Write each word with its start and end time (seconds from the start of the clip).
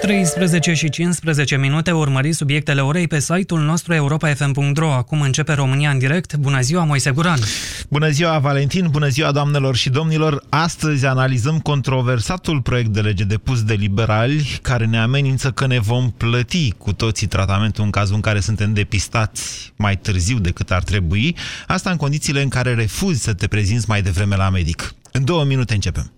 13 0.00 0.74
și 0.74 0.88
15 0.88 1.56
minute 1.56 1.92
urmări 1.92 2.32
subiectele 2.32 2.80
orei 2.80 3.08
pe 3.08 3.20
site-ul 3.20 3.60
nostru 3.60 3.94
europa.fm.ro. 3.94 4.92
Acum 4.92 5.20
începe 5.20 5.52
România 5.52 5.90
în 5.90 5.98
direct. 5.98 6.36
Bună 6.36 6.60
ziua, 6.60 6.84
Moise 6.84 7.10
Guran! 7.10 7.38
Bună 7.88 8.08
ziua, 8.08 8.38
Valentin! 8.38 8.88
Bună 8.90 9.08
ziua, 9.08 9.32
doamnelor 9.32 9.76
și 9.76 9.90
domnilor! 9.90 10.44
Astăzi 10.48 11.06
analizăm 11.06 11.58
controversatul 11.58 12.60
proiect 12.60 12.88
de 12.88 13.00
lege 13.00 13.24
depus 13.24 13.62
de 13.62 13.74
liberali, 13.74 14.58
care 14.62 14.86
ne 14.86 14.98
amenință 14.98 15.50
că 15.50 15.66
ne 15.66 15.78
vom 15.78 16.10
plăti 16.10 16.72
cu 16.72 16.92
toții 16.92 17.26
tratamentul 17.26 17.84
în 17.84 17.90
cazul 17.90 18.14
în 18.14 18.20
care 18.20 18.40
suntem 18.40 18.72
depistați 18.72 19.72
mai 19.76 19.96
târziu 19.96 20.38
decât 20.38 20.70
ar 20.70 20.82
trebui. 20.82 21.36
Asta 21.66 21.90
în 21.90 21.96
condițiile 21.96 22.42
în 22.42 22.48
care 22.48 22.74
refuzi 22.74 23.22
să 23.22 23.34
te 23.34 23.46
prezinți 23.46 23.88
mai 23.88 24.02
devreme 24.02 24.36
la 24.36 24.50
medic. 24.50 24.94
În 25.12 25.24
două 25.24 25.44
minute 25.44 25.74
începem. 25.74 26.12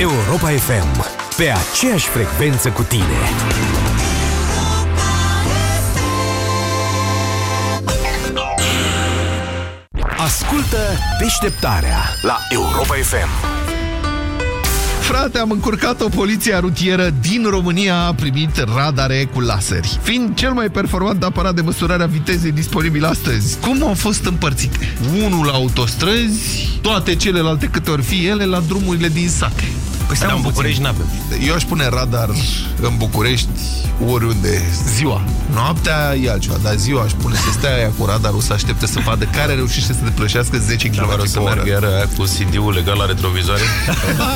Europa 0.00 0.48
FM, 0.48 1.04
pe 1.36 1.50
aceeași 1.50 2.08
frecvență 2.08 2.70
cu 2.70 2.82
tine. 2.82 3.18
Ascultă 10.16 10.78
deșteptarea 11.18 11.98
la 12.22 12.38
Europa 12.50 12.94
FM. 12.94 13.59
Frate, 15.10 15.38
am 15.38 15.50
încurcat 15.50 16.00
o 16.00 16.08
poliție 16.08 16.56
rutieră 16.56 17.14
din 17.20 17.46
România 17.48 17.96
a 17.96 18.14
primit 18.14 18.64
radare 18.74 19.28
cu 19.32 19.40
laseri. 19.40 19.98
Fiind 20.02 20.34
cel 20.34 20.52
mai 20.52 20.68
performant 20.68 21.22
aparat 21.22 21.54
de 21.54 21.60
măsurare 21.60 22.02
a 22.02 22.06
vitezei 22.06 22.52
disponibil 22.52 23.04
astăzi, 23.04 23.58
cum 23.58 23.82
au 23.82 23.94
fost 23.94 24.24
împărțite? 24.24 24.96
Unul 25.24 25.46
la 25.46 25.52
autostrăzi, 25.52 26.68
toate 26.82 27.14
celelalte 27.14 27.66
câte 27.66 27.90
ori 27.90 28.02
fi 28.02 28.26
ele 28.26 28.44
la 28.44 28.60
drumurile 28.60 29.08
din 29.08 29.28
sate. 29.28 29.64
Păi 30.06 30.16
seama, 30.16 30.34
în 30.34 30.40
București 30.40 30.82
n-avem. 30.82 31.06
Eu 31.46 31.54
aș 31.54 31.62
pune 31.62 31.88
radar 31.88 32.28
în 32.80 32.96
București 32.96 33.48
oriunde 34.06 34.62
ziua. 34.94 35.24
Noaptea 35.52 36.16
e 36.22 36.30
altceva, 36.30 36.56
dar 36.62 36.74
ziua 36.74 37.02
aș 37.02 37.12
pune 37.12 37.34
să 37.34 37.50
stea 37.52 37.74
aia 37.74 37.90
cu 37.98 38.04
radarul 38.04 38.40
să 38.40 38.52
aștepte 38.52 38.86
să 38.86 39.00
vadă 39.04 39.24
care 39.24 39.54
reușește 39.54 39.92
să 39.92 40.00
depășească 40.04 40.58
10 40.58 40.88
km 40.88 41.32
pe 41.32 41.38
oră. 41.38 41.44
meargă 41.44 41.70
iar 41.70 41.84
aia 41.84 42.08
cu 42.16 42.22
CD-ul 42.22 42.72
legal 42.72 42.96
la 42.96 43.06
retrovizoare? 43.06 43.62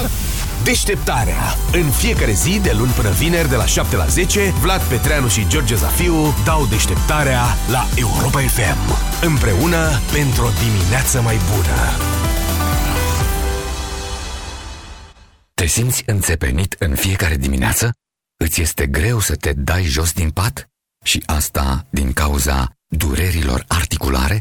Deșteptarea. 0.64 1.42
În 1.72 1.90
fiecare 1.90 2.32
zi, 2.32 2.60
de 2.60 2.72
luni 2.72 2.90
până 2.90 3.10
vineri, 3.10 3.48
de 3.48 3.56
la 3.56 3.66
7 3.66 3.96
la 3.96 4.06
10, 4.06 4.40
Vlad 4.60 4.82
Petreanu 4.82 5.28
și 5.28 5.46
George 5.46 5.74
Zafiu 5.74 6.34
dau 6.44 6.66
deșteptarea 6.66 7.42
la 7.70 7.86
Europa 7.96 8.40
FM. 8.40 8.78
Împreună 9.24 10.00
pentru 10.12 10.44
o 10.44 10.48
dimineață 10.64 11.20
mai 11.20 11.36
bună. 11.54 11.76
Te 15.54 15.66
simți 15.66 16.02
înțepenit 16.06 16.76
în 16.78 16.94
fiecare 16.94 17.36
dimineață? 17.36 17.92
Îți 18.36 18.60
este 18.60 18.86
greu 18.86 19.18
să 19.20 19.34
te 19.34 19.52
dai 19.52 19.82
jos 19.82 20.12
din 20.12 20.30
pat? 20.30 20.68
Și 21.04 21.22
asta 21.26 21.86
din 21.90 22.12
cauza 22.12 22.76
durerilor 22.86 23.64
articulare? 23.68 24.40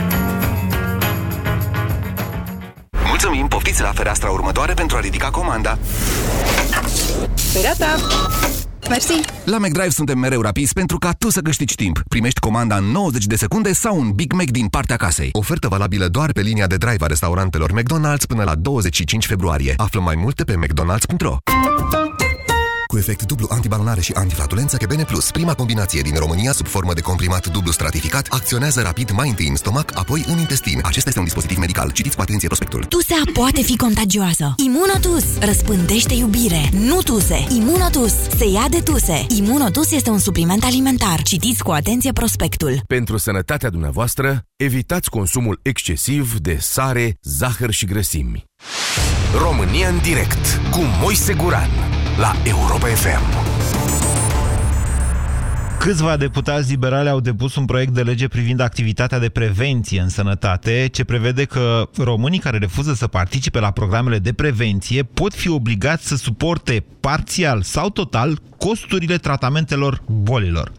Mulțumim, 3.23 3.47
poftiți 3.47 3.81
la 3.81 3.91
fereastra 3.91 4.29
următoare 4.29 4.73
pentru 4.73 4.97
a 4.97 4.99
ridica 4.99 5.29
comanda. 5.29 5.77
Gata! 7.61 7.95
Mersi! 8.89 9.13
La 9.45 9.57
McDrive 9.57 9.89
suntem 9.89 10.19
mereu 10.19 10.41
rapizi 10.41 10.73
pentru 10.73 10.97
ca 10.97 11.11
tu 11.11 11.29
să 11.29 11.39
câștigi 11.39 11.75
timp. 11.75 12.01
Primești 12.07 12.39
comanda 12.39 12.75
în 12.75 12.83
90 12.83 13.25
de 13.25 13.35
secunde 13.35 13.73
sau 13.73 13.99
un 13.99 14.11
Big 14.11 14.33
Mac 14.33 14.45
din 14.45 14.67
partea 14.67 14.95
casei. 14.95 15.29
Ofertă 15.31 15.67
valabilă 15.67 16.07
doar 16.07 16.31
pe 16.31 16.41
linia 16.41 16.67
de 16.67 16.77
drive 16.77 17.03
a 17.03 17.07
restaurantelor 17.07 17.71
McDonald's 17.71 18.25
până 18.27 18.43
la 18.43 18.55
25 18.55 19.25
februarie. 19.25 19.73
Află 19.77 19.99
mai 19.99 20.15
multe 20.15 20.43
pe 20.43 20.55
mcdonalds.ro 20.55 21.37
cu 22.91 22.97
efect 22.97 23.23
dublu 23.23 23.47
antibalonare 23.49 24.01
și 24.01 24.11
antiflatulență 24.15 24.77
Kebene 24.77 25.03
Plus, 25.03 25.31
prima 25.31 25.53
combinație 25.53 26.01
din 26.01 26.15
România 26.15 26.51
sub 26.51 26.67
formă 26.67 26.93
de 26.93 27.01
comprimat 27.01 27.47
dublu 27.47 27.71
stratificat, 27.71 28.27
acționează 28.29 28.81
rapid 28.81 29.11
mai 29.11 29.29
întâi 29.29 29.47
în 29.47 29.55
stomac, 29.55 29.91
apoi 29.97 30.23
în 30.27 30.37
intestin. 30.37 30.79
Acesta 30.83 31.07
este 31.07 31.19
un 31.19 31.25
dispozitiv 31.25 31.57
medical. 31.57 31.91
Citiți 31.91 32.15
cu 32.15 32.21
atenție 32.21 32.47
prospectul. 32.47 32.83
Tusea 32.83 33.21
poate 33.33 33.61
fi 33.61 33.75
contagioasă. 33.75 34.53
Imunotus 34.57 35.37
răspândește 35.39 36.13
iubire. 36.13 36.69
Nu 36.71 37.01
tuse. 37.01 37.45
Imunotus 37.49 38.13
se 38.37 38.45
ia 38.45 38.65
de 38.69 38.79
tuse. 38.79 39.25
Imunotus 39.27 39.91
este 39.91 40.09
un 40.09 40.19
supliment 40.19 40.63
alimentar. 40.63 41.21
Citiți 41.21 41.63
cu 41.63 41.71
atenție 41.71 42.11
prospectul. 42.11 42.81
Pentru 42.87 43.17
sănătatea 43.17 43.69
dumneavoastră, 43.69 44.45
evitați 44.55 45.09
consumul 45.09 45.59
excesiv 45.61 46.37
de 46.39 46.57
sare, 46.59 47.17
zahăr 47.21 47.71
și 47.71 47.85
grăsimi. 47.85 48.43
România 49.37 49.87
în 49.87 49.99
direct 50.01 50.59
cu 50.71 50.79
Moise 51.01 51.33
Guran 51.33 51.90
la 52.17 52.35
Europa 52.43 52.87
FM. 52.87 53.51
Câțiva 55.79 56.17
deputați 56.17 56.69
liberali 56.69 57.09
au 57.09 57.19
depus 57.19 57.55
un 57.55 57.65
proiect 57.65 57.93
de 57.93 58.01
lege 58.01 58.27
privind 58.27 58.59
activitatea 58.59 59.19
de 59.19 59.29
prevenție 59.29 60.01
în 60.01 60.09
sănătate, 60.09 60.87
ce 60.91 61.03
prevede 61.03 61.43
că 61.43 61.89
românii 61.97 62.39
care 62.39 62.57
refuză 62.57 62.93
să 62.93 63.07
participe 63.07 63.59
la 63.59 63.71
programele 63.71 64.19
de 64.19 64.33
prevenție 64.33 65.03
pot 65.03 65.33
fi 65.33 65.49
obligați 65.49 66.07
să 66.07 66.15
suporte 66.15 66.85
parțial 66.99 67.61
sau 67.61 67.89
total 67.89 68.39
costurile 68.57 69.17
tratamentelor 69.17 70.01
bolilor. 70.07 70.71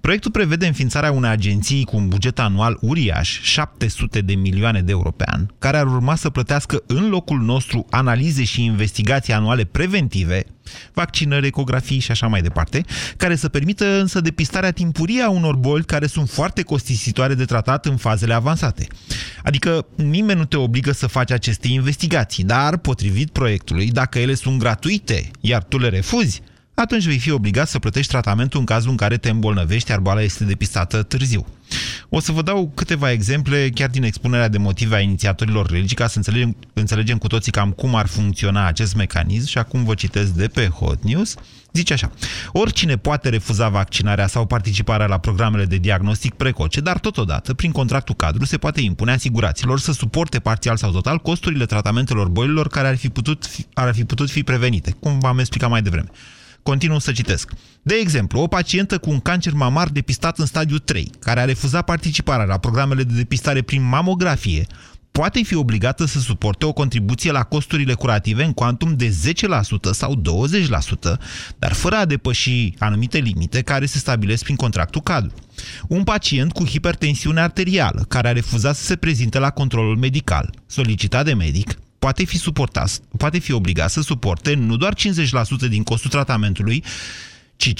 Proiectul 0.00 0.30
prevede 0.30 0.66
înființarea 0.66 1.12
unei 1.12 1.30
agenții 1.30 1.84
cu 1.84 1.96
un 1.96 2.08
buget 2.08 2.38
anual 2.38 2.78
uriaș, 2.80 3.40
700 3.40 4.20
de 4.20 4.34
milioane 4.34 4.80
de 4.80 4.90
euro 4.90 5.10
pe 5.10 5.24
an, 5.26 5.46
care 5.58 5.76
ar 5.76 5.86
urma 5.86 6.14
să 6.14 6.30
plătească 6.30 6.82
în 6.86 7.08
locul 7.08 7.40
nostru 7.40 7.86
analize 7.90 8.44
și 8.44 8.64
investigații 8.64 9.32
anuale 9.32 9.64
preventive, 9.64 10.44
vaccinări, 10.92 11.46
ecografii 11.46 11.98
și 11.98 12.10
așa 12.10 12.26
mai 12.26 12.42
departe, 12.42 12.84
care 13.16 13.36
să 13.36 13.48
permită 13.48 13.84
însă 14.00 14.20
depistarea 14.20 14.70
timpurie 14.70 15.22
a 15.22 15.30
unor 15.30 15.56
boli 15.56 15.84
care 15.84 16.06
sunt 16.06 16.30
foarte 16.30 16.62
costisitoare 16.62 17.34
de 17.34 17.44
tratat 17.44 17.86
în 17.86 17.96
fazele 17.96 18.34
avansate. 18.34 18.86
Adică 19.42 19.86
nimeni 19.94 20.38
nu 20.38 20.44
te 20.44 20.56
obligă 20.56 20.92
să 20.92 21.06
faci 21.06 21.30
aceste 21.30 21.68
investigații, 21.68 22.44
dar, 22.44 22.76
potrivit 22.76 23.30
proiectului, 23.30 23.90
dacă 23.90 24.18
ele 24.18 24.34
sunt 24.34 24.58
gratuite, 24.58 25.30
iar 25.40 25.62
tu 25.62 25.78
le 25.78 25.88
refuzi, 25.88 26.42
atunci 26.74 27.04
vei 27.04 27.18
fi 27.18 27.30
obligat 27.30 27.68
să 27.68 27.78
plătești 27.78 28.10
tratamentul 28.10 28.60
în 28.60 28.66
cazul 28.66 28.90
în 28.90 28.96
care 28.96 29.16
te 29.16 29.30
îmbolnăvești, 29.30 29.90
iar 29.90 30.00
boala 30.00 30.22
este 30.22 30.44
depistată 30.44 31.02
târziu. 31.02 31.46
O 32.08 32.20
să 32.20 32.32
vă 32.32 32.42
dau 32.42 32.72
câteva 32.74 33.10
exemple 33.10 33.70
chiar 33.74 33.88
din 33.88 34.02
expunerea 34.02 34.48
de 34.48 34.58
motive 34.58 34.96
a 34.96 35.00
inițiatorilor 35.00 35.66
religii 35.70 35.96
ca 35.96 36.06
să 36.06 36.16
înțelegem, 36.16 36.56
înțelegem 36.72 37.18
cu 37.18 37.26
toții 37.26 37.52
cam 37.52 37.70
cum 37.70 37.94
ar 37.94 38.06
funcționa 38.06 38.66
acest 38.66 38.94
mecanism 38.94 39.46
și 39.46 39.58
acum 39.58 39.84
vă 39.84 39.94
citesc 39.94 40.30
de 40.30 40.48
pe 40.48 40.66
Hot 40.66 41.02
News. 41.02 41.34
Zice 41.72 41.92
așa, 41.92 42.10
oricine 42.52 42.96
poate 42.96 43.28
refuza 43.28 43.68
vaccinarea 43.68 44.26
sau 44.26 44.46
participarea 44.46 45.06
la 45.06 45.18
programele 45.18 45.64
de 45.64 45.76
diagnostic 45.76 46.34
precoce, 46.34 46.80
dar 46.80 46.98
totodată, 46.98 47.54
prin 47.54 47.72
contractul 47.72 48.14
cadru, 48.14 48.44
se 48.44 48.56
poate 48.56 48.80
impune 48.80 49.12
asiguraților 49.12 49.78
să 49.78 49.92
suporte 49.92 50.38
parțial 50.38 50.76
sau 50.76 50.90
total 50.90 51.18
costurile 51.18 51.66
tratamentelor 51.66 52.28
bolilor 52.28 52.68
care 52.68 52.88
ar 52.88 52.96
fi 52.96 53.08
putut 53.08 53.46
fi, 53.46 53.66
ar 53.72 53.94
fi, 53.94 54.04
putut 54.04 54.30
fi 54.30 54.42
prevenite, 54.42 54.96
cum 55.00 55.18
v-am 55.18 55.38
explicat 55.38 55.70
mai 55.70 55.82
devreme. 55.82 56.08
Continuu 56.64 56.98
să 56.98 57.12
citesc. 57.12 57.50
De 57.82 57.94
exemplu, 57.94 58.40
o 58.40 58.46
pacientă 58.46 58.98
cu 58.98 59.10
un 59.10 59.20
cancer 59.20 59.52
mamar 59.52 59.88
depistat 59.88 60.38
în 60.38 60.46
stadiu 60.46 60.78
3, 60.78 61.10
care 61.18 61.40
a 61.40 61.44
refuzat 61.44 61.84
participarea 61.84 62.44
la 62.44 62.58
programele 62.58 63.02
de 63.02 63.14
depistare 63.14 63.62
prin 63.62 63.82
mamografie, 63.82 64.66
poate 65.12 65.42
fi 65.42 65.54
obligată 65.54 66.04
să 66.04 66.18
suporte 66.18 66.64
o 66.64 66.72
contribuție 66.72 67.30
la 67.30 67.42
costurile 67.42 67.94
curative 67.94 68.44
în 68.44 68.52
cuantum 68.52 68.96
de 68.96 69.08
10% 69.08 69.12
sau 69.92 70.14
20%, 70.14 71.18
dar 71.58 71.72
fără 71.72 71.96
a 71.96 72.04
depăși 72.04 72.74
anumite 72.78 73.18
limite 73.18 73.62
care 73.62 73.86
se 73.86 73.98
stabilesc 73.98 74.42
prin 74.42 74.56
contractul 74.56 75.00
cadru. 75.00 75.34
Un 75.88 76.04
pacient 76.04 76.52
cu 76.52 76.64
hipertensiune 76.64 77.40
arterială, 77.40 78.04
care 78.08 78.28
a 78.28 78.32
refuzat 78.32 78.76
să 78.76 78.84
se 78.84 78.96
prezinte 78.96 79.38
la 79.38 79.50
controlul 79.50 79.96
medical, 79.96 80.54
solicitat 80.66 81.24
de 81.24 81.34
medic, 81.34 81.78
poate 82.04 82.24
fi 82.24 82.38
suportat, 82.38 83.00
poate 83.16 83.38
fi 83.38 83.52
obligat 83.52 83.90
să 83.90 84.00
suporte 84.00 84.54
nu 84.54 84.76
doar 84.76 84.94
50% 84.94 85.68
din 85.68 85.82
costul 85.82 86.10
tratamentului, 86.10 86.84
ci 87.56 87.72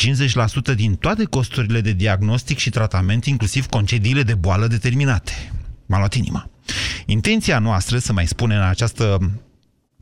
50% 0.73 0.75
din 0.75 0.94
toate 0.94 1.25
costurile 1.25 1.81
de 1.81 1.93
diagnostic 1.93 2.59
și 2.59 2.71
tratament, 2.71 3.25
inclusiv 3.25 3.67
concediile 3.67 4.23
de 4.23 4.35
boală 4.35 4.67
determinate. 4.67 5.53
M-a 5.87 5.99
luat 5.99 6.15
inima. 6.15 6.50
Intenția 7.06 7.59
noastră, 7.59 7.99
să 7.99 8.12
mai 8.12 8.26
spunem 8.26 8.56
în 8.56 8.65
această 8.65 9.19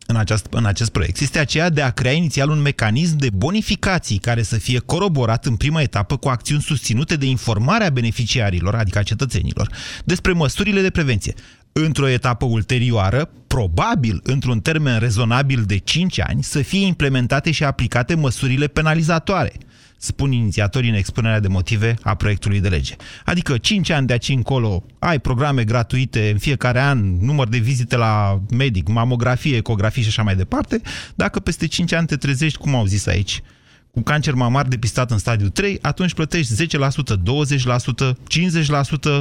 în 0.06 0.16
acest, 0.16 0.46
în 0.50 0.64
acest 0.64 0.90
proiect 0.90 1.20
este 1.20 1.38
aceea 1.38 1.70
de 1.70 1.82
a 1.82 1.90
crea 1.90 2.12
inițial 2.12 2.48
un 2.48 2.60
mecanism 2.60 3.16
de 3.16 3.30
bonificații 3.30 4.18
care 4.18 4.42
să 4.42 4.58
fie 4.58 4.78
coroborat 4.78 5.46
în 5.46 5.56
prima 5.56 5.80
etapă 5.80 6.16
cu 6.16 6.28
acțiuni 6.28 6.62
susținute 6.62 7.16
de 7.16 7.26
informarea 7.26 7.90
beneficiarilor, 7.90 8.74
adică 8.74 8.98
a 8.98 9.02
cetățenilor, 9.02 9.68
despre 10.04 10.32
măsurile 10.32 10.80
de 10.80 10.90
prevenție. 10.90 11.34
Într-o 11.72 12.08
etapă 12.08 12.44
ulterioară, 12.44 13.30
probabil 13.46 14.20
într-un 14.22 14.60
termen 14.60 14.98
rezonabil 14.98 15.62
de 15.62 15.76
5 15.76 16.20
ani, 16.20 16.42
să 16.42 16.62
fie 16.62 16.86
implementate 16.86 17.50
și 17.50 17.64
aplicate 17.64 18.14
măsurile 18.14 18.66
penalizatoare– 18.66 19.52
spun 20.02 20.32
inițiatorii 20.32 20.90
în 20.90 20.94
expunerea 20.94 21.40
de 21.40 21.48
motive 21.48 21.94
a 22.02 22.14
proiectului 22.14 22.60
de 22.60 22.68
lege. 22.68 22.96
Adică 23.24 23.58
5 23.58 23.90
ani 23.90 24.06
de 24.06 24.12
aici 24.12 24.28
încolo 24.28 24.84
ai 24.98 25.18
programe 25.18 25.64
gratuite 25.64 26.30
în 26.30 26.38
fiecare 26.38 26.80
an, 26.80 27.16
număr 27.20 27.48
de 27.48 27.58
vizite 27.58 27.96
la 27.96 28.40
medic, 28.50 28.88
mamografie, 28.88 29.56
ecografie 29.56 30.02
și 30.02 30.08
așa 30.08 30.22
mai 30.22 30.36
departe, 30.36 30.80
dacă 31.14 31.40
peste 31.40 31.66
5 31.66 31.92
ani 31.92 32.06
te 32.06 32.16
trezești, 32.16 32.58
cum 32.58 32.74
au 32.74 32.86
zis 32.86 33.06
aici, 33.06 33.42
cu 33.90 34.02
cancer 34.02 34.34
mamar 34.34 34.66
depistat 34.66 35.10
în 35.10 35.18
stadiu 35.18 35.48
3, 35.48 35.78
atunci 35.82 36.14
plătești 36.14 36.66
10%, 36.66 36.76
20%, 37.16 38.12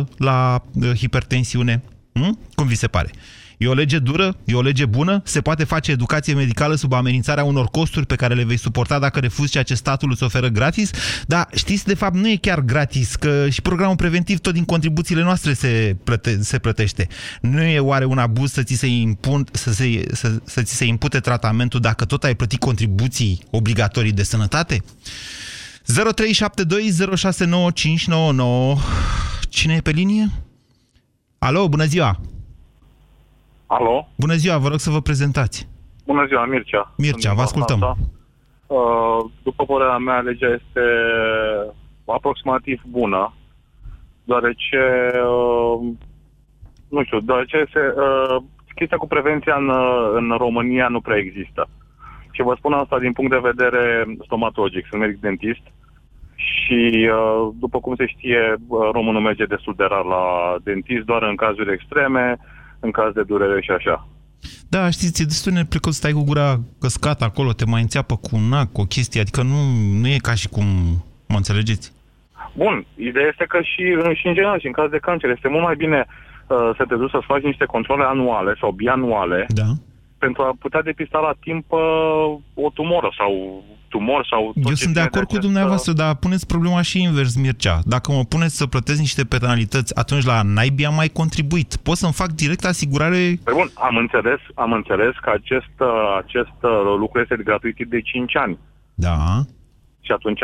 50% 0.03 0.07
la 0.17 0.63
uh, 0.73 0.91
hipertensiune. 0.95 1.83
Hm? 2.13 2.39
Cum 2.55 2.67
vi 2.67 2.75
se 2.75 2.87
pare? 2.87 3.11
E 3.61 3.67
o 3.67 3.73
lege 3.73 3.99
dură? 3.99 4.37
E 4.45 4.53
o 4.53 4.61
lege 4.61 4.85
bună? 4.85 5.21
Se 5.25 5.41
poate 5.41 5.63
face 5.63 5.91
educație 5.91 6.33
medicală 6.33 6.75
sub 6.75 6.93
amenințarea 6.93 7.43
unor 7.43 7.65
costuri 7.65 8.05
pe 8.05 8.15
care 8.15 8.33
le 8.33 8.43
vei 8.43 8.57
suporta 8.57 8.99
dacă 8.99 9.19
refuzi 9.19 9.51
ceea 9.51 9.63
ce 9.63 9.73
statul 9.73 10.11
îți 10.11 10.23
oferă 10.23 10.47
gratis? 10.47 10.91
Dar 11.27 11.47
știți, 11.55 11.85
de 11.85 11.93
fapt, 11.93 12.15
nu 12.15 12.29
e 12.29 12.35
chiar 12.35 12.59
gratis, 12.59 13.15
că 13.15 13.49
și 13.49 13.61
programul 13.61 13.95
preventiv 13.95 14.39
tot 14.39 14.53
din 14.53 14.63
contribuțiile 14.63 15.23
noastre 15.23 15.53
se, 15.53 15.95
plăte, 16.03 16.43
se 16.43 16.59
plătește. 16.59 17.07
Nu 17.41 17.61
e 17.61 17.79
oare 17.79 18.05
un 18.05 18.17
abuz 18.17 18.51
să 18.51 18.63
ți 18.63 18.73
se, 18.73 18.87
impun, 18.87 19.45
să, 19.51 19.73
se, 19.73 20.05
să, 20.11 20.41
să 20.43 20.61
ți 20.61 20.75
se 20.75 20.85
impute 20.85 21.19
tratamentul 21.19 21.79
dacă 21.79 22.05
tot 22.05 22.23
ai 22.23 22.35
plătit 22.35 22.59
contribuții 22.59 23.43
obligatorii 23.49 24.11
de 24.11 24.23
sănătate? 24.23 24.83
0372069599 25.81 25.93
Cine 29.49 29.73
e 29.73 29.81
pe 29.81 29.91
linie? 29.91 30.31
Alo, 31.47 31.67
bună 31.67 31.83
ziua! 31.83 32.11
Alo? 33.67 34.07
Bună 34.17 34.33
ziua, 34.33 34.57
vă 34.57 34.67
rog 34.67 34.79
să 34.79 34.89
vă 34.89 35.01
prezentați. 35.01 35.69
Bună 36.05 36.25
ziua, 36.27 36.45
Mircea. 36.45 36.93
Mircea, 36.97 37.33
vă 37.33 37.41
ascultăm. 37.41 37.79
Uh, 38.67 39.31
după 39.43 39.65
părerea 39.65 39.97
mea, 39.97 40.19
legea 40.19 40.47
este 40.47 40.85
aproximativ 42.05 42.81
bună, 42.89 43.33
deoarece, 44.23 45.11
uh, 45.13 45.79
nu 46.89 47.03
știu, 47.03 47.19
deoarece 47.19 47.65
se, 47.73 47.79
uh, 47.79 48.43
chestia 48.75 48.97
cu 48.97 49.07
prevenția 49.07 49.55
în, 49.55 49.69
în 50.13 50.37
România 50.37 50.87
nu 50.87 51.01
prea 51.01 51.17
există. 51.17 51.69
Și 52.31 52.41
vă 52.41 52.55
spun 52.57 52.73
asta 52.73 52.99
din 52.99 53.11
punct 53.11 53.31
de 53.31 53.49
vedere 53.51 54.05
stomatologic, 54.25 54.85
sunt 54.89 55.01
medic 55.01 55.19
dentist 55.19 55.63
și, 56.49 57.09
după 57.59 57.79
cum 57.79 57.95
se 57.95 58.05
știe, 58.05 58.55
românul 58.91 59.21
merge 59.21 59.45
destul 59.45 59.73
de 59.77 59.83
rar 59.83 60.05
la 60.05 60.55
dentist, 60.63 61.05
doar 61.05 61.23
în 61.23 61.35
cazuri 61.35 61.73
extreme, 61.73 62.37
în 62.79 62.91
caz 62.91 63.13
de 63.13 63.23
durere 63.23 63.61
și 63.61 63.71
așa. 63.71 64.07
Da, 64.69 64.89
știți, 64.89 65.21
e 65.21 65.25
destul 65.25 65.51
de 65.51 65.57
neplăcut 65.57 65.93
să 65.93 65.99
stai 65.99 66.11
cu 66.11 66.23
gura 66.23 66.59
căscată 66.79 67.23
acolo, 67.23 67.51
te 67.51 67.65
mai 67.65 67.81
înțeapă 67.81 68.15
cu 68.15 68.29
un 68.33 68.49
nac, 68.49 68.71
cu 68.71 68.81
o 68.81 68.91
chestie, 68.95 69.21
adică 69.21 69.41
nu, 69.41 69.59
nu 70.01 70.07
e 70.07 70.27
ca 70.27 70.33
și 70.33 70.47
cum 70.49 70.65
mă 71.27 71.35
înțelegeți. 71.35 71.93
Bun, 72.53 72.85
ideea 72.95 73.27
este 73.27 73.45
că 73.45 73.61
și, 73.61 73.83
și 74.19 74.27
în 74.27 74.33
general, 74.33 74.59
și 74.59 74.65
în 74.65 74.71
caz 74.71 74.89
de 74.89 74.97
cancer, 74.97 75.29
este 75.29 75.47
mult 75.47 75.63
mai 75.63 75.75
bine 75.75 76.05
uh, 76.07 76.69
să 76.77 76.83
te 76.87 76.95
duci 76.95 77.09
să 77.09 77.19
faci 77.25 77.41
niște 77.41 77.65
controle 77.65 78.03
anuale 78.03 78.55
sau 78.59 78.71
bianuale 78.71 79.45
da. 79.47 79.69
pentru 80.17 80.41
a 80.43 80.55
putea 80.59 80.81
depista 80.81 81.19
la 81.19 81.33
timp 81.39 81.71
uh, 81.71 81.79
o 82.53 82.69
tumoră 82.73 83.09
sau 83.17 83.63
tumori 83.91 84.27
sau... 84.31 84.53
Eu 84.55 84.73
sunt 84.73 84.93
de 84.93 84.99
acord 84.99 85.27
cu 85.27 85.37
dumneavoastră, 85.37 85.91
dar 85.93 86.15
puneți 86.15 86.47
problema 86.53 86.81
și 86.81 87.01
invers, 87.01 87.35
Mircea. 87.35 87.79
Dacă 87.85 88.11
mă 88.11 88.23
puneți 88.33 88.57
să 88.57 88.65
plătesc 88.73 88.99
niște 88.99 89.23
penalități, 89.23 89.97
atunci 89.97 90.25
la 90.25 90.41
naibii 90.41 90.85
am 90.85 90.95
mai 90.95 91.07
contribuit. 91.19 91.75
Pot 91.75 91.97
să-mi 91.97 92.19
fac 92.21 92.29
direct 92.43 92.65
asigurare... 92.65 93.21
Păi 93.43 93.53
bun, 93.53 93.69
am 93.73 93.95
înțeles, 93.95 94.39
am 94.55 94.71
înțeles 94.71 95.13
că 95.21 95.29
acest, 95.39 95.75
acest 96.23 96.57
lucru 96.97 97.19
este 97.19 97.35
gratuit 97.43 97.75
de 97.89 98.01
5 98.01 98.35
ani. 98.35 98.57
Da. 98.93 99.17
Și 100.01 100.11
atunci, 100.11 100.39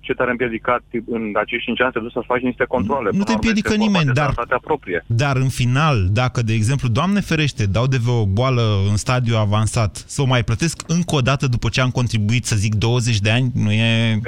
ce 0.00 0.12
te-ar 0.12 0.28
împiedicat 0.28 0.82
în 1.06 1.32
acești 1.34 1.64
5 1.64 1.80
ani 1.80 1.92
să 1.92 1.98
duci 1.98 2.12
să 2.12 2.22
faci 2.26 2.40
niște 2.40 2.64
controle? 2.64 3.10
Nu 3.12 3.22
te 3.22 3.32
împiedică 3.32 3.74
nimeni, 3.74 4.12
dar, 4.12 4.34
proprie. 4.60 5.04
dar 5.06 5.36
în 5.36 5.48
final, 5.48 5.96
dacă, 6.12 6.42
de 6.42 6.52
exemplu, 6.52 6.88
Doamne 6.88 7.20
ferește, 7.20 7.66
dau 7.66 7.86
de 7.86 7.96
o 8.06 8.26
boală 8.26 8.62
în 8.90 8.96
stadiu 8.96 9.36
avansat, 9.36 9.96
să 9.96 10.22
o 10.22 10.26
mai 10.26 10.42
plătesc 10.42 10.82
încă 10.86 11.14
o 11.14 11.20
dată 11.20 11.46
după 11.46 11.68
ce 11.68 11.80
am 11.80 11.90
contribuit, 11.90 12.44
să 12.44 12.56
zic, 12.56 12.74
20 12.74 13.20
de 13.20 13.30
ani, 13.30 13.50
nu 13.54 13.72
e... 13.72 14.20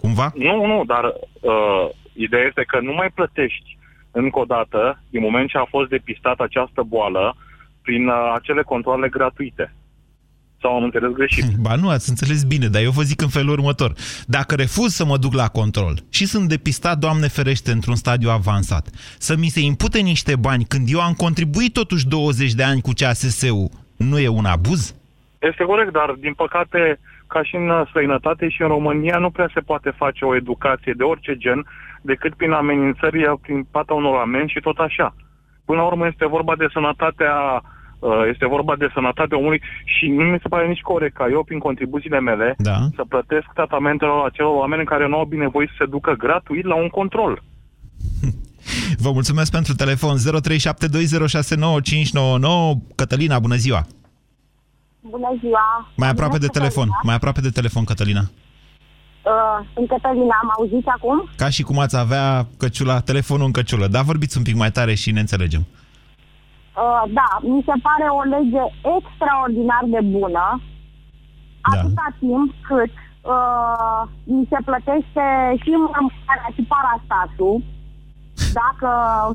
Cumva? 0.00 0.32
Nu, 0.34 0.66
nu, 0.66 0.82
dar 0.86 1.04
uh, 1.04 1.88
ideea 2.12 2.44
este 2.46 2.64
că 2.66 2.80
nu 2.80 2.92
mai 2.92 3.10
plătești 3.14 3.78
încă 4.10 4.38
o 4.38 4.44
dată, 4.44 5.02
din 5.10 5.20
moment 5.20 5.48
ce 5.48 5.58
a 5.58 5.64
fost 5.64 5.88
depistată 5.88 6.42
această 6.42 6.82
boală, 6.82 7.36
prin 7.82 8.08
uh, 8.08 8.32
acele 8.34 8.62
controle 8.62 9.08
gratuite. 9.08 9.74
Sau 10.60 10.76
am 10.76 10.82
înțeles 10.82 11.10
greșit? 11.10 11.44
Ba 11.66 11.74
nu, 11.74 11.88
ați 11.88 12.08
înțeles 12.08 12.44
bine, 12.44 12.66
dar 12.66 12.82
eu 12.82 12.90
vă 12.90 13.02
zic 13.02 13.20
în 13.20 13.28
felul 13.28 13.52
următor. 13.52 13.92
Dacă 14.26 14.54
refuz 14.54 14.92
să 14.92 15.04
mă 15.04 15.16
duc 15.16 15.34
la 15.34 15.48
control 15.48 15.94
și 16.10 16.26
sunt 16.26 16.48
depistat, 16.48 16.98
Doamne 16.98 17.28
ferește, 17.28 17.70
într-un 17.70 17.94
stadiu 17.94 18.30
avansat, 18.30 18.88
să 19.18 19.36
mi 19.36 19.46
se 19.46 19.60
impute 19.60 19.98
niște 20.00 20.36
bani 20.36 20.64
când 20.64 20.88
eu 20.90 21.00
am 21.00 21.12
contribuit 21.12 21.72
totuși 21.72 22.08
20 22.08 22.52
de 22.52 22.62
ani 22.62 22.80
cu 22.80 22.90
CASS-ul, 22.94 23.70
nu 23.96 24.18
e 24.18 24.28
un 24.28 24.44
abuz? 24.44 24.94
Este 25.38 25.64
corect, 25.64 25.92
dar 25.92 26.10
din 26.20 26.34
păcate, 26.34 27.00
ca 27.26 27.42
și 27.42 27.56
în 27.56 27.84
străinătate 27.88 28.48
și 28.48 28.62
în 28.62 28.68
România, 28.68 29.18
nu 29.18 29.30
prea 29.30 29.50
se 29.54 29.60
poate 29.60 29.90
face 29.90 30.24
o 30.24 30.36
educație 30.36 30.92
de 30.96 31.02
orice 31.02 31.36
gen 31.36 31.66
decât 32.02 32.34
prin 32.34 32.52
amenințări, 32.52 33.38
prin 33.42 33.66
pata 33.70 33.94
unor 33.94 34.20
amenzi 34.20 34.52
și 34.52 34.60
tot 34.60 34.78
așa. 34.78 35.14
Până 35.64 35.80
la 35.80 35.86
urmă 35.86 36.06
este 36.06 36.26
vorba 36.26 36.56
de 36.56 36.66
sănătatea 36.72 37.34
Uh, 37.62 37.76
este 38.30 38.46
vorba 38.46 38.76
de 38.76 38.90
sănătatea 38.94 39.38
omului 39.38 39.62
și 39.84 40.06
nu 40.06 40.22
mi 40.22 40.38
se 40.42 40.48
pare 40.48 40.66
nici 40.66 40.80
corect 40.80 41.14
ca 41.14 41.26
eu, 41.30 41.42
prin 41.42 41.58
contribuțiile 41.58 42.20
mele, 42.20 42.54
da. 42.58 42.78
să 42.96 43.04
plătesc 43.08 43.46
tratamentele 43.54 44.10
acelor 44.26 44.54
oameni 44.54 44.84
care 44.84 45.08
nu 45.08 45.16
au 45.16 45.24
binevoie 45.24 45.66
să 45.66 45.74
se 45.78 45.86
ducă 45.86 46.12
gratuit 46.18 46.64
la 46.64 46.74
un 46.74 46.88
control. 46.88 47.42
Vă 49.04 49.10
mulțumesc 49.12 49.50
pentru 49.50 49.74
telefon 49.74 50.16
0372069599. 50.16 50.20
Cătălina, 52.94 53.38
bună 53.38 53.54
ziua! 53.54 53.86
Bună 55.00 55.36
ziua! 55.40 55.90
Mai 55.96 56.08
aproape 56.08 56.38
de 56.38 56.46
telefon, 56.46 56.84
Cătălina. 56.84 57.00
mai 57.04 57.14
aproape 57.14 57.40
de 57.40 57.50
telefon, 57.50 57.84
Cătălina. 57.84 58.20
Uh, 58.20 59.66
sunt 59.74 59.88
Cătălina, 59.88 60.36
am 60.42 60.50
auzit 60.58 60.86
acum? 60.86 61.28
Ca 61.36 61.48
și 61.48 61.62
cum 61.62 61.78
ați 61.78 61.96
avea 61.96 62.46
căciula, 62.58 63.00
telefonul 63.00 63.46
în 63.46 63.52
căciulă. 63.52 63.86
Da, 63.86 64.02
vorbiți 64.02 64.36
un 64.36 64.42
pic 64.42 64.54
mai 64.54 64.70
tare 64.70 64.94
și 64.94 65.10
ne 65.10 65.20
înțelegem. 65.20 65.60
Uh, 65.60 65.87
da, 67.18 67.28
mi 67.52 67.62
se 67.68 67.76
pare 67.86 68.06
o 68.18 68.22
lege 68.34 68.62
extraordinar 68.96 69.84
de 69.94 70.02
bună, 70.16 70.46
da. 70.56 70.60
atâta 71.70 72.06
timp 72.18 72.48
cât 72.68 72.92
uh, 73.34 74.00
mi 74.34 74.48
se 74.50 74.58
plătește 74.68 75.24
și 75.62 75.70
mâncarea 75.84 76.50
și 76.56 76.62
parastatul, 76.74 77.54
dacă 78.60 78.90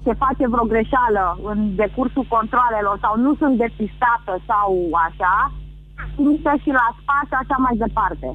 se 0.06 0.14
face 0.24 0.44
vreo 0.48 0.66
greșeală 0.74 1.26
în 1.52 1.76
decursul 1.76 2.26
controlelor 2.36 2.96
sau 3.02 3.14
nu 3.26 3.32
sunt 3.42 3.56
depistată 3.66 4.34
sau 4.50 4.70
așa, 5.08 5.36
trimisă 6.16 6.52
și 6.64 6.70
la 6.80 6.88
spa 7.00 7.18
și 7.28 7.36
așa 7.42 7.58
mai 7.66 7.76
departe. 7.86 8.30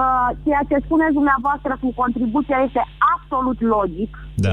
Uh, 0.00 0.28
ceea 0.44 0.64
ce 0.68 0.84
spuneți 0.84 1.18
dumneavoastră 1.20 1.72
cu 1.82 1.88
contribuția 2.02 2.58
este 2.66 2.82
absolut 3.14 3.58
logic. 3.60 4.10
Da. 4.46 4.52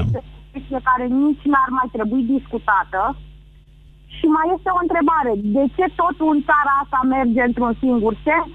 Este 0.58 0.74
o 0.78 0.86
care 0.88 1.06
nici 1.24 1.44
n-ar 1.52 1.70
mai 1.78 1.88
trebui 1.96 2.22
discutată. 2.34 3.00
Și 4.16 4.26
mai 4.36 4.46
este 4.56 4.70
o 4.76 4.82
întrebare. 4.84 5.32
De 5.56 5.64
ce 5.76 5.86
totul 6.00 6.28
în 6.34 6.40
țara 6.48 6.72
asta 6.82 7.00
merge 7.14 7.42
într-un 7.48 7.72
singur 7.82 8.14
sens? 8.26 8.50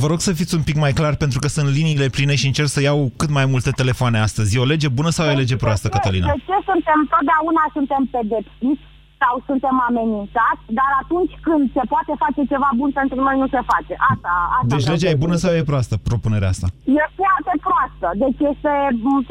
Vă 0.00 0.06
rog 0.06 0.20
să 0.20 0.32
fiți 0.40 0.54
un 0.58 0.62
pic 0.68 0.76
mai 0.84 0.92
clar, 0.92 1.14
pentru 1.24 1.38
că 1.42 1.48
sunt 1.48 1.68
liniile 1.76 2.08
pline 2.16 2.34
și 2.40 2.46
încerc 2.46 2.68
să 2.68 2.80
iau 2.82 2.98
cât 3.20 3.30
mai 3.38 3.46
multe 3.52 3.70
telefoane 3.70 4.18
astăzi. 4.26 4.56
E 4.56 4.64
o 4.64 4.72
lege 4.74 4.88
bună 4.98 5.10
sau 5.16 5.26
e 5.26 5.36
o 5.36 5.42
lege 5.42 5.56
proastă, 5.56 5.88
Cătălina? 5.88 6.26
De 6.26 6.42
ce 6.48 6.56
suntem 6.70 6.98
totdeauna 7.12 7.64
suntem 7.76 8.02
pedepsiți 8.14 8.84
sau 9.22 9.34
suntem 9.48 9.76
amenințați, 9.88 10.64
dar 10.78 10.90
atunci 11.02 11.34
când 11.46 11.62
se 11.76 11.84
poate 11.92 12.12
face 12.24 12.40
ceva 12.52 12.70
bun 12.80 12.90
pentru 13.00 13.18
noi, 13.26 13.36
nu 13.42 13.48
se 13.54 13.60
face. 13.72 13.94
Asta, 14.12 14.32
asta 14.58 14.72
deci 14.74 14.88
legea 14.92 15.08
e 15.12 15.22
bună 15.24 15.36
sau 15.42 15.50
e 15.58 15.70
proastă, 15.72 15.94
propunerea 16.10 16.50
asta? 16.54 16.66
E 17.00 17.04
foarte 17.20 17.54
proastă. 17.66 18.06
Deci 18.22 18.40
este 18.52 18.72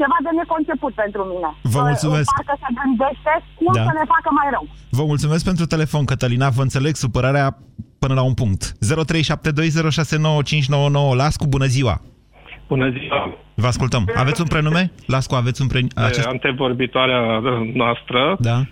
ceva 0.00 0.18
de 0.26 0.32
neconceput 0.40 0.92
pentru 1.02 1.22
mine. 1.32 1.50
Vă 1.74 1.80
mulțumesc. 1.88 2.28
Parcă 2.34 2.54
se 2.62 2.70
gândește 2.80 3.32
cum 3.58 3.72
da. 3.78 3.84
să 3.88 3.92
ne 4.00 4.04
facă 4.14 4.28
mai 4.38 4.48
rău. 4.54 4.64
Vă 4.98 5.04
mulțumesc 5.12 5.42
pentru 5.50 5.64
telefon, 5.74 6.02
Cătălina. 6.10 6.48
Vă 6.58 6.62
înțeleg 6.68 6.94
supărarea 7.04 7.46
până 8.02 8.14
la 8.18 8.24
un 8.30 8.34
punct. 8.40 8.62
0372069599. 11.12 11.14
Lascu, 11.22 11.44
bună 11.54 11.68
ziua! 11.76 11.94
Bună 12.72 12.88
ziua! 12.96 13.45
Vă 13.58 13.66
ascultăm. 13.66 14.08
Aveți 14.14 14.40
un 14.40 14.46
prenume? 14.46 14.90
Lascu, 15.06 15.34
aveți 15.34 15.62
un 15.62 15.68
prenume? 15.68 15.92
Acest... 15.94 16.26
Antevorbitoarea 16.26 17.42
noastră, 17.74 18.36
da. 18.40 18.62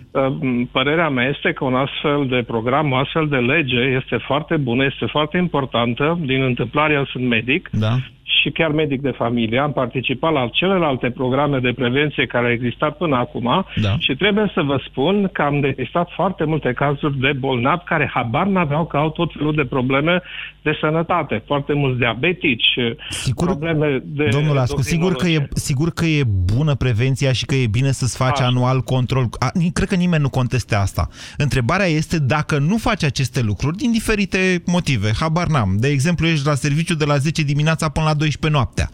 părerea 0.71 1.09
mea 1.09 1.27
este 1.35 1.53
că 1.53 1.63
un 1.63 1.75
astfel 1.75 2.27
de 2.29 2.43
program, 2.47 2.91
o 2.91 2.95
astfel 2.95 3.27
de 3.27 3.37
lege 3.37 3.81
este 4.01 4.17
foarte 4.27 4.57
bună, 4.57 4.83
este 4.83 5.05
foarte 5.05 5.37
importantă. 5.37 6.19
Din 6.21 6.43
întâmplare, 6.43 6.93
eu 6.93 7.05
sunt 7.05 7.27
medic. 7.27 7.69
Da 7.71 7.97
și 8.45 8.51
chiar 8.51 8.71
medic 8.71 9.01
de 9.01 9.13
familie. 9.17 9.59
Am 9.59 9.73
participat 9.73 10.33
la 10.33 10.49
celelalte 10.51 11.09
programe 11.09 11.59
de 11.59 11.73
prevenție 11.75 12.25
care 12.25 12.45
au 12.45 12.51
existat 12.51 12.97
până 12.97 13.15
acum 13.15 13.65
da. 13.81 13.95
și 13.97 14.15
trebuie 14.15 14.51
să 14.53 14.61
vă 14.61 14.81
spun 14.89 15.29
că 15.33 15.41
am 15.41 15.59
depistat 15.59 16.09
foarte 16.15 16.43
multe 16.43 16.73
cazuri 16.73 17.19
de 17.19 17.31
bolnavi 17.39 17.83
care 17.83 18.11
habar 18.13 18.45
n-aveau 18.45 18.85
că 18.85 18.97
au 18.97 19.09
tot 19.09 19.31
felul 19.37 19.55
de 19.55 19.65
probleme 19.65 20.21
de 20.61 20.77
sănătate. 20.81 21.43
Foarte 21.45 21.73
mulți 21.73 21.97
diabetici, 21.97 22.69
sigur, 23.09 23.45
probleme 23.45 24.01
de 24.03 24.27
Domnul 24.31 24.57
Ascu, 24.77 24.89
sigur 24.89 25.15
că, 25.15 25.27
e, 25.27 25.47
sigur 25.53 25.91
că 25.91 26.05
e 26.05 26.23
bună 26.23 26.75
prevenția 26.75 27.31
și 27.31 27.45
că 27.45 27.55
e 27.55 27.67
bine 27.67 27.91
să-ți 27.91 28.15
faci 28.15 28.39
Așa. 28.39 28.45
anual 28.45 28.81
control. 28.81 29.29
A, 29.39 29.51
cred 29.73 29.87
că 29.87 29.95
nimeni 29.95 30.21
nu 30.21 30.29
conteste 30.29 30.75
asta. 30.75 31.09
Întrebarea 31.37 31.85
este 31.85 32.19
dacă 32.19 32.57
nu 32.57 32.77
faci 32.77 33.03
aceste 33.03 33.41
lucruri 33.41 33.77
din 33.77 33.91
diferite 33.91 34.63
motive. 34.65 35.13
Habar 35.19 35.47
n-am. 35.47 35.77
De 35.79 35.87
exemplu, 35.87 36.27
ești 36.27 36.45
la 36.45 36.55
serviciu 36.55 36.95
de 36.95 37.05
la 37.05 37.17
10 37.17 37.41
dimineața 37.41 37.89
până 37.89 38.05
la 38.05 38.13
12 38.13 38.59
noaptea. 38.59 38.89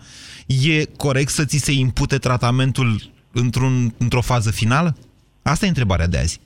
E 0.45 0.85
corect 0.97 1.31
să 1.31 1.45
ți 1.45 1.57
se 1.57 1.71
impute 1.71 2.17
tratamentul 2.17 3.11
într-un, 3.31 3.93
într-o 3.97 4.21
fază 4.21 4.51
finală? 4.51 4.97
Asta 5.41 5.65
e 5.65 5.67
întrebarea 5.67 6.07
de 6.07 6.17
azi. 6.17 6.39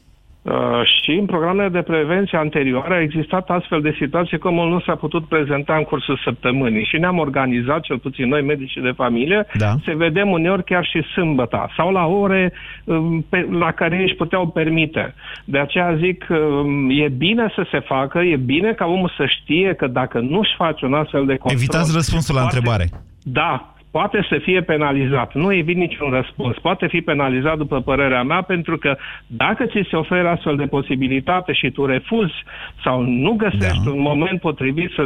Uh, 0.45 0.53
și 0.83 1.11
în 1.11 1.25
programele 1.25 1.69
de 1.69 1.81
prevenție 1.81 2.37
anterioare 2.37 2.95
a 2.95 3.01
existat 3.01 3.49
astfel 3.49 3.81
de 3.81 3.95
situații 3.99 4.37
cum 4.37 4.55
nu 4.69 4.79
s-a 4.79 4.95
putut 4.95 5.27
prezenta 5.27 5.75
în 5.75 5.83
cursul 5.83 6.19
săptămânii 6.23 6.85
și 6.85 6.97
ne-am 6.97 7.17
organizat, 7.17 7.81
cel 7.81 7.97
puțin 7.97 8.27
noi, 8.27 8.41
medici 8.41 8.77
de 8.83 8.93
familie, 8.95 9.45
da. 9.53 9.75
să 9.85 9.93
vedem 9.95 10.31
uneori 10.31 10.63
chiar 10.63 10.85
și 10.85 11.01
sâmbăta 11.13 11.69
sau 11.77 11.91
la 11.91 12.05
ore 12.05 12.53
um, 12.83 13.25
pe, 13.29 13.47
la 13.51 13.71
care 13.71 14.01
își 14.03 14.15
puteau 14.15 14.47
permite. 14.47 15.13
De 15.45 15.59
aceea 15.59 15.95
zic, 15.95 16.25
um, 16.29 16.89
e 16.89 17.07
bine 17.07 17.51
să 17.55 17.67
se 17.71 17.79
facă, 17.79 18.19
e 18.19 18.35
bine 18.35 18.73
ca 18.73 18.85
omul 18.85 19.13
să 19.17 19.25
știe 19.25 19.73
că 19.73 19.87
dacă 19.87 20.19
nu-și 20.19 20.55
face 20.57 20.85
un 20.85 20.93
astfel 20.93 21.25
de 21.25 21.35
control... 21.35 21.61
Evitați 21.61 21.93
răspunsul 21.93 22.35
la 22.35 22.41
poate, 22.41 22.55
întrebare. 22.55 22.89
Da, 23.23 23.74
poate 23.97 24.25
să 24.29 24.37
fie 24.41 24.61
penalizat. 24.61 25.33
Nu 25.33 25.53
evit 25.53 25.75
niciun 25.75 26.09
răspuns. 26.09 26.55
Poate 26.61 26.87
fi 26.87 27.01
penalizat, 27.01 27.57
după 27.57 27.81
părerea 27.81 28.23
mea, 28.23 28.41
pentru 28.41 28.77
că 28.77 28.97
dacă 29.27 29.65
ți 29.65 29.87
se 29.89 29.95
oferă 29.95 30.27
astfel 30.29 30.55
de 30.55 30.65
posibilitate 30.65 31.53
și 31.53 31.71
tu 31.71 31.85
refuzi 31.85 32.39
sau 32.83 33.01
nu 33.01 33.31
găsești 33.31 33.83
da. 33.83 33.91
un 33.91 34.01
moment 34.01 34.39
potrivit 34.39 34.89
să, 34.95 35.03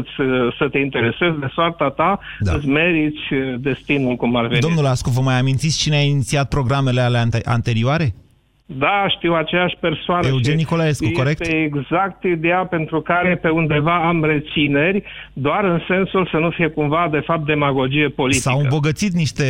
să 0.58 0.70
te 0.72 0.80
interesezi 0.80 1.40
de 1.40 1.50
soarta 1.54 1.90
ta, 1.90 2.20
da. 2.40 2.54
îți 2.54 2.68
meriți 2.68 3.24
destinul 3.58 4.16
cum 4.16 4.36
ar 4.36 4.48
veni. 4.48 4.62
Domnul 4.62 4.86
Ascu, 4.86 5.10
vă 5.10 5.22
mai 5.22 5.40
amintiți 5.40 5.80
cine 5.80 5.96
a 5.96 6.02
inițiat 6.02 6.48
programele 6.48 7.02
alea 7.02 7.24
anterioare? 7.44 8.14
Da, 8.78 9.06
știu 9.08 9.34
aceeași 9.34 9.76
persoană. 9.80 10.28
Eugen 10.28 10.56
Nicolaescu, 10.56 11.04
este 11.04 11.18
corect? 11.18 11.42
Este 11.42 11.56
exact 11.56 12.24
ideea 12.24 12.66
pentru 12.66 13.02
care 13.02 13.36
pe 13.36 13.50
undeva 13.50 14.08
am 14.08 14.24
rețineri, 14.24 15.04
doar 15.34 15.64
în 15.64 15.82
sensul 15.88 16.28
să 16.32 16.38
nu 16.38 16.50
fie 16.50 16.68
cumva, 16.68 17.08
de 17.12 17.20
fapt, 17.20 17.46
demagogie 17.46 18.08
politică. 18.08 18.50
S-au 18.50 18.60
îmbogățit 18.60 19.14
niște, 19.14 19.44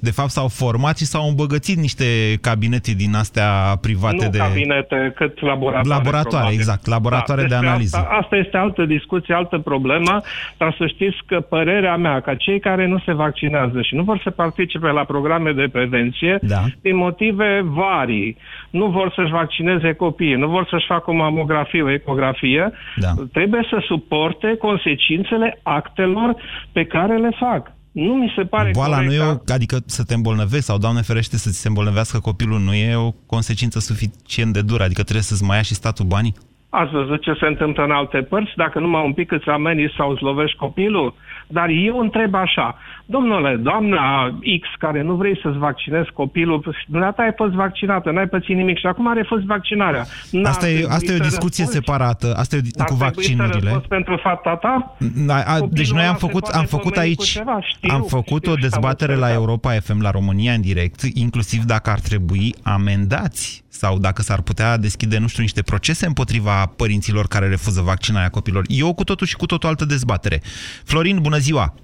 de 0.00 0.10
fapt 0.10 0.28
s-au 0.28 0.48
format 0.48 0.96
și 0.98 1.04
s-au 1.04 1.28
îmbogățit 1.28 1.76
niște 1.76 2.04
cabinete 2.40 2.92
din 2.92 3.14
astea 3.14 3.78
private 3.80 4.24
nu 4.24 4.30
de... 4.30 4.38
cabinete, 4.38 5.12
cât 5.14 5.40
laboratoare. 5.40 5.88
Laboratoare, 5.88 6.28
probabil. 6.28 6.58
exact, 6.58 6.86
laboratoare 6.86 7.42
da, 7.42 7.48
de 7.48 7.54
analiză. 7.54 7.96
Asta, 7.96 8.16
asta 8.20 8.36
este 8.36 8.56
altă 8.56 8.84
discuție, 8.84 9.34
altă 9.34 9.58
problemă, 9.58 10.20
dar 10.56 10.74
să 10.78 10.86
știți 10.86 11.16
că 11.26 11.40
părerea 11.40 11.96
mea, 11.96 12.20
ca 12.20 12.34
cei 12.34 12.60
care 12.60 12.86
nu 12.86 12.98
se 12.98 13.12
vaccinează 13.12 13.82
și 13.82 13.94
nu 13.94 14.02
vor 14.02 14.20
să 14.22 14.30
participe 14.30 14.88
la 14.88 15.04
programe 15.04 15.52
de 15.52 15.68
prevenție, 15.72 16.38
da. 16.42 16.62
din 16.80 16.96
motive 16.96 17.60
varii, 17.64 18.36
nu 18.70 18.86
vor 18.86 19.12
să-și 19.14 19.30
vaccineze 19.30 19.92
copiii, 19.92 20.34
nu 20.34 20.48
vor 20.48 20.66
să-și 20.70 20.86
facă 20.86 21.10
o 21.10 21.14
mamografie, 21.14 21.82
o 21.82 21.90
ecografie, 21.90 22.72
da. 22.96 23.08
trebuie 23.32 23.66
să 23.70 23.82
suporte 23.86 24.56
consecințele 24.56 25.60
actelor 25.62 26.36
pe 26.72 26.84
care 26.84 27.16
le 27.16 27.30
fac. 27.38 27.72
Nu 27.92 28.14
mi 28.14 28.32
se 28.36 28.42
pare 28.44 28.70
Boala 28.72 28.96
corect. 28.96 29.12
nu 29.12 29.18
e 29.18 29.26
o, 29.26 29.52
adică 29.52 29.76
să 29.86 30.04
te 30.04 30.14
îmbolnăvești 30.14 30.64
sau, 30.64 30.78
Doamne 30.78 31.00
ferește, 31.00 31.36
să 31.36 31.50
ți 31.50 31.60
se 31.60 31.68
îmbolnăvească 31.68 32.18
copilul, 32.18 32.58
nu 32.58 32.74
e 32.74 32.94
o 32.94 33.10
consecință 33.26 33.78
suficient 33.78 34.52
de 34.52 34.62
dură, 34.62 34.82
adică 34.82 35.02
trebuie 35.02 35.22
să-ți 35.22 35.44
mai 35.44 35.56
ia 35.56 35.62
și 35.62 35.74
statul 35.74 36.04
banii? 36.04 36.34
Ați 36.68 36.90
văzut 36.90 37.22
ce 37.22 37.32
se 37.40 37.46
întâmplă 37.46 37.84
în 37.84 37.90
alte 37.90 38.18
părți? 38.18 38.52
Dacă 38.56 38.78
numai 38.78 39.04
un 39.04 39.12
pic 39.12 39.32
îți 39.32 39.48
amenii 39.48 39.94
sau 39.96 40.10
îți 40.10 40.22
lovești 40.22 40.56
copilul? 40.56 41.14
Dar 41.46 41.68
eu 41.68 41.98
întreb 41.98 42.34
așa, 42.34 42.76
domnule, 43.06 43.56
doamna 43.56 44.38
X, 44.60 44.68
care 44.78 45.02
nu 45.02 45.14
vrei 45.14 45.38
să-ți 45.42 45.58
vaccinezi 45.58 46.10
copilul, 46.12 46.76
dumneata 46.86 47.22
ai 47.22 47.32
fost 47.36 47.52
vaccinată, 47.52 48.10
n-ai 48.10 48.26
pățit 48.28 48.56
nimic 48.56 48.78
și 48.78 48.86
acum 48.86 49.08
a 49.08 49.12
refuz 49.12 49.44
vaccinarea. 49.44 50.04
Asta 50.44 50.68
e, 50.68 50.86
asta 50.88 51.12
e 51.12 51.16
o 51.16 51.24
discuție 51.30 51.64
răspunzi? 51.64 51.72
separată, 51.72 52.34
asta 52.36 52.56
e 52.56 52.60
o, 52.78 52.84
cu 52.84 52.94
vaccinurile. 52.94 53.70
Să 53.70 53.84
pentru 53.88 54.16
fapta 54.22 54.56
ta? 54.56 54.96
A, 55.28 55.42
a, 55.46 55.58
deci 55.70 55.92
noi 55.92 56.04
am 56.04 56.16
făcut, 56.16 56.44
am 56.44 56.64
făcut 56.64 56.96
aici, 56.96 57.22
știu, 57.22 57.94
am 57.94 58.02
făcut 58.02 58.42
știu, 58.42 58.52
o 58.52 58.54
dezbatere 58.54 59.14
la 59.14 59.32
Europa 59.32 59.70
FM, 59.70 60.02
la 60.02 60.10
România 60.10 60.52
în 60.52 60.60
direct, 60.60 61.02
inclusiv 61.02 61.62
dacă 61.62 61.90
ar 61.90 62.00
trebui 62.00 62.54
amendați 62.62 63.64
sau 63.76 63.98
dacă 63.98 64.22
s-ar 64.22 64.40
putea 64.40 64.76
deschide, 64.76 65.18
nu 65.18 65.26
știu, 65.26 65.42
niște 65.42 65.62
procese 65.62 66.06
împotriva 66.06 66.66
părinților 66.76 67.26
care 67.26 67.48
refuză 67.48 67.80
vaccinarea 67.80 68.28
copilor. 68.28 68.64
Eu 68.68 68.94
cu 68.94 69.04
totul 69.04 69.26
și 69.26 69.36
cu 69.36 69.46
totul 69.46 69.68
altă 69.68 69.84
dezbatere. 69.84 70.42
Florin, 70.84 71.18
bună 71.22 71.35
ziua! 71.38 71.74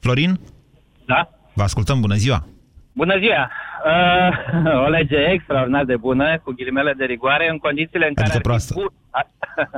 Florin? 0.00 0.40
Da? 1.06 1.28
Vă 1.52 1.62
ascultăm, 1.62 2.00
bună 2.00 2.14
ziua! 2.14 2.46
Bună 2.92 3.18
ziua! 3.18 3.50
Uh, 3.84 4.84
o 4.86 4.88
lege 4.88 5.16
extraordinar 5.16 5.84
de 5.84 5.96
bună, 5.96 6.38
cu 6.44 6.52
ghilimele 6.52 6.92
de 6.96 7.04
rigoare, 7.04 7.50
în 7.50 7.58
condițiile 7.58 8.06
în 8.06 8.12
adică 8.16 8.28
care... 8.28 8.40
Proastă. 8.40 8.74
Bun... 8.76 8.88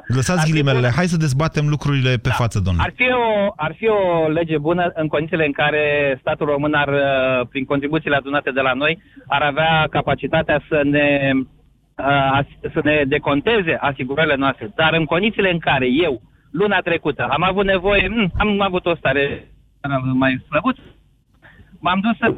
Lăsați 0.06 0.50
ghilimele, 0.50 0.90
hai 0.96 1.06
să 1.06 1.16
dezbatem 1.16 1.68
lucrurile 1.68 2.10
pe 2.10 2.28
da. 2.28 2.34
față, 2.34 2.60
domnule. 2.60 2.86
Ar 2.86 2.92
fi, 2.96 3.08
o, 3.12 3.52
ar 3.56 3.74
fi 3.76 3.86
o 3.88 4.28
lege 4.28 4.58
bună 4.58 4.90
în 4.94 5.08
condițiile 5.08 5.46
în 5.46 5.52
care 5.52 6.16
statul 6.20 6.46
român 6.46 6.74
ar, 6.74 6.88
uh, 6.88 7.46
prin 7.50 7.64
contribuțiile 7.64 8.16
adunate 8.16 8.50
de 8.50 8.60
la 8.60 8.72
noi, 8.72 9.02
ar 9.26 9.42
avea 9.42 9.86
capacitatea 9.90 10.62
să 10.68 10.80
ne, 10.84 11.30
uh, 11.96 12.38
să 12.72 12.80
ne 12.84 13.02
deconteze 13.06 13.76
asigurările 13.80 14.36
noastre. 14.36 14.72
Dar 14.74 14.92
în 14.92 15.04
condițiile 15.04 15.50
în 15.50 15.58
care 15.58 15.86
eu, 15.86 16.22
luna 16.60 16.80
trecută, 16.80 17.22
am 17.30 17.42
avut 17.42 17.64
nevoie, 17.64 18.08
mm, 18.08 18.30
am 18.38 18.60
avut 18.60 18.86
o 18.86 18.94
stare 18.94 19.48
mai 20.12 20.44
slăbuță, 20.48 20.80
m-am 21.80 22.00
dus 22.00 22.16
să 22.16 22.34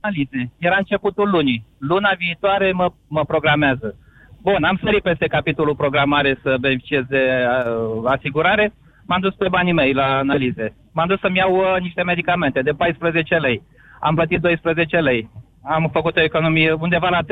analize. 0.00 0.52
Era 0.58 0.76
începutul 0.76 1.30
lunii. 1.30 1.64
Luna 1.78 2.12
viitoare 2.18 2.72
mă, 2.72 2.92
mă 3.08 3.24
programează. 3.24 3.94
Bun, 4.42 4.64
am 4.64 4.78
sărit 4.82 5.02
peste 5.02 5.26
capitolul 5.26 5.76
programare 5.76 6.38
să 6.42 6.56
beneficiez 6.60 7.04
de 7.08 7.22
uh, 7.24 8.10
asigurare. 8.10 8.72
M-am 9.06 9.20
dus 9.20 9.34
pe 9.34 9.48
banii 9.48 9.72
mei 9.72 9.92
la 9.92 10.16
analize. 10.16 10.76
M-am 10.92 11.08
dus 11.08 11.20
să-mi 11.20 11.36
iau 11.36 11.56
uh, 11.56 11.80
niște 11.80 12.02
medicamente 12.02 12.62
de 12.62 12.70
14 12.70 13.36
lei. 13.36 13.62
Am 14.00 14.14
plătit 14.14 14.40
12 14.40 14.98
lei. 14.98 15.30
Am 15.62 15.90
făcut 15.92 16.16
o 16.16 16.20
economie 16.22 16.72
undeva 16.72 17.08
la 17.08 17.22
32%. 17.22 17.24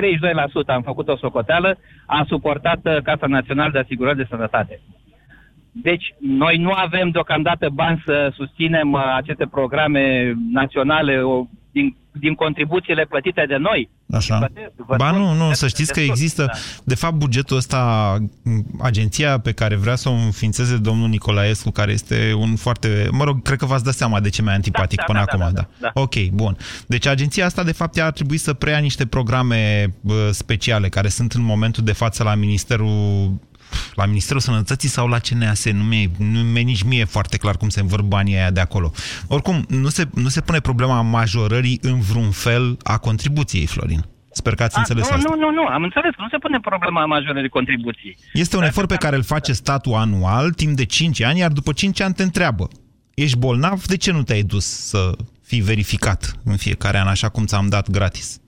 Am 0.66 0.82
făcut 0.82 1.08
o 1.08 1.16
socoteală. 1.16 1.78
Am 2.06 2.24
suportat 2.24 2.80
uh, 2.84 3.02
Casa 3.02 3.26
Națională 3.26 3.70
de 3.72 3.78
Asigurări 3.78 4.16
de 4.16 4.26
Sănătate. 4.28 4.80
Deci, 5.72 6.14
noi 6.20 6.56
nu 6.56 6.70
avem 6.70 7.10
deocamdată 7.10 7.68
bani 7.72 8.02
să 8.04 8.32
susținem 8.34 8.92
uh, 8.92 9.00
aceste 9.16 9.46
programe 9.46 10.34
naționale 10.52 11.22
o, 11.22 11.46
din, 11.72 11.96
din 12.12 12.34
contribuțiile 12.34 13.04
plătite 13.04 13.44
de 13.48 13.56
noi. 13.56 13.88
Așa. 14.12 14.38
Plătesc, 14.38 14.72
ba 14.96 15.10
nu, 15.10 15.32
nu, 15.32 15.52
să 15.52 15.68
știți 15.68 15.92
că 15.92 16.00
există, 16.00 16.44
da. 16.44 16.52
de 16.84 16.94
fapt, 16.94 17.14
bugetul 17.14 17.56
ăsta, 17.56 18.16
agenția 18.80 19.38
pe 19.38 19.52
care 19.52 19.76
vrea 19.76 19.94
să 19.94 20.08
o 20.08 20.12
înființeze 20.12 20.76
domnul 20.76 21.08
Nicolaescu, 21.08 21.70
care 21.70 21.92
este 21.92 22.32
un 22.38 22.56
foarte, 22.56 23.08
mă 23.12 23.24
rog, 23.24 23.42
cred 23.42 23.58
că 23.58 23.66
v-ați 23.66 23.84
dat 23.84 23.94
seama 23.94 24.20
de 24.20 24.28
ce 24.28 24.42
mai 24.42 24.54
antipatic 24.54 24.98
da, 24.98 25.04
da, 25.06 25.12
până 25.12 25.24
da, 25.24 25.32
acum, 25.32 25.54
da, 25.54 25.60
da, 25.60 25.90
da. 25.94 26.00
Ok, 26.00 26.14
bun. 26.32 26.56
Deci 26.86 27.06
agenția 27.06 27.44
asta, 27.44 27.64
de 27.64 27.72
fapt, 27.72 27.98
ar 27.98 28.12
trebui 28.12 28.36
să 28.36 28.54
preia 28.54 28.78
niște 28.78 29.06
programe 29.06 29.94
speciale, 30.30 30.88
care 30.88 31.08
sunt 31.08 31.32
în 31.32 31.42
momentul 31.42 31.84
de 31.84 31.92
față 31.92 32.22
la 32.22 32.34
Ministerul 32.34 33.32
la 33.94 34.06
Ministerul 34.06 34.40
Sănătății 34.40 34.88
sau 34.88 35.06
la 35.06 35.18
CNAS. 35.18 35.70
Nu 35.70 35.82
mi-e, 35.82 36.10
nu 36.18 36.40
mi 36.40 36.62
nici 36.62 36.82
mie 36.82 37.04
foarte 37.04 37.36
clar 37.36 37.56
cum 37.56 37.68
se 37.68 37.80
învăr 37.80 38.02
banii 38.02 38.34
aia 38.34 38.50
de 38.50 38.60
acolo. 38.60 38.92
Oricum, 39.26 39.64
nu 39.68 39.88
se, 39.88 40.08
nu 40.14 40.28
se 40.28 40.40
pune 40.40 40.60
problema 40.60 41.00
majorării 41.00 41.78
în 41.82 42.00
vreun 42.00 42.30
fel 42.30 42.76
a 42.82 42.98
contribuției, 42.98 43.66
Florin. 43.66 44.04
Sper 44.32 44.54
că 44.54 44.62
ați 44.62 44.76
a, 44.76 44.78
înțeles 44.78 45.08
nu, 45.08 45.16
asta. 45.16 45.28
Nu, 45.28 45.40
nu, 45.40 45.50
nu, 45.50 45.66
am 45.66 45.82
înțeles 45.82 46.14
că 46.14 46.22
nu 46.22 46.28
se 46.28 46.38
pune 46.38 46.60
problema 46.60 47.06
majorării 47.06 47.48
contribuției. 47.48 48.16
Este 48.32 48.54
un 48.54 48.60
Dar 48.60 48.70
efort 48.70 48.88
pe 48.88 48.96
care 48.96 49.16
îl 49.16 49.22
face 49.22 49.52
statul 49.52 49.94
anual, 49.94 50.52
timp 50.52 50.76
de 50.76 50.84
5 50.84 51.22
ani, 51.22 51.38
iar 51.38 51.50
după 51.50 51.72
5 51.72 52.00
ani 52.00 52.14
te 52.14 52.22
întreabă. 52.22 52.68
Ești 53.14 53.38
bolnav? 53.38 53.84
De 53.84 53.96
ce 53.96 54.12
nu 54.12 54.22
te-ai 54.22 54.42
dus 54.42 54.64
să 54.64 55.12
fii 55.42 55.60
verificat 55.60 56.32
în 56.44 56.56
fiecare 56.56 56.98
an, 56.98 57.06
așa 57.06 57.28
cum 57.28 57.44
ți-am 57.44 57.68
dat 57.68 57.90
gratis? 57.90 58.39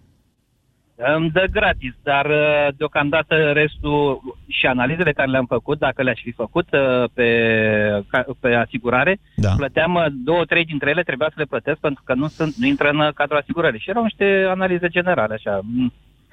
Îmi 0.97 1.31
dă 1.31 1.45
gratis, 1.51 1.95
dar 2.03 2.27
uh, 2.27 2.69
deocamdată 2.77 3.35
restul 3.53 4.21
și 4.49 4.67
analizele 4.67 5.13
care 5.13 5.31
le-am 5.31 5.47
făcut, 5.47 5.79
dacă 5.79 6.03
le-aș 6.03 6.21
fi 6.23 6.33
făcut 6.33 6.67
uh, 6.73 7.05
pe, 7.15 7.29
ca- 8.09 8.25
pe 8.41 8.55
asigurare, 8.55 9.19
Da. 9.37 9.51
plăteam 9.57 9.95
uh, 9.95 10.05
două, 10.25 10.45
trei 10.45 10.65
dintre 10.65 10.91
ele, 10.91 11.03
trebuia 11.03 11.29
să 11.29 11.35
le 11.39 11.45
plătesc 11.45 11.79
pentru 11.79 12.03
că 12.07 12.15
nu, 12.15 12.27
sunt, 12.29 12.55
nu 12.55 12.67
intră 12.67 12.89
în 12.89 12.99
uh, 12.99 13.13
cadrul 13.15 13.39
asigurării. 13.39 13.81
Și 13.81 13.91
erau 13.91 14.03
niște 14.03 14.47
analize 14.49 14.89
generale, 14.89 15.35
așa. 15.35 15.61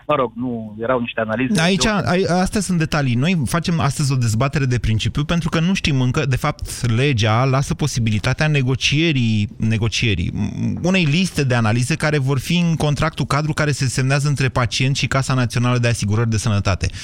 Mm, 0.09 0.15
Mă 0.15 0.15
rog, 0.15 0.31
nu 0.35 0.75
erau 0.81 0.99
niște 0.99 1.19
analize. 1.19 1.61
Aici, 1.61 1.83
de- 1.83 1.89
ai, 1.89 2.23
astea 2.23 2.61
sunt 2.61 2.77
detalii. 2.77 3.15
Noi 3.15 3.41
facem 3.45 3.79
astăzi 3.79 4.11
o 4.11 4.15
dezbatere 4.15 4.65
de 4.65 4.79
principiu 4.79 5.23
pentru 5.23 5.49
că 5.49 5.59
nu 5.59 5.73
știm 5.73 6.01
încă, 6.01 6.25
de 6.25 6.35
fapt, 6.35 6.89
legea 6.95 7.43
lasă 7.43 7.73
posibilitatea 7.73 8.47
negocierii, 8.47 9.49
negocierii 9.57 10.31
m, 10.33 10.79
unei 10.83 11.03
liste 11.03 11.43
de 11.43 11.55
analize 11.55 11.95
care 11.95 12.17
vor 12.17 12.39
fi 12.39 12.57
în 12.57 12.75
contractul 12.75 13.25
cadru 13.25 13.53
care 13.53 13.71
se 13.71 13.87
semnează 13.87 14.27
între 14.27 14.49
pacient 14.49 14.95
și 14.95 15.07
Casa 15.07 15.33
Națională 15.33 15.77
de 15.77 15.87
Asigurări 15.87 16.29
de 16.29 16.37
Sănătate. 16.37 16.87
0372069599. 16.89 16.95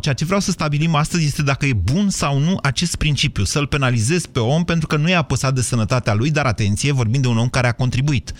Ceea 0.00 0.14
ce 0.14 0.24
vreau 0.24 0.40
să 0.40 0.50
stabilim 0.50 0.94
astăzi 0.94 1.24
este 1.24 1.42
dacă 1.42 1.66
e 1.66 1.72
bun 1.72 2.08
sau 2.10 2.38
nu 2.38 2.58
acest 2.62 2.96
principiu, 2.96 3.44
să-l 3.44 3.66
penalizezi 3.66 4.28
pe 4.28 4.38
om 4.38 4.64
pentru 4.64 4.86
că 4.86 4.96
nu 4.96 5.08
e 5.08 5.14
apăsat 5.14 5.54
de 5.54 5.60
sănătatea 5.62 6.14
lui, 6.14 6.30
dar 6.30 6.46
atenție, 6.46 6.92
vorbim 6.92 7.20
de 7.20 7.28
un 7.28 7.38
om 7.38 7.48
care 7.48 7.66
a 7.66 7.72
contribuit. 7.72 8.32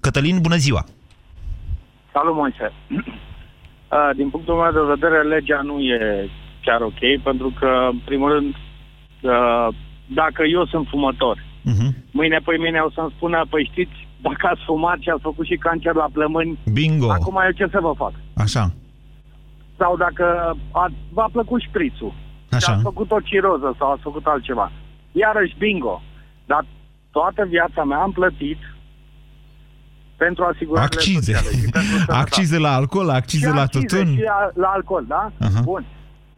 Cătălin, 0.00 0.38
bună 0.40 0.56
ziua! 0.56 0.86
Salut, 2.12 2.34
Moise. 2.34 2.72
Uh, 3.90 4.10
Din 4.16 4.30
punctul 4.30 4.54
meu 4.54 4.72
de 4.72 4.92
vedere, 4.94 5.22
legea 5.22 5.60
nu 5.62 5.80
e 5.80 6.28
chiar 6.62 6.80
ok, 6.80 7.22
pentru 7.22 7.52
că, 7.58 7.88
în 7.92 7.98
primul 8.04 8.32
rând, 8.32 8.54
uh, 8.54 9.68
dacă 10.06 10.42
eu 10.44 10.64
sunt 10.66 10.86
fumător, 10.88 11.36
Uh-huh. 11.38 11.90
mâine 12.12 12.38
pe 12.44 12.56
mine 12.58 12.78
o 12.80 12.90
să-mi 12.90 13.12
spună, 13.16 13.42
păi 13.50 13.68
știți, 13.72 14.08
dacă 14.20 14.46
ați 14.46 14.64
fumat 14.64 14.98
și 15.00 15.08
ați 15.08 15.22
făcut 15.22 15.46
și 15.46 15.56
cancer 15.56 15.94
la 15.94 16.06
plămâni, 16.12 16.58
Bingo! 16.72 17.10
acum 17.10 17.36
eu 17.44 17.50
ce 17.50 17.66
să 17.70 17.78
vă 17.80 17.92
fac? 17.96 18.12
Așa. 18.36 18.72
Sau 19.78 19.96
dacă 19.96 20.56
a, 20.72 20.86
v-a 21.12 21.28
plăcut 21.32 21.60
șprițul 21.60 22.12
și 22.48 22.54
Așa. 22.54 22.72
ați 22.72 22.82
făcut 22.82 23.10
o 23.10 23.20
ciroză 23.20 23.74
sau 23.78 23.90
ați 23.92 24.02
făcut 24.02 24.26
altceva, 24.26 24.72
iarăși 25.12 25.54
bingo. 25.58 26.02
Dar 26.46 26.64
toată 27.10 27.44
viața 27.48 27.84
mea 27.84 27.98
am 27.98 28.12
plătit 28.12 28.58
pentru 30.24 30.42
asigurările 30.52 30.84
Accize. 30.96 31.32
sociale 31.32 31.56
și 31.62 31.70
pentru 31.70 31.90
sănătate. 31.92 32.20
Accize 32.24 32.58
la 32.66 32.72
alcool, 32.80 33.08
accize 33.20 33.48
și 33.48 33.54
la 33.54 33.60
accize 33.60 33.86
tutun. 33.86 34.14
Și 34.16 34.22
la, 34.22 34.38
la 34.54 34.68
alcool, 34.76 35.04
da? 35.08 35.22
Aha. 35.46 35.60
Bun. 35.72 35.84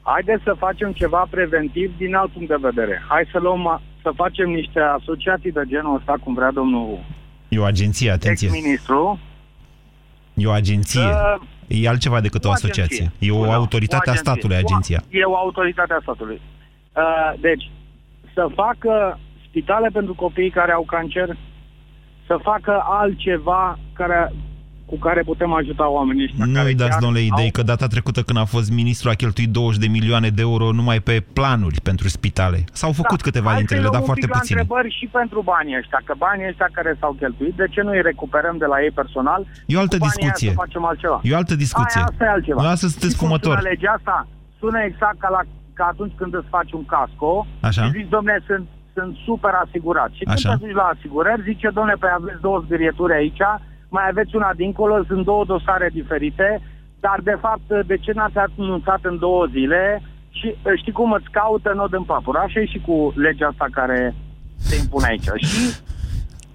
Haideți 0.02 0.42
să 0.48 0.54
facem 0.58 0.92
ceva 0.92 1.22
preventiv 1.30 1.88
din 1.96 2.14
alt 2.14 2.30
punct 2.32 2.48
de 2.48 2.56
vedere. 2.68 3.02
Hai 3.08 3.24
să 3.32 3.38
luăm, 3.38 3.80
să 4.02 4.10
facem 4.22 4.48
niște 4.50 4.80
asociații 4.98 5.52
de 5.52 5.62
genul 5.66 5.96
ăsta, 5.98 6.14
cum 6.24 6.34
vrea 6.34 6.50
domnul 6.50 7.04
E 7.48 7.58
o 7.58 7.64
agenție, 7.64 8.10
atenție. 8.10 8.48
ex-ministru. 8.48 9.18
E 10.34 10.46
o 10.46 10.50
agenție. 10.50 11.00
Uh, 11.04 11.40
E 11.66 11.88
altceva 11.88 12.20
decât 12.20 12.44
o, 12.44 12.48
o 12.48 12.52
asociație. 12.52 12.96
agenție. 13.04 13.28
E 13.28 13.40
o 13.40 13.44
Da, 13.44 13.54
autoritate 13.54 14.08
o 14.08 14.10
a 14.10 14.12
agenție. 14.12 14.32
statului, 14.32 14.56
agenția. 14.64 15.00
E 15.10 15.24
o 15.24 15.36
autoritate 15.36 15.92
a 15.92 15.98
statului. 16.02 16.40
Uh, 16.96 17.32
deci, 17.40 17.70
să 18.34 18.42
facă 18.54 19.18
spitale 19.48 19.88
pentru 19.92 20.14
copiii 20.14 20.50
care 20.50 20.72
au 20.72 20.82
cancer, 20.82 21.36
să 22.26 22.38
facă 22.42 22.82
altceva 23.00 23.78
care, 23.92 24.32
cu 24.86 24.96
care 24.98 25.22
putem 25.22 25.52
ajuta 25.52 25.88
oamenii 25.88 26.24
ăștia. 26.24 26.44
Nu 26.44 26.52
care 26.52 26.68
îi 26.68 26.74
dați, 26.74 26.90
chiar 26.90 27.00
domnule, 27.00 27.22
idei 27.30 27.44
au- 27.50 27.56
că 27.58 27.62
data 27.62 27.86
trecută 27.86 28.20
când 28.22 28.38
a 28.38 28.44
fost 28.44 28.70
ministru 28.80 29.08
a 29.08 29.12
cheltuit 29.22 29.50
20 29.50 29.80
de 29.84 29.88
milioane 29.96 30.28
de 30.28 30.40
euro 30.50 30.66
numai 30.72 31.00
pe 31.00 31.24
planuri 31.32 31.80
pentru 31.80 32.08
spitale. 32.08 32.58
S-au 32.72 32.92
făcut 32.92 33.20
câteva 33.20 33.44
Da. 33.44 33.50
Hai 33.50 33.58
dintre 33.58 33.74
să 33.76 33.80
ele, 33.80 33.88
luăm 33.90 33.92
dar 33.98 34.00
un 34.06 34.10
foarte 34.10 34.26
pic 34.26 34.34
la 34.34 34.38
puține. 34.40 34.60
întrebări 34.60 34.90
și 34.98 35.06
pentru 35.18 35.38
banii 35.52 35.76
ăștia, 35.80 36.00
că 36.04 36.14
banii 36.26 36.46
ăștia 36.50 36.68
care 36.72 36.96
s-au 37.00 37.12
cheltuit, 37.20 37.54
de 37.62 37.66
ce 37.74 37.80
nu 37.86 37.90
îi 37.90 38.02
recuperăm 38.10 38.56
de 38.62 38.66
la 38.72 38.76
ei 38.84 38.90
personal? 39.00 39.40
E 39.66 39.76
o 39.76 39.80
altă 39.84 39.96
Cu 39.98 40.04
banii 40.04 40.14
aia 40.20 40.30
discuție. 40.30 40.50
Să 40.54 40.62
facem 40.64 40.84
altceva. 40.90 41.18
E 41.28 41.34
o 41.36 41.40
altă 41.42 41.54
discuție. 41.64 42.00
Aia, 42.00 42.08
asta 42.10 42.24
e 42.24 42.28
altceva. 42.36 42.58
Dumneavoastră 42.60 42.88
sunteți 42.94 43.12
Și 43.14 43.18
cum 43.18 43.26
fumător. 43.26 43.54
Sună 43.56 43.68
legea 43.72 43.92
asta 43.98 44.16
sună 44.60 44.78
exact 44.90 45.18
ca, 45.24 45.28
la, 45.36 45.42
ca 45.78 45.84
atunci 45.92 46.14
când 46.20 46.32
îți 46.40 46.50
faci 46.56 46.72
un 46.78 46.84
casco 46.94 47.32
Așa. 47.68 47.82
și 47.84 47.90
zici, 47.98 48.10
domne, 48.16 48.34
sunt, 48.48 48.66
sunt 48.94 49.16
super 49.26 49.54
asigurat. 49.64 50.10
Și 50.18 50.24
când 50.24 50.36
Așa. 50.36 50.50
te 50.50 50.64
duci 50.64 50.80
la 50.82 50.90
asigurări, 50.94 51.42
zice, 51.42 51.68
domne, 51.74 51.94
pe 52.00 52.06
aveți 52.06 52.40
două 52.40 52.62
zgârieturi 52.64 53.14
aici, 53.20 53.42
mai 53.88 54.04
aveți 54.10 54.36
una 54.36 54.52
dincolo, 54.56 55.04
sunt 55.06 55.24
două 55.24 55.44
dosare 55.44 55.88
diferite, 55.92 56.48
dar 57.00 57.18
de 57.22 57.36
fapt, 57.40 57.86
de 57.86 57.96
ce 58.04 58.12
n-ați 58.12 58.36
anunțat 58.36 59.00
în 59.02 59.18
două 59.18 59.46
zile? 59.46 60.02
Și 60.30 60.46
eh, 60.46 60.72
știi 60.80 60.92
cum 60.92 61.12
îți 61.12 61.30
caută 61.30 61.72
nod 61.74 61.92
în 61.92 62.04
papură. 62.04 62.38
Așa 62.38 62.60
e 62.60 62.66
și 62.66 62.80
cu 62.86 63.12
legea 63.16 63.46
asta 63.46 63.66
care 63.72 64.14
se 64.56 64.76
impune 64.76 65.06
aici. 65.06 65.44
Și 65.44 65.60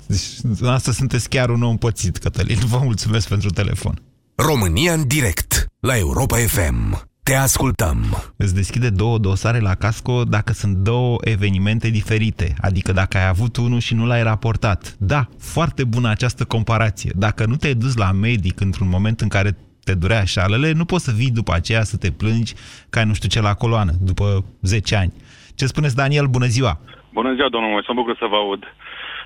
Deci, 0.07 0.69
asta 0.69 0.91
sunteți 0.91 1.29
chiar 1.29 1.49
un 1.49 1.63
om 1.63 1.77
pățit, 1.77 2.17
Cătălin. 2.17 2.57
Vă 2.65 2.79
mulțumesc 2.83 3.27
pentru 3.29 3.49
telefon. 3.49 3.95
România 4.35 4.93
în 4.93 5.07
direct 5.07 5.65
la 5.79 5.97
Europa 5.97 6.35
FM. 6.35 7.07
Te 7.27 7.35
ascultăm. 7.35 7.97
Îți 8.37 8.55
deschide 8.55 8.89
două 8.89 9.17
dosare 9.17 9.59
la 9.59 9.75
casco 9.75 10.23
dacă 10.23 10.51
sunt 10.53 10.75
două 10.75 11.15
evenimente 11.21 11.89
diferite. 11.89 12.53
Adică 12.61 12.91
dacă 12.91 13.17
ai 13.17 13.27
avut 13.27 13.57
unul 13.57 13.79
și 13.79 13.93
nu 13.95 14.05
l-ai 14.05 14.23
raportat. 14.23 14.95
Da, 14.99 15.21
foarte 15.39 15.83
bună 15.83 16.09
această 16.09 16.43
comparație. 16.55 17.11
Dacă 17.15 17.45
nu 17.45 17.55
te-ai 17.55 17.73
dus 17.73 17.93
la 18.03 18.11
medic 18.11 18.59
într-un 18.59 18.89
moment 18.89 19.19
în 19.21 19.27
care 19.27 19.51
te 19.83 19.93
durea 19.95 20.23
șalele, 20.23 20.71
nu 20.71 20.85
poți 20.85 21.03
să 21.03 21.11
vii 21.19 21.37
după 21.39 21.53
aceea 21.53 21.83
să 21.83 21.97
te 21.97 22.11
plângi 22.11 22.53
că 22.89 22.99
ai 22.99 23.05
nu 23.05 23.13
știu 23.13 23.29
ce 23.29 23.41
la 23.41 23.53
coloană, 23.53 23.93
după 24.01 24.25
10 24.61 24.95
ani. 24.95 25.13
Ce 25.57 25.65
spuneți, 25.65 25.95
Daniel? 25.95 26.27
Bună 26.27 26.45
ziua! 26.45 26.73
Bună 27.13 27.33
ziua, 27.35 27.49
domnul 27.49 27.71
Moise, 27.71 27.87
mă 27.89 27.99
bucur 28.01 28.15
să 28.19 28.27
vă 28.29 28.35
aud. 28.35 28.63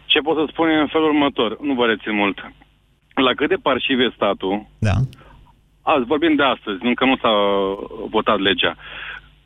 Ce 0.05 0.19
pot 0.19 0.35
să 0.37 0.45
spun 0.51 0.67
e 0.67 0.85
în 0.85 0.87
felul 0.87 1.07
următor, 1.07 1.49
nu 1.67 1.73
vă 1.73 1.85
rețin 1.85 2.15
mult. 2.15 2.37
La 3.13 3.33
cât 3.33 3.49
de 3.49 3.55
parșiv 3.55 3.99
e 3.99 4.11
statul, 4.15 4.67
Da. 4.79 4.95
Azi 5.83 6.05
vorbim 6.05 6.35
de 6.35 6.43
astăzi, 6.43 6.85
încă 6.85 7.05
nu 7.05 7.15
s-a 7.17 7.33
votat 8.09 8.39
legea, 8.39 8.75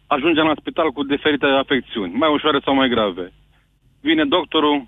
ajungem 0.08 0.46
la 0.46 0.56
spital 0.60 0.92
cu 0.92 1.04
diferite 1.04 1.46
afecțiuni, 1.46 2.14
mai 2.14 2.32
ușoare 2.32 2.60
sau 2.64 2.76
mai 2.76 2.90
grave. 2.90 3.32
Vine 4.02 4.26
doctorul 4.26 4.88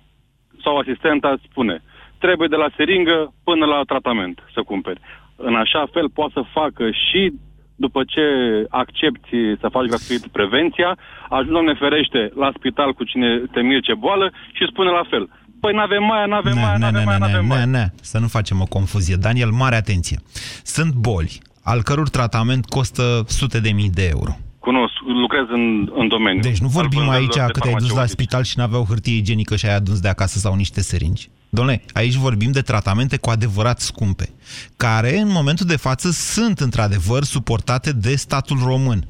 sau 0.62 0.78
asistenta, 0.78 1.36
spune, 1.50 1.82
trebuie 2.18 2.48
de 2.48 2.56
la 2.56 2.68
seringă 2.76 3.32
până 3.44 3.66
la 3.66 3.82
tratament 3.82 4.44
să 4.54 4.62
cumperi. 4.62 5.00
În 5.36 5.54
așa 5.54 5.86
fel 5.92 6.10
poate 6.10 6.32
să 6.34 6.42
facă 6.52 6.90
și 6.90 7.32
după 7.76 8.04
ce 8.06 8.24
accepti 8.68 9.56
să 9.60 9.68
faci 9.68 9.86
gratuit 9.86 10.26
prevenția, 10.26 10.98
ajungi, 11.28 11.52
Doamne 11.52 11.74
ferește, 11.74 12.30
la 12.34 12.50
spital 12.56 12.92
cu 12.92 13.04
cine 13.04 13.38
te 13.52 13.60
miri 13.60 13.82
ce 13.82 13.94
boală 13.94 14.32
și 14.52 14.66
spune 14.70 14.90
la 14.90 15.02
fel. 15.08 15.28
Păi 15.60 15.72
n-avem 15.74 16.04
mai, 16.04 16.28
n-avem 16.28 16.54
mai, 16.54 16.72
Ne, 16.72 16.78
n-avem 16.78 16.98
ne, 16.98 17.04
mai, 17.04 17.18
ne, 17.18 17.26
n-avem 17.26 17.46
ne, 17.46 17.54
mai. 17.54 17.66
ne, 17.66 17.90
să 18.02 18.18
nu 18.18 18.26
facem 18.28 18.60
o 18.60 18.64
confuzie. 18.64 19.16
Daniel, 19.16 19.50
mare 19.50 19.76
atenție. 19.76 20.18
Sunt 20.64 20.92
boli 20.92 21.40
al 21.62 21.82
căror 21.82 22.08
tratament 22.08 22.66
costă 22.66 23.24
sute 23.28 23.60
de 23.60 23.70
mii 23.70 23.90
de 23.90 24.06
euro. 24.06 24.36
Cunosc, 24.58 24.92
lucrez 25.22 25.44
în, 25.48 25.90
în 25.94 26.08
domeniu. 26.08 26.40
Deci 26.40 26.58
nu 26.58 26.68
vorbim 26.68 27.00
Al 27.00 27.08
aici 27.08 27.20
vânzărilor 27.20 27.46
de 27.46 27.52
că 27.52 27.60
te-ai 27.60 27.72
dus 27.72 27.82
la 27.82 27.88
farmaceutice. 27.88 28.22
spital 28.22 28.42
și 28.44 28.58
n-aveau 28.58 28.84
hârtie 28.84 29.16
igienică 29.16 29.56
și 29.56 29.66
ai 29.66 29.74
adus 29.74 30.00
de 30.00 30.08
acasă 30.08 30.38
sau 30.38 30.54
niște 30.54 30.80
seringi. 30.80 31.28
Dom'le, 31.56 31.84
aici 31.92 32.14
vorbim 32.14 32.50
de 32.52 32.60
tratamente 32.60 33.16
cu 33.16 33.30
adevărat 33.30 33.80
scumpe, 33.80 34.28
care 34.76 35.18
în 35.18 35.28
momentul 35.30 35.66
de 35.66 35.76
față 35.76 36.10
sunt 36.10 36.60
într-adevăr 36.60 37.22
suportate 37.24 37.92
de 37.92 38.16
statul 38.16 38.58
român. 38.64 39.06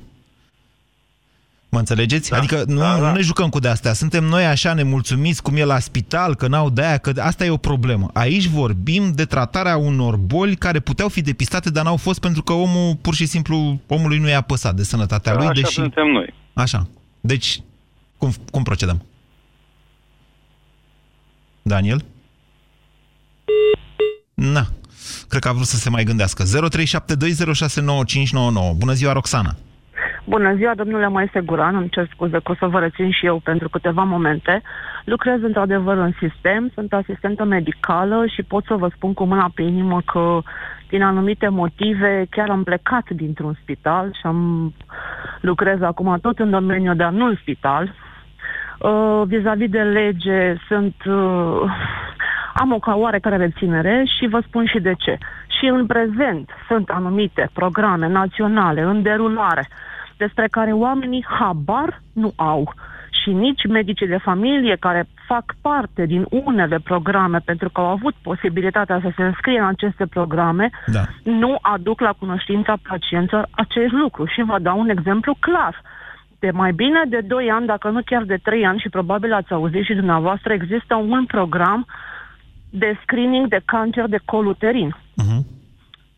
Mă 1.71 1.79
înțelegeți? 1.79 2.31
Da, 2.31 2.37
adică 2.37 2.65
nu, 2.67 2.79
da, 2.79 2.99
da. 2.99 3.09
nu 3.09 3.15
ne 3.15 3.21
jucăm 3.21 3.49
cu 3.49 3.59
de-astea. 3.59 3.93
Suntem 3.93 4.25
noi 4.25 4.47
așa 4.47 4.75
nemulțumiți 4.75 5.43
cum 5.43 5.57
e 5.57 5.65
la 5.65 5.79
spital, 5.79 6.35
că 6.35 6.49
n-au 6.49 6.71
de-aia, 6.71 6.99
că 6.99 7.13
asta 7.19 7.45
e 7.45 7.51
o 7.51 7.57
problemă. 7.57 8.11
Aici 8.13 8.47
vorbim 8.47 9.13
de 9.13 9.25
tratarea 9.25 9.77
unor 9.77 10.17
boli 10.17 10.57
care 10.57 10.81
puteau 10.81 11.09
fi 11.09 11.21
depistate, 11.21 11.71
dar 11.71 11.85
n-au 11.85 11.97
fost 11.97 12.21
pentru 12.21 12.43
că 12.43 12.53
omul, 12.53 12.97
pur 12.97 13.15
și 13.15 13.27
simplu, 13.27 13.81
omului 13.87 14.19
nu 14.19 14.29
i-a 14.29 14.41
păsat 14.41 14.75
de 14.75 14.83
sănătatea 14.83 15.35
lui. 15.35 15.47
Așa 15.47 15.61
deși... 15.61 15.73
suntem 15.73 16.07
noi. 16.07 16.35
Așa. 16.55 16.89
Deci, 17.21 17.61
cum, 18.19 18.35
cum 18.51 18.63
procedăm? 18.63 19.03
Daniel? 21.63 22.05
Na. 24.35 24.67
Cred 25.29 25.43
că 25.43 25.49
a 25.49 25.53
vrut 25.53 25.67
să 25.67 25.77
se 25.77 25.91
mai 25.91 26.05
gândească. 26.05 26.45
0372069599. 26.45 26.49
Bună 28.77 28.93
ziua, 28.93 29.13
Roxana! 29.13 29.57
Bună 30.29 30.55
ziua, 30.55 30.75
domnule 30.75 31.09
Moise 31.09 31.41
Guran, 31.41 31.77
îmi 31.77 31.89
cer 31.89 32.09
scuze 32.13 32.39
că 32.39 32.51
o 32.51 32.55
să 32.55 32.67
vă 32.67 32.79
rețin 32.79 33.11
și 33.11 33.27
eu 33.27 33.41
pentru 33.45 33.69
câteva 33.69 34.03
momente. 34.03 34.63
Lucrez 35.05 35.43
într-adevăr 35.43 35.97
în 35.97 36.13
sistem, 36.21 36.71
sunt 36.75 36.93
asistentă 36.93 37.45
medicală 37.45 38.27
și 38.27 38.43
pot 38.43 38.65
să 38.65 38.75
vă 38.75 38.89
spun 38.95 39.15
cu 39.15 39.25
mâna 39.25 39.51
pe 39.55 39.63
inimă 39.63 40.01
că 40.01 40.39
din 40.89 41.03
anumite 41.03 41.49
motive 41.49 42.27
chiar 42.31 42.51
am 42.51 42.63
plecat 42.63 43.11
dintr-un 43.11 43.59
spital 43.63 44.13
și 44.13 44.21
am 44.27 44.73
lucrez 45.41 45.83
acum 45.83 46.19
tot 46.23 46.39
în 46.39 46.51
domeniul, 46.51 46.97
dar 46.97 47.11
nu 47.11 47.25
în 47.25 47.37
spital. 47.41 47.95
Uh, 48.79 49.23
vis-a-vis 49.27 49.71
de 49.71 49.83
lege 49.83 50.55
sunt... 50.69 50.95
Uh, 51.07 51.63
am 52.55 52.73
o 52.73 52.79
ca 52.79 52.95
oarecare 52.95 53.37
reținere 53.37 54.05
și 54.19 54.27
vă 54.27 54.43
spun 54.47 54.67
și 54.67 54.81
de 54.81 54.93
ce. 54.99 55.19
Și 55.59 55.67
în 55.67 55.87
prezent 55.87 56.51
sunt 56.67 56.89
anumite 56.89 57.51
programe 57.53 58.09
naționale 58.09 58.81
în 58.81 59.03
derulare 59.03 59.69
despre 60.19 60.47
care 60.51 60.73
oamenii 60.73 61.27
habar 61.29 62.03
nu 62.13 62.33
au. 62.37 62.75
și 63.23 63.31
nici 63.33 63.67
medicii 63.69 64.07
de 64.07 64.25
familie 64.29 64.77
care 64.81 65.09
fac 65.27 65.45
parte 65.61 66.07
din 66.07 66.27
unele 66.31 66.79
programe 66.79 67.39
pentru 67.45 67.69
că 67.71 67.81
au 67.81 67.87
avut 67.87 68.15
posibilitatea 68.23 69.01
să 69.03 69.11
se 69.17 69.23
înscrie 69.23 69.59
în 69.59 69.67
aceste 69.67 70.07
programe, 70.07 70.71
da. 70.87 71.03
nu 71.23 71.59
aduc 71.61 72.01
la 72.01 72.13
cunoștința 72.19 72.75
pacienților 72.89 73.49
acest 73.51 73.93
lucru. 73.93 74.25
Și 74.25 74.43
vă 74.43 74.59
dau 74.59 74.79
un 74.79 74.89
exemplu 74.89 75.37
clar. 75.41 75.83
De 76.39 76.51
mai 76.51 76.73
bine 76.73 77.03
de 77.09 77.21
2 77.21 77.51
ani, 77.51 77.67
dacă 77.67 77.91
nu 77.91 78.01
chiar 78.05 78.23
de 78.23 78.39
3 78.43 78.67
ani, 78.67 78.79
și 78.79 78.89
probabil 78.89 79.33
ați 79.33 79.53
auzit 79.53 79.85
și 79.85 79.95
dumneavoastră, 79.95 80.53
există 80.53 80.95
un 80.95 81.25
program 81.27 81.87
de 82.71 82.99
screening 83.03 83.49
de 83.49 83.61
cancer 83.65 84.07
de 84.09 84.19
col 84.25 84.47
uterin. 84.47 84.95
Uh-huh 84.95 85.58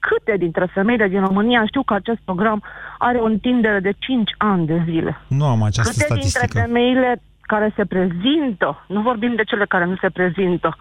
câte 0.08 0.34
dintre 0.38 0.70
femeile 0.74 1.08
din 1.08 1.20
România 1.20 1.66
știu 1.66 1.82
că 1.82 1.94
acest 1.94 2.20
program 2.24 2.62
are 2.98 3.18
o 3.18 3.24
întindere 3.24 3.80
de 3.80 3.92
5 3.98 4.30
ani 4.38 4.66
de 4.66 4.82
zile? 4.84 5.20
Nu 5.26 5.44
am 5.44 5.62
această 5.62 5.92
câte 5.92 6.04
statistică. 6.04 6.44
dintre 6.44 6.60
femeile 6.60 7.22
care 7.40 7.72
se 7.76 7.84
prezintă, 7.84 8.84
nu 8.88 9.00
vorbim 9.00 9.34
de 9.36 9.44
cele 9.44 9.66
care 9.66 9.84
nu 9.84 9.96
se 10.00 10.10
prezintă, 10.10 10.76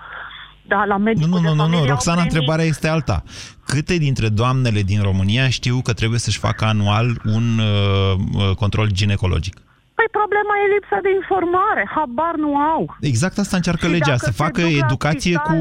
dar 0.67 0.86
la 0.88 0.97
medicul 0.97 1.29
Nu, 1.29 1.39
nu, 1.39 1.53
nu, 1.53 1.67
nu, 1.67 1.77
au 1.77 1.86
Roxana, 1.86 2.21
primit- 2.21 2.32
întrebarea 2.32 2.65
este 2.65 2.88
alta. 2.88 3.23
Câte 3.65 3.97
dintre 3.97 4.29
doamnele 4.29 4.82
din 4.82 5.01
România 5.01 5.49
știu 5.49 5.82
că 5.84 5.93
trebuie 5.93 6.19
să-și 6.19 6.39
facă 6.39 6.65
anual 6.65 7.08
un 7.25 7.60
uh, 7.60 8.13
uh, 8.34 8.55
control 8.55 8.88
ginecologic? 8.91 9.55
Păi 10.00 10.18
problema 10.20 10.54
e 10.64 10.74
lipsa 10.76 11.00
de 11.08 11.12
informare, 11.20 11.84
habar 11.96 12.36
nu 12.46 12.52
au. 12.74 12.82
Exact 13.12 13.38
asta 13.38 13.56
încearcă 13.60 13.86
Și 13.86 13.92
legea, 13.96 14.16
dacă 14.16 14.26
să 14.26 14.32
se 14.32 14.42
facă 14.44 14.62
duc 14.62 14.70
la 14.70 14.78
educație 14.86 15.36
cu, 15.48 15.58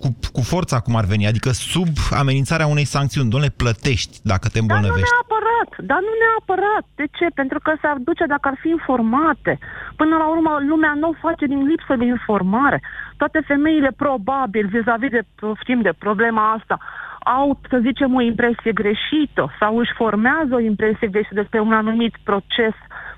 cu, 0.00 0.08
cu 0.36 0.42
forța, 0.52 0.76
cum 0.84 0.94
ar 1.00 1.06
veni, 1.12 1.24
adică 1.32 1.50
sub 1.74 1.92
amenințarea 2.22 2.66
unei 2.74 2.92
sancțiuni. 2.96 3.30
Dom'le, 3.34 3.52
plătești 3.62 4.14
dacă 4.32 4.46
te 4.48 4.58
Dar 4.58 4.62
nu 4.62 4.64
îmbolnăvești. 4.64 5.14
neapărat, 5.14 5.70
dar 5.90 6.00
nu 6.06 6.12
neapărat. 6.24 6.84
De 7.00 7.06
ce? 7.16 7.26
Pentru 7.40 7.58
că 7.64 7.72
s-ar 7.82 7.96
duce 8.08 8.24
dacă 8.34 8.46
ar 8.52 8.56
fi 8.62 8.68
informate. 8.78 9.52
Până 10.00 10.14
la 10.22 10.26
urmă, 10.34 10.52
lumea 10.70 10.92
nu 11.00 11.08
o 11.08 11.20
face 11.26 11.44
din 11.52 11.62
lipsă 11.70 11.94
de 12.00 12.06
informare. 12.16 12.78
Toate 13.20 13.40
femeile, 13.50 13.90
probabil, 14.04 14.64
vis-a-vis 14.74 15.10
de, 15.16 15.22
știm, 15.62 15.80
de 15.88 15.92
problema 16.04 16.42
asta, 16.56 16.76
au, 17.38 17.60
să 17.70 17.78
zicem, 17.88 18.14
o 18.14 18.20
impresie 18.20 18.72
greșită 18.72 19.42
sau 19.60 19.78
își 19.78 19.92
formează 20.02 20.52
o 20.54 20.66
impresie 20.72 21.08
greșită 21.14 21.34
despre 21.34 21.60
un 21.60 21.72
anumit 21.72 22.14
proces 22.24 22.74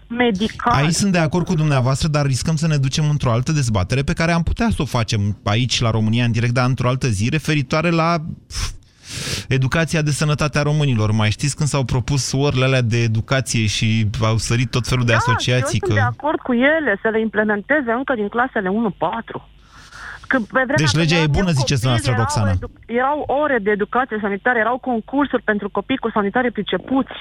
medical. 0.09 0.73
Aici 0.75 0.93
sunt 0.93 1.13
de 1.13 1.19
acord 1.19 1.47
cu 1.47 1.55
dumneavoastră, 1.55 2.09
dar 2.09 2.27
riscăm 2.27 2.57
să 2.57 2.67
ne 2.67 2.77
ducem 2.77 3.11
într-o 3.11 3.31
altă 3.31 3.53
dezbatere 3.53 4.03
pe 4.03 4.13
care 4.13 4.33
am 4.33 4.43
putea 4.43 4.69
să 4.71 4.83
o 4.83 4.85
facem 4.85 5.39
aici, 5.45 5.81
la 5.81 5.91
România, 5.91 6.25
în 6.25 6.33
direct, 6.33 6.53
dar 6.53 6.67
într-o 6.67 6.89
altă 6.89 7.09
zi, 7.09 7.29
referitoare 7.29 7.91
la 7.91 8.17
pf, 8.47 8.71
educația 9.49 10.03
de 10.03 10.11
sănătate 10.11 10.59
a 10.59 10.63
românilor. 10.63 11.11
Mai 11.11 11.31
știți 11.31 11.57
când 11.57 11.69
s-au 11.69 11.85
propus 11.85 12.33
orele 12.33 12.65
alea 12.65 12.83
de 12.83 13.03
educație 13.03 13.67
și 13.67 14.07
au 14.21 14.37
sărit 14.37 14.71
tot 14.71 14.87
felul 14.87 15.05
de 15.05 15.13
da, 15.13 15.19
asociații? 15.19 15.81
eu 15.83 15.89
sunt 15.89 15.99
de 15.99 16.01
acord 16.01 16.39
cu 16.39 16.53
ele 16.53 16.99
să 17.03 17.09
le 17.09 17.21
implementeze 17.21 17.91
încă 17.91 18.15
din 18.15 18.29
clasele 18.29 18.69
1-4. 18.69 19.57
Că 20.31 20.37
pe 20.39 20.45
vremea 20.69 20.81
Deci 20.83 20.91
când 20.91 21.03
legea 21.03 21.15
e 21.17 21.19
eram 21.29 21.37
bună, 21.39 21.51
eu 21.53 21.59
ziceți 21.61 21.83
copil, 21.83 22.01
dumneavoastră, 22.03 22.11
erau 22.13 22.23
Roxana. 22.25 22.51
edu- 22.57 22.73
Erau 23.01 23.19
ore 23.43 23.59
de 23.67 23.71
educație 23.79 24.19
sanitară, 24.25 24.59
erau 24.59 24.79
concursuri 24.91 25.43
pentru 25.51 25.67
copii 25.77 25.97
cu 26.05 26.11
sanitare 26.17 26.51
pricepuți. 26.51 27.17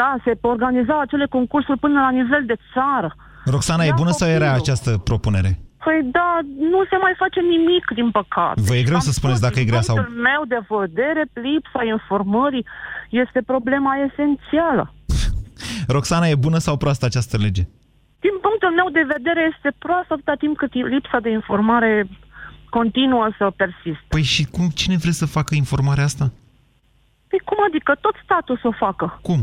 Da, 0.00 0.08
se 0.24 0.32
organizau 0.54 0.98
acele 1.00 1.26
concursuri 1.36 1.78
până 1.84 2.00
la 2.00 2.10
nivel 2.10 2.42
de 2.46 2.56
țară. 2.74 3.08
Roxana, 3.44 3.82
e 3.84 3.86
Ia 3.86 3.94
bună 4.02 4.10
sau 4.10 4.28
e 4.28 4.30
rea 4.30 4.38
copilul. 4.52 4.62
această 4.62 4.90
propunere? 5.10 5.50
Păi 5.84 6.00
da, 6.18 6.38
nu 6.72 6.78
se 6.90 6.96
mai 7.04 7.14
face 7.22 7.40
nimic, 7.40 7.84
din 7.94 8.10
păcate. 8.10 8.60
Vă 8.68 8.74
e 8.74 8.82
greu 8.88 8.94
Am 9.00 9.06
să 9.08 9.12
spuneți 9.12 9.38
spus, 9.38 9.48
dacă 9.48 9.58
e 9.60 9.62
din 9.64 9.70
grea 9.70 9.80
sau- 9.88 9.94
punctul 9.96 10.16
meu 10.28 10.42
de 10.54 10.60
vedere, 10.76 11.22
lipsa 11.48 11.82
informării 11.96 12.66
este 13.10 13.40
problema 13.52 13.92
esențială. 14.08 14.84
Roxana, 15.88 16.26
e 16.28 16.34
bună 16.34 16.58
sau 16.58 16.76
proastă 16.76 17.04
această 17.06 17.36
lege? 17.36 17.62
Din 18.26 18.36
punctul 18.46 18.70
meu 18.80 18.88
de 18.98 19.04
vedere 19.16 19.42
este 19.54 19.70
proastă 19.78 20.12
atâta 20.12 20.34
timp 20.38 20.56
cât 20.56 20.72
lipsa 20.74 21.18
de 21.20 21.30
informare 21.30 22.06
continuă 22.78 23.26
să 23.38 23.44
persiste. 23.62 24.06
Păi 24.14 24.22
și 24.22 24.42
cum, 24.54 24.66
cine 24.80 24.96
vrea 24.96 25.12
să 25.22 25.26
facă 25.26 25.54
informarea 25.54 26.04
asta? 26.04 26.32
Păi 27.30 27.40
cum 27.48 27.58
adică 27.68 27.92
tot 28.00 28.14
statul 28.24 28.56
să 28.62 28.66
o 28.72 28.74
facă? 28.84 29.06
Cum? 29.28 29.40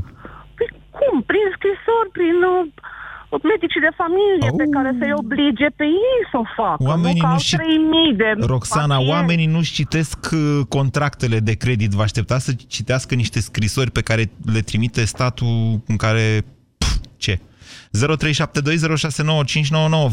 Păi 0.57 0.69
cum? 0.97 1.15
Prin 1.29 1.45
scrisori, 1.55 2.09
prin 2.17 2.37
uh, 2.53 3.41
medicii 3.53 3.85
de 3.87 3.91
familie 4.01 4.49
pe 4.61 4.65
care 4.75 4.89
să-i 4.99 5.13
oblige 5.23 5.67
pe 5.79 5.83
ei 5.83 6.19
să 6.31 6.37
o 6.43 6.45
facă. 6.55 6.83
Oamenii 6.91 7.19
nu, 7.19 7.21
că 7.21 7.25
nu 7.27 7.31
au 7.33 7.39
și- 7.39 7.55
3000 7.55 8.13
de 8.21 8.29
Roxana, 8.53 8.87
pacienți. 8.95 9.11
oamenii 9.13 9.45
nu-și 9.55 9.73
citesc 9.73 10.19
uh, 10.33 10.59
contractele 10.69 11.39
de 11.39 11.53
credit. 11.63 11.91
Vă 11.91 12.01
așteptați 12.01 12.45
să 12.45 12.51
citească 12.75 13.15
niște 13.15 13.39
scrisori 13.39 13.91
pe 13.91 14.01
care 14.01 14.23
le 14.53 14.59
trimite 14.59 15.05
statul 15.05 15.81
în 15.87 15.95
care... 15.95 16.45
Pf, 16.77 16.91
ce? 17.17 17.39
0372069599 17.39 17.41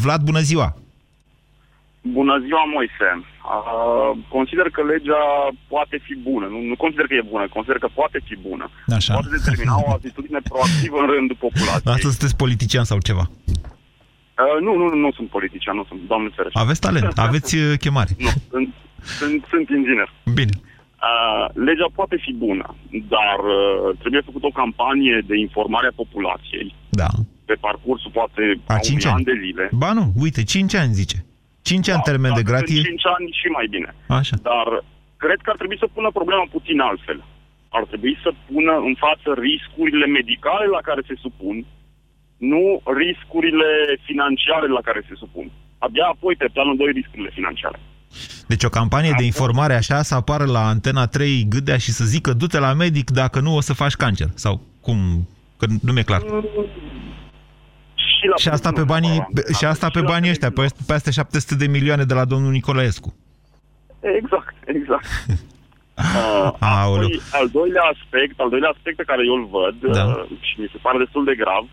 Vlad, 0.03 0.20
bună 0.22 0.40
ziua! 0.40 0.74
Bună 2.19 2.35
ziua, 2.45 2.62
Moise. 2.77 3.09
Uh, 3.21 4.11
consider 4.37 4.67
că 4.77 4.81
legea 4.93 5.23
poate 5.75 5.97
fi 6.07 6.14
bună. 6.29 6.47
Nu, 6.53 6.59
nu 6.71 6.77
consider 6.85 7.07
că 7.07 7.14
e 7.14 7.31
bună, 7.35 7.45
consider 7.57 7.79
că 7.85 7.88
poate 8.01 8.19
fi 8.29 8.35
bună. 8.49 8.64
Așa. 8.99 9.12
Poate 9.17 9.37
determina 9.38 9.75
o 9.87 9.90
atitudine 9.99 10.40
proactivă 10.51 10.97
în 11.05 11.09
rândul 11.14 11.37
populației. 11.47 11.93
Asta 11.95 12.09
sunteți 12.14 12.37
politician 12.45 12.85
sau 12.90 12.99
ceva? 13.09 13.25
Uh, 14.43 14.57
nu, 14.67 14.73
nu, 14.81 14.87
nu 15.05 15.11
sunt 15.19 15.29
politician, 15.37 15.77
nu 15.81 15.85
sunt, 15.88 16.01
doamne 16.12 16.31
ferește. 16.37 16.59
Aveți 16.64 16.81
talent, 16.87 17.19
aveți 17.29 17.51
uh, 17.57 17.79
chemare. 17.85 18.12
Nu, 18.19 18.31
sunt, 18.53 18.69
sunt, 19.19 19.38
sunt 19.53 19.67
inginer. 19.79 20.09
Bine. 20.40 20.55
Uh, 21.09 21.45
legea 21.69 21.88
poate 21.95 22.17
fi 22.25 22.33
bună, 22.33 22.67
dar 23.14 23.38
uh, 23.57 23.97
trebuie 23.99 24.21
făcut 24.29 24.43
o 24.45 24.57
campanie 24.61 25.17
de 25.31 25.37
informare 25.47 25.87
a 25.87 25.99
populației 26.03 26.75
Da. 26.88 27.09
pe 27.45 27.55
parcursul 27.67 28.11
poate 28.19 28.43
A 28.67 28.75
a 28.75 28.79
cinci 28.79 29.05
unui 29.05 29.14
ani. 29.14 29.25
an 29.27 29.35
de 29.35 29.40
zile. 29.47 29.69
Ba 29.73 29.93
nu, 29.93 30.12
uite, 30.25 30.43
5 30.43 30.75
ani 30.75 30.93
zice. 30.93 31.25
5 31.64 31.88
ani 31.94 32.09
termen 32.11 32.33
de 32.40 32.42
Dacă 32.42 32.50
gratie. 32.50 32.83
sunt 32.83 33.00
5 33.00 33.07
ani 33.16 33.29
și 33.40 33.48
mai 33.57 33.66
bine. 33.74 33.88
Așa. 34.20 34.37
Dar 34.50 34.68
cred 35.22 35.38
că 35.44 35.48
ar 35.53 35.59
trebui 35.61 35.79
să 35.83 35.92
pună 35.96 36.09
problema 36.18 36.44
puțin 36.57 36.79
altfel. 36.90 37.18
Ar 37.79 37.85
trebui 37.90 38.14
să 38.24 38.31
pună 38.48 38.74
în 38.88 38.94
față 39.05 39.29
riscurile 39.48 40.07
medicale 40.18 40.66
la 40.77 40.81
care 40.88 41.03
se 41.09 41.16
supun, 41.24 41.57
nu 42.53 42.62
riscurile 43.03 43.70
financiare 44.09 44.68
la 44.77 44.83
care 44.88 45.00
se 45.09 45.14
supun. 45.22 45.46
Abia 45.87 46.07
apoi, 46.14 46.35
pe 46.37 46.48
planul 46.55 46.77
2, 46.77 46.92
riscurile 47.00 47.31
financiare. 47.38 47.79
Deci 48.46 48.64
o 48.64 48.68
campanie 48.68 49.14
de 49.20 49.24
informare 49.24 49.74
așa 49.74 50.03
să 50.03 50.14
apară 50.14 50.44
la 50.57 50.62
Antena 50.74 51.07
3 51.07 51.46
Gâdea 51.48 51.79
și 51.85 51.90
să 51.98 52.05
zică 52.05 52.33
du-te 52.33 52.59
la 52.59 52.72
medic 52.72 53.11
dacă 53.11 53.40
nu 53.40 53.57
o 53.57 53.61
să 53.61 53.72
faci 53.72 53.92
cancer. 54.03 54.29
Sau 54.35 54.61
cum? 54.81 54.98
Că 55.59 55.66
nu 55.83 55.92
mi-e 55.92 56.03
clar. 56.03 56.22
Și, 58.25 58.31
la 58.33 58.37
Și 58.37 58.49
asta 58.49 58.71
pe 58.73 58.83
banii, 58.93 59.19
și 59.59 59.65
asta 59.65 59.89
pe 59.97 60.01
banii 60.01 60.31
ăștia, 60.31 60.51
pe 60.51 60.67
peste 60.87 61.11
700 61.11 61.55
de 61.63 61.67
milioane 61.77 62.05
de 62.05 62.15
la 62.15 62.25
domnul 62.33 62.53
Nicolaescu. 62.59 63.15
Exact, 64.21 64.55
exact. 64.77 65.07
Uh, 65.97 66.51
Aoleu. 66.77 67.11
apoi, 67.11 67.21
al 67.41 67.49
doilea 67.59 67.85
aspect, 67.95 68.35
al 68.45 68.51
doilea 68.55 68.73
aspect 68.75 68.97
pe 69.01 69.09
care 69.11 69.23
eu 69.31 69.35
îl 69.41 69.47
văd 69.59 69.75
Da. 69.97 70.05
uh, 70.05 70.25
și 70.49 70.55
mi 70.63 70.69
se 70.73 70.79
pare 70.85 70.99
destul 71.05 71.25
de 71.31 71.35
grav, 71.43 71.65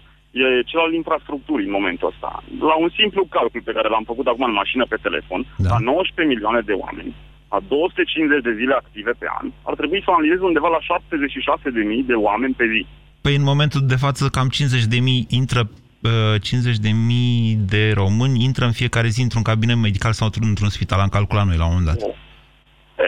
e 0.42 0.44
cel 0.70 0.82
al 0.86 0.94
infrastructurii 1.02 1.68
în 1.70 1.78
momentul 1.80 2.08
ăsta. 2.12 2.32
La 2.70 2.76
un 2.84 2.90
simplu 3.00 3.22
calcul 3.36 3.62
pe 3.68 3.76
care 3.78 3.88
l-am 3.94 4.06
făcut 4.12 4.28
acum 4.28 4.44
în 4.50 4.60
mașină 4.62 4.86
pe 4.92 4.98
telefon, 5.08 5.42
Da. 5.66 5.70
la 5.74 5.80
19 5.92 6.34
milioane 6.34 6.62
de 6.70 6.76
oameni, 6.84 7.12
la 7.54 7.60
250 7.68 8.48
de 8.48 8.54
zile 8.60 8.74
active 8.84 9.12
pe 9.22 9.28
an, 9.40 9.46
ar 9.70 9.76
trebui 9.80 10.00
să 10.06 10.10
analizez 10.12 10.40
undeva 10.50 10.70
la 10.78 10.82
76.000 10.88 12.06
de 12.12 12.18
oameni 12.28 12.54
pe 12.60 12.66
zi. 12.74 12.82
Păi 13.26 13.36
în 13.42 13.46
momentul 13.52 13.82
de 13.94 13.98
față 14.06 14.22
cam 14.38 14.48
50 14.48 14.84
de 14.94 15.00
mii 15.08 15.22
intră 15.40 15.62
uh, 16.04 16.42
50 16.42 16.78
de 16.78 16.90
mii 16.90 17.56
de 17.56 17.92
români 17.94 18.44
intră 18.44 18.66
în 18.66 18.72
fiecare 18.72 19.08
zi 19.08 19.22
într-un 19.22 19.42
cabinet 19.42 19.76
medical 19.76 20.12
sau 20.12 20.30
într-un 20.42 20.70
spital. 20.70 21.00
Am 21.00 21.10
calculat 21.10 21.46
noi 21.46 21.58
la 21.58 21.66
un 21.66 21.74
moment 21.76 21.88
dat. 21.88 22.10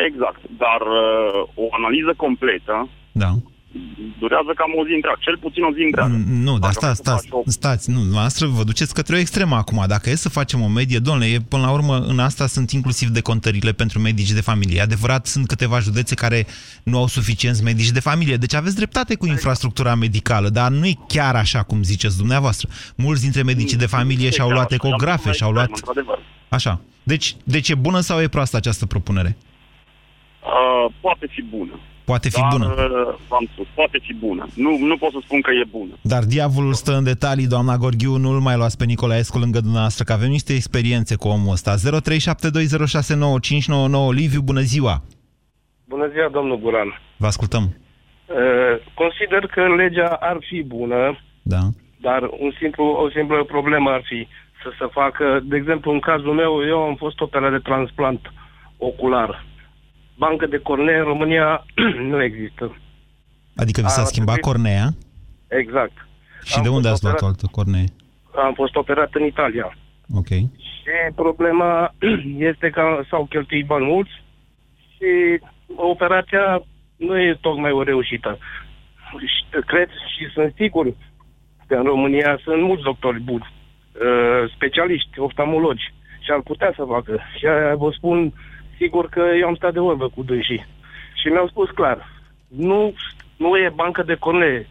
Exact, 0.07 0.41
dar 0.57 0.81
uh, 0.81 1.47
o 1.55 1.67
analiză 1.71 2.13
completă 2.17 2.89
Da. 3.11 3.31
Durează 4.19 4.51
cam 4.55 4.71
o 4.81 4.85
zi 4.87 4.93
întreagă, 4.93 5.19
cel 5.21 5.37
puțin 5.37 5.63
o 5.63 5.71
zi 5.77 5.81
întreagă. 5.81 6.15
Nu, 6.47 6.51
dar 6.59 6.59
Dacă 6.59 6.73
stați, 6.73 6.79
vrei 6.79 6.95
să 6.95 7.01
stați, 7.01 7.27
faci 7.27 7.39
o- 7.45 7.49
stați, 7.49 7.89
nu, 7.89 8.01
noastră 8.03 8.47
vă 8.47 8.63
duceți 8.63 8.93
către 8.93 9.15
o 9.15 9.19
extremă 9.19 9.55
acum. 9.55 9.83
Dacă 9.87 10.09
e 10.09 10.15
să 10.15 10.29
facem 10.29 10.61
o 10.61 10.67
medie, 10.67 10.99
domnule, 10.99 11.27
e, 11.27 11.39
până 11.39 11.61
la 11.61 11.71
urmă, 11.71 11.95
în 12.07 12.19
asta 12.19 12.47
sunt 12.47 12.71
inclusiv 12.71 13.07
decontările 13.09 13.71
pentru 13.71 13.99
medici 13.99 14.31
de 14.31 14.41
familie. 14.41 14.77
E 14.77 14.81
Adevărat, 14.81 15.25
sunt 15.25 15.47
câteva 15.47 15.79
județe 15.79 16.15
care 16.15 16.45
nu 16.83 16.97
au 16.97 17.07
suficienți 17.07 17.63
medici 17.63 17.91
de 17.91 17.99
familie. 17.99 18.35
Deci 18.35 18.53
aveți 18.53 18.75
dreptate 18.75 19.15
cu 19.15 19.25
infrastructura 19.25 19.95
medicală, 19.95 20.49
dar 20.49 20.71
nu 20.71 20.85
e 20.85 20.93
chiar 21.07 21.35
așa 21.35 21.63
cum 21.63 21.83
ziceți 21.83 22.17
dumneavoastră. 22.17 22.67
Mulți 22.95 23.21
dintre 23.21 23.43
medicii 23.43 23.77
de 23.77 23.85
familie 23.85 24.29
și-au 24.29 24.49
luat 24.49 24.71
ecografe, 24.71 25.31
și-au 25.31 25.51
luat... 25.51 25.69
Într-adevăr. 25.69 26.19
Așa. 26.49 26.81
Deci, 27.03 27.35
deci 27.43 27.69
e 27.69 27.75
bună 27.75 27.99
sau 27.99 28.21
e 28.21 28.27
proastă 28.27 28.57
această 28.57 28.85
propunere? 28.85 29.37
Uh, 30.43 30.93
poate 31.01 31.27
fi 31.29 31.41
bună. 31.41 31.79
Poate 32.05 32.29
fi 32.29 32.39
Dar, 32.39 32.49
bună. 32.51 32.65
uh, 32.65 33.15
v-am 33.27 33.47
spus, 33.53 33.67
poate 33.73 33.99
fi 34.01 34.13
bună. 34.13 34.47
Nu, 34.55 34.77
nu 34.77 34.97
pot 34.97 35.11
să 35.11 35.17
spun 35.23 35.41
că 35.41 35.51
e 35.51 35.63
bună. 35.71 35.91
Dar 36.01 36.23
diavolul 36.23 36.73
stă 36.73 36.95
în 36.97 37.03
detalii, 37.03 37.47
doamna 37.47 37.77
Gorghiu, 37.77 38.15
nu-l 38.17 38.39
mai 38.39 38.55
luați 38.57 38.77
pe 38.77 38.85
Nicolaescu 38.85 39.37
lângă 39.37 39.59
dumneavoastră, 39.59 40.03
că 40.03 40.13
avem 40.13 40.29
niște 40.29 40.53
experiențe 40.53 41.15
cu 41.15 41.27
omul 41.27 41.51
ăsta. 41.51 41.75
0372069599 41.75 41.79
Liviu, 44.19 44.41
bună 44.41 44.59
ziua! 44.61 45.01
Bună 45.87 46.07
ziua, 46.13 46.29
domnul 46.31 46.59
Guran. 46.59 46.99
Vă 47.17 47.27
ascultăm. 47.27 47.63
Uh, 47.63 47.73
Consider 48.93 49.45
că 49.53 49.61
legea 49.75 50.17
ar 50.19 50.37
fi 50.49 50.63
bună, 50.63 51.17
Da. 51.41 51.59
dar 52.01 52.21
un 52.39 52.51
simplu, 52.59 52.83
o 53.03 53.09
simplă 53.09 53.43
problemă 53.43 53.89
ar 53.89 54.01
fi 54.05 54.27
să 54.63 54.69
se 54.79 54.85
facă, 54.91 55.39
de 55.43 55.55
exemplu, 55.55 55.91
în 55.91 55.99
cazul 55.99 56.33
meu, 56.33 56.67
eu 56.67 56.79
am 56.83 56.95
fost 56.95 57.19
operat 57.21 57.51
de 57.51 57.57
transplant 57.69 58.21
ocular. 58.77 59.45
Bancă 60.23 60.45
de 60.45 60.57
cornee 60.57 60.97
în 60.97 61.03
România 61.03 61.65
nu 62.11 62.23
există. 62.23 62.63
Adică 63.55 63.81
vi 63.81 63.87
s-a 63.87 64.01
A 64.01 64.11
schimbat 64.11 64.35
trebuit- 64.39 64.53
cornea 64.63 64.83
Exact. 65.47 65.95
și 66.43 66.61
de 66.61 66.69
unde 66.69 66.87
ați 66.89 67.03
luat 67.03 67.21
o 67.21 67.25
altă 67.25 67.47
cornee? 67.51 67.85
Am 68.35 68.53
fost 68.53 68.75
operat 68.75 69.09
în 69.13 69.23
Italia. 69.25 69.77
Ok. 70.15 70.27
Și 70.27 70.91
problema 71.15 71.93
este 72.51 72.69
că 72.69 72.83
s-au 73.09 73.25
cheltuit 73.29 73.65
bani 73.65 73.85
mulți 73.85 74.11
și 74.93 75.09
operația 75.75 76.63
nu 76.95 77.19
e 77.19 77.37
tocmai 77.41 77.71
o 77.71 77.83
reușită. 77.83 78.37
Și 79.33 79.41
Cred 79.65 79.89
și 80.13 80.23
sunt 80.33 80.53
sigur 80.55 80.85
că 81.67 81.75
în 81.75 81.83
România 81.83 82.39
sunt 82.43 82.61
mulți 82.61 82.83
doctori 82.83 83.19
buni, 83.19 83.47
uh, 83.53 84.51
specialiști, 84.55 85.19
oftalmologi 85.19 85.93
și 86.23 86.31
ar 86.31 86.41
putea 86.41 86.71
să 86.75 86.83
facă. 86.87 87.19
Și 87.37 87.45
aia 87.45 87.75
vă 87.75 87.89
spun 87.97 88.33
sigur 88.83 89.05
că 89.09 89.23
eu 89.39 89.47
am 89.47 89.55
stat 89.55 89.73
de 89.73 89.79
vorbă 89.79 90.07
cu 90.09 90.23
dânsii. 90.23 90.65
Și 91.19 91.27
mi-au 91.27 91.47
spus 91.47 91.69
clar, 91.69 91.97
nu, 92.47 92.93
nu 93.37 93.57
e 93.57 93.79
bancă 93.81 94.03
de 94.03 94.15
cornee. 94.15 94.67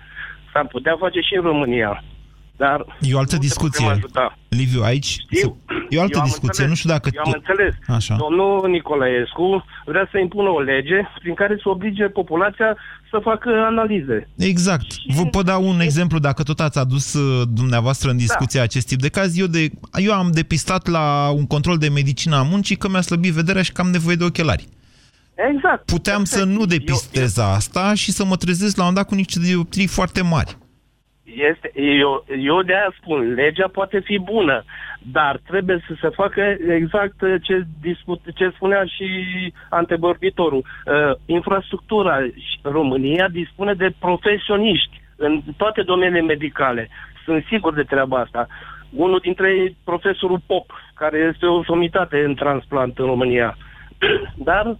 S-ar 0.52 0.66
putea 0.66 0.96
face 0.98 1.20
și 1.20 1.34
în 1.34 1.42
România. 1.42 2.02
Dar 2.56 2.84
E 3.00 3.14
o 3.14 3.18
altă 3.18 3.34
nu 3.34 3.40
te 3.40 3.46
discuție. 3.46 3.84
putem 3.84 3.96
ajuta. 3.98 4.38
Liviu, 4.48 4.82
aici 4.82 5.16
e 5.30 5.46
o 5.98 6.00
altă 6.00 6.14
Eu 6.16 6.20
am 6.20 6.24
discuție. 6.26 6.38
înțeles. 6.48 6.68
Nu 6.68 6.74
știu 6.74 6.90
dacă... 6.90 7.10
Eu 7.12 7.22
am 7.24 7.32
înțeles. 7.34 7.74
Așa. 7.86 8.16
Domnul 8.16 8.68
Nicolaescu 8.70 9.64
vrea 9.84 10.08
să 10.10 10.18
impună 10.18 10.48
o 10.48 10.60
lege 10.60 11.00
prin 11.22 11.34
care 11.34 11.58
să 11.62 11.68
oblige 11.68 12.04
populația 12.04 12.76
să 13.10 13.18
facă 13.22 13.48
analize. 13.70 14.28
Exact. 14.36 14.86
Vă 15.16 15.24
pot 15.24 15.44
da 15.44 15.56
un 15.56 15.80
exemplu, 15.80 16.18
dacă 16.18 16.42
tot 16.42 16.60
ați 16.60 16.78
adus 16.78 17.14
uh, 17.14 17.46
dumneavoastră 17.52 18.10
în 18.10 18.16
discuție 18.16 18.58
Da. 18.58 18.64
acest 18.64 18.86
tip 18.86 19.00
de 19.00 19.08
caz. 19.08 19.38
Eu, 19.38 19.46
de, 19.46 19.70
eu 19.94 20.12
am 20.12 20.30
depistat 20.32 20.86
la 20.86 21.30
un 21.34 21.46
control 21.46 21.76
de 21.78 21.88
medicină 21.88 22.36
a 22.36 22.42
muncii 22.42 22.76
că 22.76 22.88
mi-a 22.88 23.00
slăbit 23.00 23.32
vederea 23.32 23.62
și 23.62 23.72
că 23.72 23.80
am 23.80 23.90
nevoie 23.90 24.16
de 24.16 24.24
ochelari. 24.24 24.66
Exact. 25.54 25.84
Puteam 25.86 26.24
să 26.24 26.44
nu 26.44 26.64
depistez 26.64 27.38
asta 27.38 27.94
și 27.94 28.12
să 28.12 28.24
mă 28.24 28.36
trezesc 28.36 28.76
la 28.76 28.86
un 28.86 28.94
dat 28.94 29.06
cu 29.06 29.14
niște 29.14 29.40
dioptrii 29.40 29.86
foarte 29.86 30.22
mari. 30.22 30.56
Este, 31.34 31.72
eu, 31.74 32.24
eu 32.38 32.62
de 32.62 32.74
aia 32.74 32.94
spun, 33.00 33.34
legea 33.34 33.68
poate 33.72 34.00
fi 34.00 34.18
bună, 34.18 34.64
dar 35.02 35.40
trebuie 35.46 35.84
să 35.86 35.94
se 36.00 36.08
facă 36.08 36.56
exact 36.68 37.16
ce, 37.42 37.62
discut, 37.80 38.20
ce 38.34 38.52
spunea 38.54 38.84
și 38.84 39.06
antevorbitorul. 39.68 40.64
Uh, 40.86 41.16
infrastructura 41.26 42.18
România 42.62 43.28
dispune 43.28 43.74
de 43.74 43.94
profesioniști 43.98 45.00
în 45.16 45.42
toate 45.56 45.82
domeniile 45.82 46.20
medicale. 46.20 46.88
Sunt 47.24 47.44
sigur 47.48 47.74
de 47.74 47.82
treaba 47.82 48.18
asta. 48.18 48.46
Unul 48.90 49.18
dintre 49.18 49.50
ei, 49.50 49.76
profesorul 49.84 50.40
Pop, 50.46 50.70
care 50.94 51.18
este 51.34 51.46
o 51.46 51.64
somitate 51.64 52.24
în 52.24 52.34
transplant 52.34 52.98
în 52.98 53.06
România. 53.06 53.56
Dar 54.48 54.76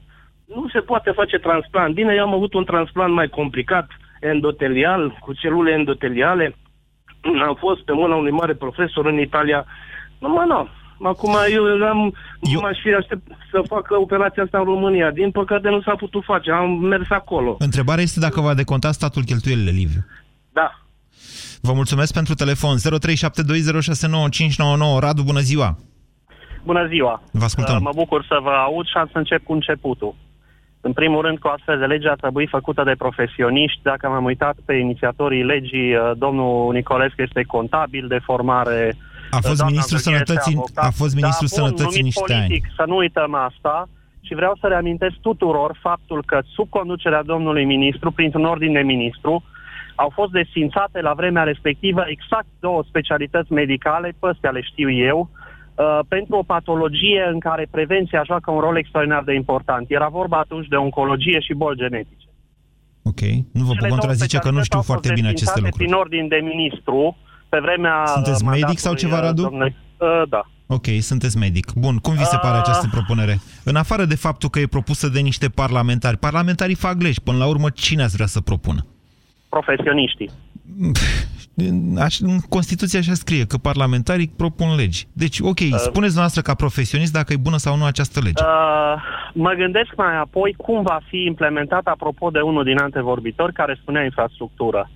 nu 0.55 0.69
se 0.73 0.81
poate 0.81 1.11
face 1.11 1.39
transplant. 1.39 1.95
Bine, 1.95 2.15
eu 2.15 2.23
am 2.23 2.35
avut 2.35 2.55
un 2.55 2.65
transplant 2.65 3.15
mai 3.15 3.29
complicat, 3.29 3.87
endotelial, 4.31 5.19
cu 5.21 5.33
celule 5.33 5.71
endoteliale. 5.73 6.57
Am 7.47 7.57
fost 7.59 7.81
pe 7.85 7.93
mâna 7.93 8.15
unui 8.15 8.31
mare 8.31 8.55
profesor 8.55 9.07
în 9.07 9.19
Italia. 9.19 9.65
Nu, 10.19 10.29
mă, 10.29 10.45
nu. 10.49 10.69
Acum 11.09 11.35
eu, 11.53 11.65
am, 11.65 12.15
eu... 12.41 12.61
m-aș 12.61 12.79
fi 12.83 12.95
aștept 12.95 13.27
să 13.51 13.63
facă 13.67 13.99
operația 13.99 14.43
asta 14.43 14.59
în 14.59 14.65
România. 14.65 15.11
Din 15.11 15.31
păcate 15.31 15.69
nu 15.69 15.81
s-a 15.83 15.95
putut 15.95 16.25
face. 16.25 16.51
Am 16.51 16.71
mers 16.71 17.11
acolo. 17.11 17.57
Întrebarea 17.59 18.03
este 18.03 18.21
dacă 18.21 18.41
va 18.41 18.55
deconta 18.55 18.93
statul 18.93 19.23
cheltuielile, 19.23 19.71
Liviu. 19.71 20.07
Da. 20.53 20.71
Vă 21.61 21.73
mulțumesc 21.73 22.13
pentru 22.13 22.35
telefon. 22.35 22.77
0372069599. 22.77 22.81
Radu, 24.99 25.23
bună 25.23 25.41
ziua! 25.41 25.79
Bună 26.65 26.87
ziua! 26.87 27.23
Vă 27.33 27.45
ascultăm. 27.45 27.75
Uh, 27.75 27.81
Mă 27.83 27.91
bucur 27.95 28.25
să 28.29 28.39
vă 28.43 28.51
aud 28.51 28.87
și 28.87 28.97
am 28.97 29.09
să 29.13 29.19
încep 29.19 29.45
cu 29.45 29.53
începutul. 29.53 30.15
În 30.89 30.93
primul 30.93 31.23
rând, 31.23 31.39
cu 31.39 31.49
astfel 31.49 31.79
de 31.79 31.85
lege 31.85 32.09
a 32.09 32.15
trebuit 32.15 32.49
făcută 32.49 32.83
de 32.85 32.95
profesioniști. 32.99 33.81
Dacă 33.83 34.09
m-am 34.09 34.25
uitat 34.25 34.57
pe 34.65 34.75
inițiatorii 34.75 35.45
legii, 35.45 35.95
uh, 35.95 36.11
domnul 36.17 36.73
Nicolescu 36.73 37.23
este 37.23 37.43
contabil 37.43 38.07
de 38.09 38.19
formare. 38.29 38.95
A 39.31 39.39
fost 39.41 39.57
doamna 39.57 39.75
ministrul 39.75 40.01
Gheorghe 40.05 40.21
este 40.21 40.33
sănătății- 40.33 40.57
avocat. 40.57 40.85
a 40.85 40.91
fost 41.01 41.15
ministrul 41.15 41.49
da, 41.51 41.57
bun, 41.57 41.65
sănătății 41.65 42.01
numit 42.01 42.05
niște 42.05 42.35
politic, 42.35 42.65
să 42.77 42.85
nu 42.87 42.97
uităm 42.97 43.35
asta. 43.35 43.89
Și 44.27 44.35
vreau 44.35 44.55
să 44.61 44.67
reamintesc 44.67 45.15
tuturor 45.21 45.79
faptul 45.81 46.23
că 46.27 46.41
sub 46.55 46.69
conducerea 46.69 47.23
domnului 47.23 47.65
ministru, 47.65 48.11
printr-un 48.11 48.45
ordin 48.45 48.73
de 48.73 48.81
ministru, 48.81 49.43
au 49.95 50.11
fost 50.15 50.33
desfințate 50.33 51.01
la 51.01 51.13
vremea 51.13 51.43
respectivă 51.43 52.03
exact 52.07 52.47
două 52.61 52.83
specialități 52.89 53.53
medicale, 53.53 54.15
pe 54.21 54.27
astea 54.27 54.51
le 54.51 54.61
știu 54.61 54.91
eu, 54.91 55.19
uh, 55.21 55.42
pentru 56.09 56.37
o 56.37 56.43
patologie 56.43 57.23
în 57.33 57.39
care 57.39 57.69
prevenția 57.71 58.23
joacă 58.27 58.51
un 58.51 58.61
rol 58.61 58.77
extraordinar 58.77 59.23
de 59.23 59.35
important. 59.35 59.85
Era 59.91 60.09
vorba 60.09 60.39
atunci 60.39 60.67
de 60.69 60.77
oncologie 60.77 61.41
și 61.41 61.55
boli 61.55 61.77
genetice. 61.79 62.27
Ok. 63.03 63.21
Nu 63.53 63.63
vă 63.69 63.73
pot 63.73 63.75
Cele 63.75 63.89
două 63.89 63.91
contrazice 63.99 64.39
că 64.39 64.51
nu 64.51 64.61
specialități 64.63 64.65
știu 64.69 64.79
au 64.79 64.85
fost 64.85 64.93
foarte 64.93 65.13
bine 65.19 65.29
aceste 65.29 65.45
desfințate 65.45 65.61
lucruri. 65.69 65.85
prin 65.85 65.95
ordin 66.03 66.29
de 66.29 66.39
ministru, 66.55 67.17
pe 67.49 67.59
vremea... 67.59 67.97
Sunteți 68.07 68.45
uh, 68.45 68.51
medic 68.51 68.79
sau 68.79 68.93
mandatului, 68.93 69.01
ceva, 69.03 69.17
uh, 69.17 69.23
Radu? 69.27 69.43
domnului- 69.43 69.77
Uh, 70.03 70.23
da. 70.29 70.43
Ok, 70.67 70.87
sunteți 71.01 71.39
medic. 71.39 71.73
Bun, 71.73 71.97
cum 71.97 72.15
vi 72.15 72.25
se 72.25 72.37
pare 72.37 72.57
Ah. 72.57 72.63
această 72.63 72.89
propunere? 72.91 73.39
În 73.65 73.77
afară 73.77 74.05
de 74.05 74.15
faptul 74.17 74.49
că 74.49 74.59
e 74.61 74.67
propusă 74.67 75.09
de 75.09 75.21
niște 75.21 75.49
parlamentari, 75.49 76.17
parlamentarii 76.17 76.75
fac 76.75 77.01
legi. 77.03 77.21
Până 77.21 77.37
la 77.39 77.47
urmă, 77.47 77.71
cine 77.71 78.03
ați 78.03 78.15
vrea 78.15 78.27
să 78.27 78.41
propună? 78.41 78.87
Profesioniștii. 79.49 80.31
Aș, 81.99 82.19
în 82.21 82.39
Constituție 82.49 82.99
așa 82.99 83.15
scrie, 83.15 83.45
că 83.45 83.57
parlamentarii 83.57 84.35
propun 84.37 84.75
legi. 84.77 85.07
Deci, 85.13 85.41
ok, 85.41 85.59
spuneți 85.77 86.17
noastră 86.17 86.41
ca 86.43 86.55
profesionist 86.55 87.13
dacă 87.13 87.33
e 87.33 87.37
bună 87.37 87.57
sau 87.57 87.77
nu 87.77 87.85
această 87.85 88.21
lege. 88.23 88.43
Uh, 88.45 88.95
mă 89.33 89.53
gândesc 89.53 89.91
mai 89.97 90.17
apoi 90.17 90.55
cum 90.57 90.83
va 90.83 91.01
fi 91.09 91.25
implementat, 91.25 91.87
apropo 91.87 92.31
de 92.31 92.41
unul 92.41 92.65
din 92.65 92.79
antevorbitori 92.79 93.53
care 93.53 93.79
spunea 93.81 94.05
infrastructură. 94.05 94.91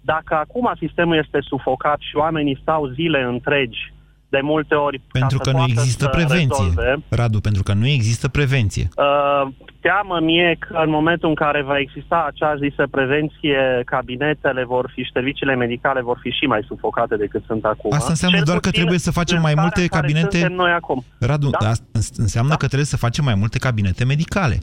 Dacă 0.00 0.34
acum 0.34 0.72
sistemul 0.78 1.16
este 1.16 1.38
sufocat 1.40 1.98
și 2.00 2.16
oamenii 2.16 2.58
stau 2.62 2.86
zile 2.86 3.22
întregi, 3.22 3.92
de 4.28 4.40
multe 4.42 4.74
ori 4.74 5.00
Pentru 5.12 5.38
ca 5.38 5.42
că 5.44 5.50
să 5.50 5.56
nu 5.56 5.62
poată 5.64 5.72
există 5.80 6.04
să 6.04 6.10
prevenție. 6.10 6.64
Rezolve, 6.64 7.02
Radu, 7.08 7.40
pentru 7.40 7.62
că 7.62 7.72
nu 7.72 7.86
există 7.86 8.28
prevenție. 8.28 8.88
Uh, 8.96 9.48
teamă 9.80 10.18
mie 10.22 10.56
că 10.58 10.80
în 10.84 10.90
momentul 10.90 11.28
în 11.28 11.34
care 11.34 11.62
va 11.62 11.78
exista 11.78 12.24
acea 12.30 12.56
zisă 12.56 12.86
prevenție, 12.90 13.82
cabinetele 13.84 14.64
vor 14.64 14.90
fi 14.94 15.02
și 15.02 15.10
serviciile 15.12 15.54
medicale 15.54 16.00
vor 16.02 16.18
fi 16.22 16.30
și 16.30 16.44
mai 16.46 16.62
sufocate 16.66 17.16
decât 17.16 17.42
sunt 17.46 17.64
acum. 17.64 17.92
Asta 17.92 18.08
înseamnă 18.10 18.36
Cel 18.36 18.44
doar 18.46 18.58
că 18.58 18.68
puțin 18.68 18.80
trebuie 18.80 18.98
să 19.06 19.10
facem 19.10 19.36
în 19.36 19.42
mai 19.42 19.52
starea 19.52 19.68
multe 19.70 19.80
în 19.82 19.88
care 20.00 20.06
cabinete- 20.06 20.38
suntem 20.38 20.56
noi 20.56 20.70
acum. 20.70 21.04
Radu, 21.20 21.50
Da? 21.50 21.68
asta 21.68 21.84
înseamnă 22.16 22.54
că 22.56 22.66
trebuie 22.66 22.84
să 22.94 22.96
facem 22.96 23.24
mai 23.24 23.34
multe 23.34 23.58
cabinete 23.58 24.04
medicale. 24.04 24.58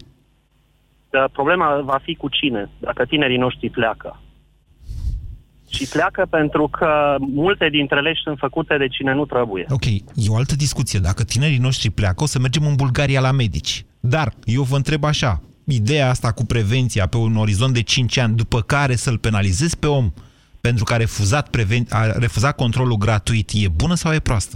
Uh, 1.09 1.23
Problema 1.31 1.81
va 1.81 1.99
fi 2.03 2.15
cu 2.15 2.29
cine, 2.29 2.69
dacă 2.79 3.05
tinerii 3.05 3.37
noștri 3.37 3.69
pleacă. 3.69 4.19
Și 5.75 5.87
pleacă 5.87 6.27
pentru 6.29 6.67
că 6.67 7.15
multe 7.19 7.69
dintre 7.69 8.01
legi 8.01 8.21
sunt 8.23 8.37
făcute 8.37 8.77
de 8.77 8.87
cine 8.87 9.13
nu 9.13 9.25
trebuie. 9.25 9.65
Ok, 9.69 9.85
e 9.85 10.29
o 10.29 10.35
altă 10.35 10.55
discuție. 10.55 10.99
Dacă 10.99 11.23
tinerii 11.23 11.57
noștri 11.57 11.89
pleacă, 11.89 12.23
o 12.23 12.25
să 12.25 12.39
mergem 12.39 12.65
în 12.65 12.75
Bulgaria 12.75 13.19
la 13.19 13.31
medici. 13.31 13.85
Dar, 13.99 14.33
eu 14.43 14.61
vă 14.61 14.75
întreb 14.75 15.03
așa, 15.03 15.41
ideea 15.67 16.09
asta 16.09 16.31
cu 16.31 16.45
prevenția 16.45 17.07
pe 17.07 17.17
un 17.17 17.35
orizont 17.35 17.73
de 17.73 17.81
5 17.81 18.17
ani, 18.17 18.35
după 18.35 18.61
care 18.61 18.95
să-l 18.95 19.17
penalizezi 19.17 19.79
pe 19.79 19.87
om 19.87 20.11
pentru 20.67 20.83
că 20.83 20.93
a 20.93 20.97
refuzat, 20.97 21.45
preven- 21.49 21.89
a 21.89 22.01
refuzat 22.19 22.55
controlul 22.55 22.97
gratuit, 22.97 23.49
e 23.53 23.67
bună 23.81 23.95
sau 23.95 24.13
e 24.13 24.19
proastă? 24.19 24.55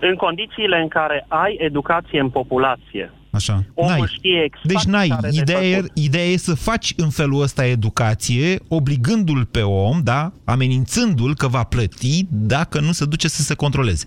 În 0.00 0.14
condițiile 0.14 0.78
în 0.80 0.88
care 0.88 1.24
ai 1.28 1.56
educație 1.58 2.20
în 2.20 2.30
populație, 2.30 3.12
Așa. 3.32 3.64
omul 3.74 3.90
N-ai. 3.98 4.10
știe 4.16 4.42
exact 4.44 4.66
Deci 4.66 4.82
n-ai. 4.84 5.06
ce 5.06 5.12
are 5.12 5.28
de 5.30 5.36
Ideea 5.40 5.62
e, 5.62 5.74
făcut. 5.74 5.90
ideea 5.96 6.24
e 6.24 6.36
să 6.36 6.54
faci 6.54 6.92
în 6.96 7.08
felul 7.10 7.42
ăsta 7.42 7.64
educație, 7.66 8.58
obligându-l 8.68 9.44
pe 9.44 9.62
om, 9.62 10.00
da, 10.02 10.32
amenințându-l 10.44 11.34
că 11.34 11.46
va 11.48 11.62
plăti 11.62 12.26
dacă 12.30 12.80
nu 12.80 12.92
se 12.92 13.04
duce 13.04 13.28
să 13.28 13.42
se 13.42 13.54
controleze. 13.54 14.06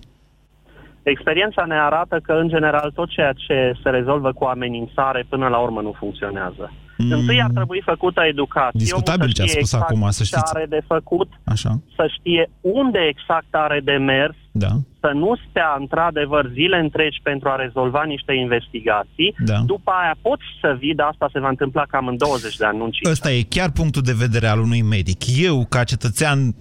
Experiența 1.04 1.66
ne 1.66 1.76
arată 1.80 2.20
că, 2.24 2.32
în 2.34 2.48
general, 2.48 2.92
tot 2.96 3.10
ceea 3.10 3.34
ce 3.34 3.74
se 3.84 3.90
rezolvă 3.90 4.32
cu 4.34 4.44
amenințare, 4.46 5.26
până 5.30 5.48
la 5.48 5.58
urmă, 5.58 5.82
nu 5.82 5.96
funcționează. 6.00 6.72
Mm. 6.98 7.12
Întâi 7.12 7.42
ar 7.42 7.50
trebui 7.54 7.82
făcută 7.86 8.22
educație. 8.22 8.80
Discutabil 8.80 9.22
Omul 9.22 9.34
ce 9.34 9.42
a 9.42 9.46
știe 9.46 9.58
spus 9.60 9.72
exact 9.74 9.90
acum, 9.92 10.10
să 10.10 10.18
ce 10.24 10.24
știți. 10.24 10.56
are 10.56 10.66
de 10.70 10.82
făcut, 10.88 11.30
Așa. 11.44 11.70
să 11.96 12.06
știe 12.18 12.50
unde 12.62 13.00
exact 13.00 13.48
are 13.52 13.82
de 13.84 13.92
mers, 13.92 14.36
Da. 14.56 14.68
să 15.00 15.12
nu 15.14 15.36
stea, 15.50 15.76
într-adevăr, 15.80 16.50
zile 16.54 16.78
întregi 16.78 17.20
pentru 17.24 17.50
a 17.50 17.56
rezolva 17.56 18.04
niște 18.04 18.34
investigații. 18.34 19.36
Da. 19.46 19.60
După 19.66 19.92
aia 20.02 20.16
poți 20.22 20.44
să 20.62 20.76
vii, 20.80 20.96
dar 20.96 21.08
asta 21.08 21.30
se 21.34 21.40
va 21.40 21.50
întâmpla 21.50 21.86
cam 21.90 22.08
în 22.08 22.18
20 22.18 22.56
de 22.56 22.66
ani, 22.66 22.78
nu 22.78 22.84
în 22.84 22.92
5. 22.92 23.12
Ăsta 23.12 23.32
e 23.32 23.42
chiar 23.50 23.72
punctul 23.72 24.02
de 24.02 24.14
vedere 24.14 24.48
al 24.48 24.60
unui 24.60 24.82
medic. 24.82 25.22
Eu, 25.38 25.66
ca 25.70 25.84
cetățean, 25.84 26.56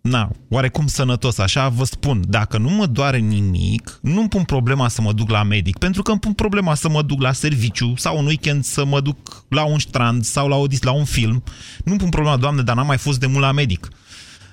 na, 0.00 0.28
oarecum 0.50 0.86
sănătos, 0.86 1.38
așa, 1.38 1.68
vă 1.68 1.84
spun, 1.84 2.20
dacă 2.28 2.58
nu 2.58 2.70
mă 2.70 2.86
doare 2.86 3.18
nimic, 3.18 3.98
nu-mi 4.02 4.28
pun 4.28 4.42
problema 4.42 4.88
să 4.88 5.02
mă 5.02 5.12
duc 5.12 5.30
la 5.30 5.42
medic, 5.42 5.78
pentru 5.78 6.02
că 6.02 6.10
îmi 6.10 6.20
pun 6.20 6.32
problema 6.32 6.74
să 6.74 6.88
mă 6.88 7.02
duc 7.02 7.20
la 7.22 7.32
serviciu 7.32 7.92
sau 7.96 8.18
un 8.18 8.26
weekend 8.26 8.62
să 8.62 8.84
mă 8.84 9.00
duc 9.00 9.16
la 9.48 9.64
un 9.64 9.78
strand 9.78 10.22
sau 10.22 10.48
la, 10.48 10.56
o, 10.56 10.66
dis- 10.66 10.82
la 10.82 10.92
un 10.92 11.04
film. 11.04 11.42
Nu-mi 11.84 11.98
pun 11.98 12.08
problema, 12.08 12.36
doamne, 12.36 12.62
dar 12.62 12.76
n-am 12.76 12.86
mai 12.86 12.98
fost 12.98 13.20
de 13.20 13.26
mult 13.26 13.44
la 13.44 13.52
medic. 13.52 13.88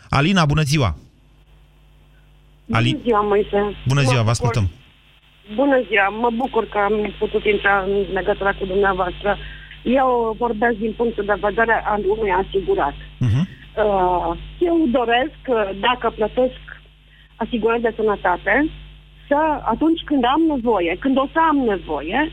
Alina, 0.09 0.45
bună 0.45 0.61
ziua! 0.61 0.97
Ali... 2.71 2.91
Bună 2.91 3.03
ziua, 3.03 3.21
Moise. 3.21 3.75
Bună 3.87 4.01
ziua, 4.01 4.21
Mă 4.21 4.29
vă 4.29 4.31
bucur- 4.31 4.35
ascultăm. 4.35 4.65
Bună 5.55 5.77
ziua, 5.87 6.07
mă 6.23 6.29
bucur 6.35 6.65
că 6.65 6.77
am 6.77 7.13
putut 7.19 7.43
intra 7.45 7.83
în 7.87 7.93
legătură 8.13 8.55
cu 8.59 8.65
dumneavoastră. 8.65 9.37
Eu 9.83 10.35
vorbesc 10.37 10.77
din 10.77 10.93
punctul 10.97 11.25
de 11.25 11.37
vedere 11.41 11.83
al 11.85 12.01
unui 12.07 12.31
asigurat. 12.31 12.93
Mhm. 13.17 13.41
Uh, 13.75 14.37
eu 14.59 14.75
doresc, 14.91 15.39
uh, 15.47 15.69
dacă 15.79 16.09
plătesc 16.15 16.59
asigurări 17.35 17.81
de 17.81 17.93
sănătate, 17.95 18.69
să 19.27 19.37
atunci 19.73 20.01
când 20.05 20.23
am 20.25 20.41
nevoie, 20.55 20.97
când 20.99 21.17
o 21.17 21.25
să 21.31 21.39
am 21.49 21.57
nevoie, 21.57 22.31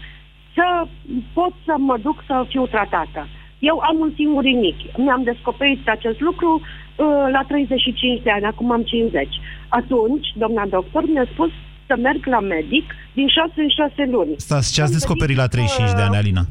să 0.54 0.86
pot 1.32 1.52
să 1.64 1.74
mă 1.78 1.96
duc 2.02 2.24
să 2.26 2.44
fiu 2.48 2.66
tratată. 2.66 3.28
Eu 3.58 3.78
am 3.78 3.96
un 4.00 4.12
singur 4.14 4.44
inic. 4.44 4.96
Mi-am 4.96 5.22
descoperit 5.22 5.88
acest 5.88 6.20
lucru 6.20 6.50
uh, 6.54 6.66
la 7.06 7.42
35 7.48 8.22
de 8.22 8.30
ani, 8.30 8.44
acum 8.44 8.70
am 8.72 8.82
50. 8.82 9.28
Atunci, 9.68 10.26
doamna 10.36 10.66
doctor 10.66 11.02
mi-a 11.12 11.26
spus 11.32 11.50
să 11.86 11.94
merg 11.96 12.26
la 12.26 12.40
medic 12.40 12.84
din 13.12 13.28
6 13.28 13.52
în 13.56 13.68
6 13.68 14.10
luni. 14.10 14.34
Stați, 14.36 14.72
ce 14.72 14.82
ați 14.82 14.92
descoperit 14.92 15.36
la 15.36 15.46
35 15.46 15.92
de 15.96 16.02
ani, 16.02 16.16
Alina? 16.16 16.44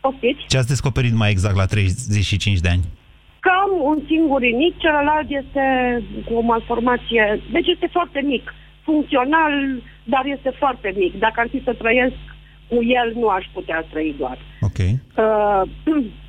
Poftiți? 0.00 0.42
Ce 0.48 0.58
ați 0.58 0.72
descoperit 0.74 1.14
mai 1.14 1.30
exact 1.30 1.56
la 1.56 1.66
35 1.66 2.58
de 2.60 2.68
ani? 2.68 2.84
Că 3.40 3.50
am 3.64 3.72
un 3.90 3.98
singur 4.06 4.42
inic, 4.42 4.74
celălalt 4.78 5.28
este 5.40 5.64
cu 6.26 6.32
o 6.34 6.40
malformație, 6.40 7.40
deci 7.52 7.66
este 7.74 7.88
foarte 7.92 8.20
mic. 8.32 8.54
Funcțional, 8.82 9.52
dar 10.04 10.24
este 10.36 10.50
foarte 10.58 10.94
mic. 10.96 11.18
Dacă 11.18 11.40
ar 11.40 11.48
fi 11.50 11.62
să 11.64 11.72
trăiesc 11.82 12.20
cu 12.68 12.78
el, 13.00 13.08
nu 13.20 13.26
aș 13.28 13.44
putea 13.52 13.86
trăi 13.90 14.14
doar. 14.18 14.38
Ok. 14.60 14.78
Uh, 14.78 15.62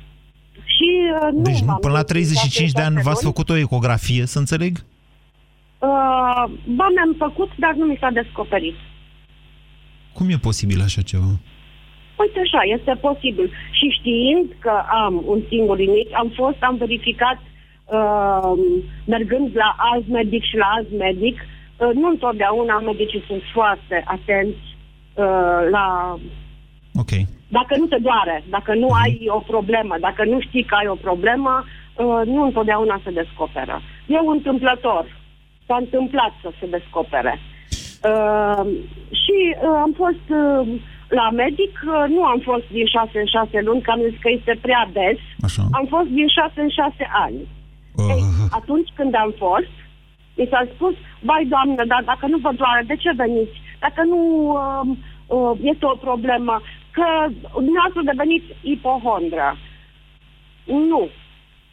și 0.76 0.88
uh, 1.22 1.28
nu 1.32 1.42
Deci 1.42 1.60
nu, 1.60 1.66
m-am 1.66 1.78
până 1.80 1.92
la 1.92 2.00
dus 2.00 2.10
35 2.10 2.70
de 2.70 2.82
ani 2.82 2.94
șase 2.94 3.06
v-ați 3.08 3.24
luni. 3.24 3.34
făcut 3.34 3.48
o 3.50 3.56
ecografie, 3.56 4.26
să 4.26 4.38
înțeleg? 4.38 4.72
Uh, 5.78 6.44
ba, 6.78 6.86
mi-am 6.94 7.14
făcut, 7.18 7.50
dar 7.56 7.74
nu 7.74 7.84
mi 7.84 7.96
s-a 8.00 8.10
descoperit. 8.10 8.74
Cum 10.12 10.28
e 10.30 10.36
posibil 10.48 10.80
așa 10.80 11.02
ceva? 11.02 11.30
Uite 12.22 12.40
așa, 12.40 12.60
este 12.76 12.92
posibil. 13.00 13.50
Și 13.70 13.86
știind 13.98 14.46
că 14.58 14.82
am 15.04 15.22
un 15.26 15.40
singur 15.48 15.80
inic, 15.80 16.08
am 16.12 16.32
fost, 16.34 16.56
am 16.60 16.76
verificat, 16.76 17.38
uh, 17.84 18.52
mergând 19.04 19.50
la 19.54 19.74
alt 19.76 20.08
medic 20.08 20.42
și 20.44 20.56
la 20.56 20.66
alt 20.76 20.90
medic, 20.98 21.36
uh, 21.40 21.90
nu 21.94 22.08
întotdeauna 22.08 22.78
medicii 22.78 23.24
sunt 23.26 23.42
foarte 23.52 24.04
atenți 24.06 24.66
uh, 25.14 25.60
la... 25.70 26.16
Ok. 27.02 27.12
Dacă 27.48 27.76
nu 27.76 27.86
te 27.86 27.98
doare, 28.08 28.44
dacă 28.48 28.74
nu 28.74 28.88
ai 29.02 29.26
o 29.28 29.38
problemă, 29.38 29.94
dacă 30.00 30.24
nu 30.24 30.40
știi 30.40 30.64
că 30.64 30.74
ai 30.74 30.88
o 30.88 31.02
problemă, 31.08 31.64
uh, 31.64 32.22
nu 32.24 32.42
întotdeauna 32.42 33.00
se 33.04 33.10
descoperă. 33.10 33.82
Eu 34.06 34.28
întâmplător, 34.28 35.04
s-a 35.66 35.76
întâmplat 35.76 36.32
să 36.42 36.50
se 36.60 36.66
descopere. 36.66 37.38
Uh, 38.10 38.62
și 39.22 39.36
uh, 39.50 39.78
am 39.86 39.92
fost 40.02 40.26
uh, 40.28 40.68
la 41.08 41.30
medic, 41.30 41.74
uh, 41.84 42.04
nu 42.08 42.22
am 42.24 42.40
fost 42.50 42.66
din 42.70 42.86
6 42.86 43.18
în 43.18 43.26
6 43.26 43.60
luni, 43.60 43.82
că 43.82 43.90
am 43.90 44.02
zis 44.08 44.18
că 44.20 44.28
este 44.30 44.58
prea 44.60 44.88
des. 44.92 45.18
Așa. 45.46 45.62
Am 45.78 45.86
fost 45.94 46.08
din 46.18 46.28
6 46.28 46.60
în 46.60 46.68
6 46.68 47.08
ani. 47.24 47.40
Uh. 47.96 48.10
Ei, 48.14 48.22
atunci 48.50 48.90
când 48.98 49.14
am 49.14 49.34
fost, 49.44 49.74
mi 50.38 50.48
s-a 50.50 50.62
spus, 50.74 50.94
vai 51.20 51.44
doamnă, 51.54 51.82
dar 51.92 52.02
dacă 52.04 52.26
nu 52.26 52.38
vă 52.44 52.52
doare, 52.60 52.82
de 52.86 52.96
ce 52.96 53.10
veniți? 53.22 53.56
Dacă 53.84 54.02
nu 54.12 54.20
uh, 54.60 54.84
uh, 55.36 55.52
este 55.72 55.84
o 55.86 55.96
problemă, 56.08 56.54
că 56.98 57.08
dumneavoastră 57.64 58.00
deveniți 58.10 58.48
ipohondră. 58.74 59.46
Nu. 60.92 61.02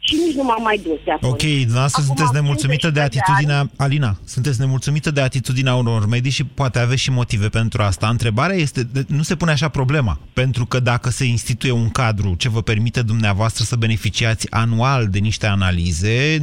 Și 0.06 0.14
nici 0.24 0.34
nu 0.34 0.44
m-am 0.44 0.62
mai 0.62 0.78
dus 0.86 0.98
de 1.04 1.10
atunci. 1.12 1.32
Ok, 1.32 1.40
dumneavoastră 1.40 2.00
Acum 2.02 2.06
sunteți 2.06 2.36
am 2.36 2.40
nemulțumită 2.40 2.90
de 2.90 3.00
52 3.00 3.04
atitudinea... 3.08 3.60
Alina, 3.84 4.12
sunteți 4.24 4.60
nemulțumită 4.60 5.10
de 5.10 5.20
atitudinea 5.20 5.74
unor 5.74 6.06
medici 6.06 6.32
și 6.32 6.44
poate 6.44 6.78
aveți 6.78 7.00
și 7.02 7.10
motive 7.10 7.48
pentru 7.48 7.82
asta. 7.82 8.08
Întrebarea 8.08 8.56
este, 8.56 8.82
de- 8.82 9.04
nu 9.08 9.22
se 9.22 9.36
pune 9.36 9.50
așa 9.50 9.68
problema, 9.68 10.18
pentru 10.32 10.66
că 10.66 10.80
dacă 10.80 11.10
se 11.10 11.24
instituie 11.24 11.72
un 11.72 11.90
cadru 11.90 12.34
ce 12.34 12.48
vă 12.48 12.62
permite 12.62 13.02
dumneavoastră 13.02 13.64
să 13.64 13.76
beneficiați 13.76 14.50
anual 14.50 15.08
de 15.08 15.18
niște 15.18 15.46
analize, 15.46 16.38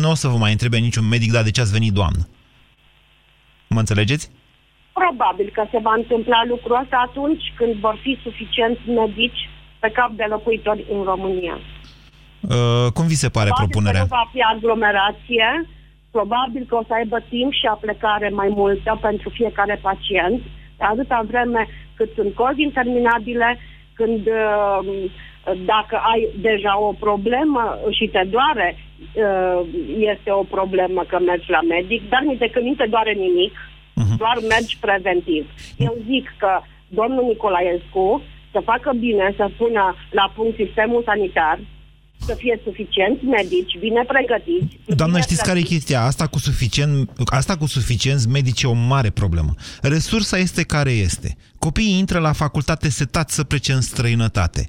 nu 0.00 0.10
o 0.10 0.14
să 0.14 0.28
vă 0.28 0.36
mai 0.36 0.52
întrebe 0.52 0.78
niciun 0.78 1.08
medic, 1.08 1.32
dar 1.32 1.42
de 1.42 1.50
ce 1.50 1.60
ați 1.60 1.72
venit, 1.72 1.92
doamnă? 1.92 2.28
Mă 3.68 3.78
înțelegeți? 3.78 4.30
Probabil 4.92 5.50
că 5.52 5.64
se 5.70 5.78
va 5.86 5.94
întâmpla 5.96 6.40
lucrul 6.52 6.80
ăsta 6.82 7.04
atunci 7.08 7.44
când 7.56 7.74
vor 7.74 7.96
fi 8.02 8.18
suficienți 8.22 8.80
medici 8.90 9.48
pe 9.78 9.88
cap 9.88 10.10
de 10.10 10.26
locuitori 10.28 10.84
în 10.94 11.02
România. 11.02 11.56
Uh, 12.40 12.86
cum 12.96 13.06
vi 13.06 13.22
se 13.24 13.28
pare 13.36 13.50
probabil 13.50 13.70
propunerea? 13.70 14.02
că 14.02 14.08
nu 14.10 14.16
va 14.20 14.30
fi 14.32 14.40
aglomerație, 14.54 15.48
probabil 16.10 16.62
că 16.68 16.74
o 16.74 16.84
să 16.88 16.92
aibă 16.94 17.18
timp 17.28 17.52
și 17.52 17.66
aplecare 17.66 18.28
mai 18.28 18.50
multă 18.60 18.98
pentru 19.00 19.28
fiecare 19.38 19.78
pacient, 19.82 20.40
atâta 20.76 21.24
vreme 21.30 21.68
cât 21.96 22.10
sunt 22.14 22.34
cozi 22.34 22.62
interminabile, 22.62 23.58
când 23.94 24.26
uh, 24.26 24.78
dacă 25.72 25.96
ai 26.12 26.28
deja 26.48 26.78
o 26.78 26.92
problemă 26.92 27.78
și 27.90 28.06
te 28.06 28.22
doare, 28.34 28.68
uh, 28.78 29.60
este 30.12 30.30
o 30.30 30.42
problemă 30.56 31.00
că 31.08 31.18
mergi 31.18 31.50
la 31.50 31.62
medic, 31.74 32.08
dar 32.08 32.22
nici 32.22 32.38
de 32.38 32.50
când 32.52 32.66
nu 32.66 32.74
te 32.74 32.86
doare 32.94 33.12
nimic, 33.12 33.52
doar 34.16 34.36
mergi 34.48 34.76
preventiv. 34.80 35.44
Eu 35.76 35.94
zic 36.10 36.26
că 36.38 36.52
domnul 36.88 37.24
Nicolaescu 37.24 38.22
să 38.52 38.60
facă 38.64 38.90
bine 38.98 39.34
să 39.36 39.46
pună 39.58 39.84
la 40.10 40.32
punct 40.36 40.56
sistemul 40.56 41.02
sanitar, 41.04 41.58
să 42.26 42.34
fie 42.34 42.60
suficienți 42.64 43.24
medici, 43.24 43.78
bine 43.78 44.04
pregătiți. 44.06 44.78
Doamnă, 44.86 45.14
bine 45.14 45.26
știți 45.26 45.42
care 45.42 45.58
e 45.58 45.62
chestia? 45.62 46.02
Asta 46.02 46.26
cu, 46.26 46.38
suficient, 46.38 47.10
asta 47.24 47.56
cu 47.56 47.66
suficienți 47.66 48.28
medici 48.28 48.62
e 48.62 48.66
o 48.66 48.72
mare 48.72 49.10
problemă. 49.10 49.54
Resursa 49.82 50.38
este 50.38 50.62
care 50.62 50.90
este. 50.90 51.36
Copiii 51.58 51.98
intră 51.98 52.18
la 52.18 52.32
facultate 52.32 52.88
setați 52.88 53.34
să 53.34 53.44
plece 53.44 53.72
în 53.72 53.80
străinătate. 53.80 54.68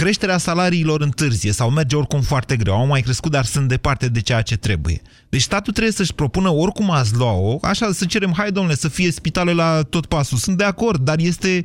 Creșterea 0.00 0.38
salariilor 0.38 1.00
întârzie 1.00 1.52
sau 1.52 1.70
merge 1.70 1.96
oricum 1.96 2.20
foarte 2.20 2.56
greu. 2.56 2.74
Au 2.74 2.86
mai 2.86 3.00
crescut, 3.00 3.30
dar 3.30 3.44
sunt 3.44 3.68
departe 3.68 4.08
de 4.08 4.20
ceea 4.20 4.42
ce 4.42 4.56
trebuie. 4.56 5.02
Deci 5.28 5.42
statul 5.42 5.72
trebuie 5.72 5.94
să-și 5.94 6.14
propună 6.14 6.48
oricum 6.48 6.90
ați 6.90 7.14
lua-o, 7.14 7.58
așa 7.62 7.92
să 7.92 8.04
cerem, 8.04 8.32
hai 8.36 8.52
domnule, 8.52 8.76
să 8.76 8.88
fie 8.88 9.10
spitale 9.10 9.52
la 9.52 9.82
tot 9.82 10.06
pasul. 10.06 10.38
Sunt 10.38 10.56
de 10.56 10.64
acord, 10.64 11.00
dar 11.00 11.18
este 11.18 11.64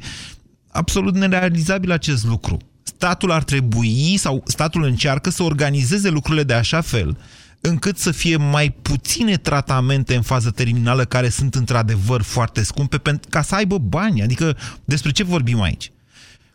absolut 0.71 1.15
nerealizabil 1.15 1.91
acest 1.91 2.25
lucru. 2.25 2.57
Statul 2.83 3.31
ar 3.31 3.43
trebui, 3.43 4.17
sau 4.17 4.43
statul 4.45 4.83
încearcă 4.83 5.29
să 5.29 5.43
organizeze 5.43 6.09
lucrurile 6.09 6.43
de 6.43 6.53
așa 6.53 6.81
fel, 6.81 7.17
încât 7.61 7.97
să 7.97 8.11
fie 8.11 8.37
mai 8.37 8.69
puține 8.81 9.37
tratamente 9.37 10.15
în 10.15 10.21
fază 10.21 10.49
terminală 10.49 11.05
care 11.05 11.29
sunt 11.29 11.55
într-adevăr 11.55 12.21
foarte 12.21 12.63
scumpe, 12.63 12.97
pen- 12.97 13.29
ca 13.29 13.41
să 13.41 13.55
aibă 13.55 13.77
bani. 13.77 14.21
Adică 14.21 14.57
despre 14.85 15.11
ce 15.11 15.23
vorbim 15.23 15.61
aici? 15.61 15.91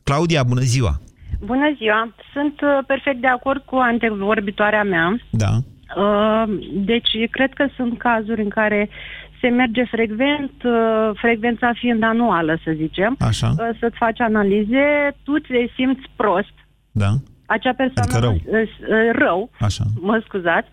Claudia, 0.02 0.42
bună 0.42 0.60
ziua! 0.60 1.00
Bună 1.44 1.72
ziua! 1.76 2.14
Sunt 2.33 2.61
uh, 2.61 2.79
perfect 2.87 3.20
de 3.20 3.26
acord 3.26 3.62
cu 3.64 3.76
antevorbitoarea 3.76 4.83
mea. 4.85 5.16
Da. 5.31 5.48
Uh, 5.96 6.44
Deci, 6.72 7.11
cred 7.31 7.53
că 7.53 7.66
sunt 7.76 7.98
cazuri 7.98 8.42
în 8.42 8.48
care 8.48 8.88
se 9.40 9.48
merge 9.48 9.85
frecvent, 9.85 10.53
uh, 10.64 11.11
frecvența 11.14 11.72
fiind 11.74 12.03
anuală, 12.03 12.59
să 12.64 12.72
zicem, 12.76 13.16
Așa. 13.20 13.48
uh, 13.48 13.68
să-ți 13.81 13.96
faci 13.96 14.20
analize, 14.20 15.16
tu 15.24 15.38
te 15.38 15.66
simți 15.74 16.03
prost, 16.16 16.55
Da. 16.90 17.11
acea 17.46 17.72
persoană 17.76 18.11
Adică 18.12 18.18
rău. 18.18 18.61
uh, 18.61 18.68
uh, 18.81 19.11
rău 19.12 19.50
Așa. 19.61 19.85
mă 20.00 20.22
scuzați, 20.26 20.68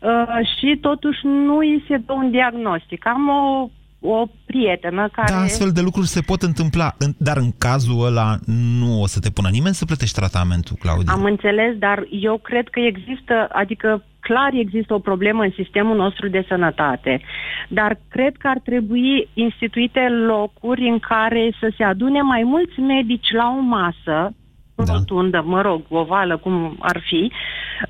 uh, 0.00 0.38
și 0.58 0.78
totuși 0.80 1.26
nu 1.26 1.56
îi 1.56 1.84
se 1.88 1.96
dă 1.96 2.12
un 2.12 2.30
diagnostic. 2.30 3.06
Am 3.06 3.28
o, 3.28 3.68
o 4.00 4.26
prietenă 4.46 5.08
care... 5.12 5.32
Da, 5.32 5.40
astfel 5.40 5.70
de 5.70 5.80
lucruri 5.80 6.06
se 6.06 6.20
pot 6.20 6.42
întâmpla, 6.42 6.94
în- 6.98 7.14
dar 7.18 7.36
în 7.36 7.50
cazul 7.58 8.04
ăla 8.06 8.36
nu 8.80 9.00
o 9.02 9.06
să 9.06 9.20
te 9.20 9.30
pună 9.30 9.48
nimeni 9.48 9.74
să 9.74 9.84
plătești 9.84 10.18
tratamentul, 10.18 10.76
Claudia. 10.80 11.12
Am 11.12 11.24
înțeles, 11.24 11.76
dar 11.78 12.06
eu 12.10 12.38
cred 12.38 12.68
că 12.68 12.80
există, 12.80 13.48
adică 13.52 14.04
clar 14.20 14.50
există 14.52 14.94
o 14.94 14.98
problemă 14.98 15.42
în 15.42 15.52
sistemul 15.54 15.96
nostru 15.96 16.28
de 16.28 16.44
sănătate, 16.48 17.20
dar 17.68 17.98
cred 18.08 18.36
că 18.36 18.48
ar 18.48 18.58
trebui 18.58 19.28
instituite 19.34 20.08
locuri 20.08 20.88
în 20.88 20.98
care 20.98 21.52
să 21.60 21.72
se 21.76 21.82
adune 21.84 22.20
mai 22.20 22.42
mulți 22.42 22.78
medici 22.80 23.30
la 23.32 23.54
o 23.58 23.60
masă, 23.60 24.34
da. 24.74 24.92
rotundă, 24.92 25.42
mă 25.46 25.60
rog, 25.60 25.82
ovală, 25.88 26.36
cum 26.36 26.76
ar 26.78 27.02
fi, 27.08 27.32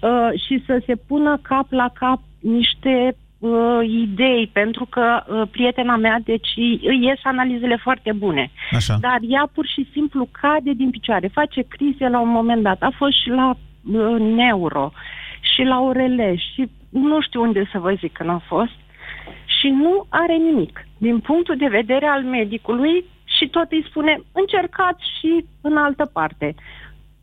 uh, 0.00 0.40
și 0.46 0.62
să 0.66 0.82
se 0.86 0.96
pună 0.96 1.38
cap 1.42 1.66
la 1.70 1.90
cap 1.94 2.20
niște 2.40 3.16
uh, 3.38 3.80
idei, 3.82 4.50
pentru 4.52 4.84
că 4.84 5.22
uh, 5.26 5.42
prietena 5.50 5.96
mea, 5.96 6.18
deci 6.24 6.48
îi 6.56 6.98
ies 7.00 7.18
analizele 7.22 7.76
foarte 7.76 8.12
bune. 8.12 8.50
Așa. 8.70 8.96
Dar 9.00 9.18
ea 9.28 9.50
pur 9.54 9.66
și 9.66 9.88
simplu 9.92 10.28
cade 10.40 10.72
din 10.72 10.90
picioare, 10.90 11.26
face 11.26 11.62
crize 11.68 12.08
la 12.08 12.20
un 12.20 12.30
moment 12.30 12.62
dat. 12.62 12.82
A 12.82 12.92
fost 12.96 13.22
și 13.22 13.28
la 13.28 13.50
uh, 13.50 14.20
neuro 14.20 14.92
și 15.40 15.62
la 15.62 15.80
orele 15.80 16.36
și 16.36 16.70
nu 16.88 17.20
știu 17.20 17.42
unde 17.42 17.68
să 17.72 17.78
vă 17.78 17.92
zic 17.92 18.12
că 18.12 18.22
n-a 18.22 18.42
fost 18.46 18.78
și 19.60 19.68
nu 19.68 20.06
are 20.08 20.34
nimic. 20.34 20.86
Din 20.98 21.18
punctul 21.18 21.56
de 21.56 21.66
vedere 21.66 22.06
al 22.06 22.22
medicului 22.22 23.04
și 23.24 23.48
tot 23.48 23.70
îi 23.70 23.86
spune 23.88 24.20
încercați 24.32 25.02
și 25.18 25.44
în 25.60 25.76
altă 25.76 26.10
parte. 26.12 26.54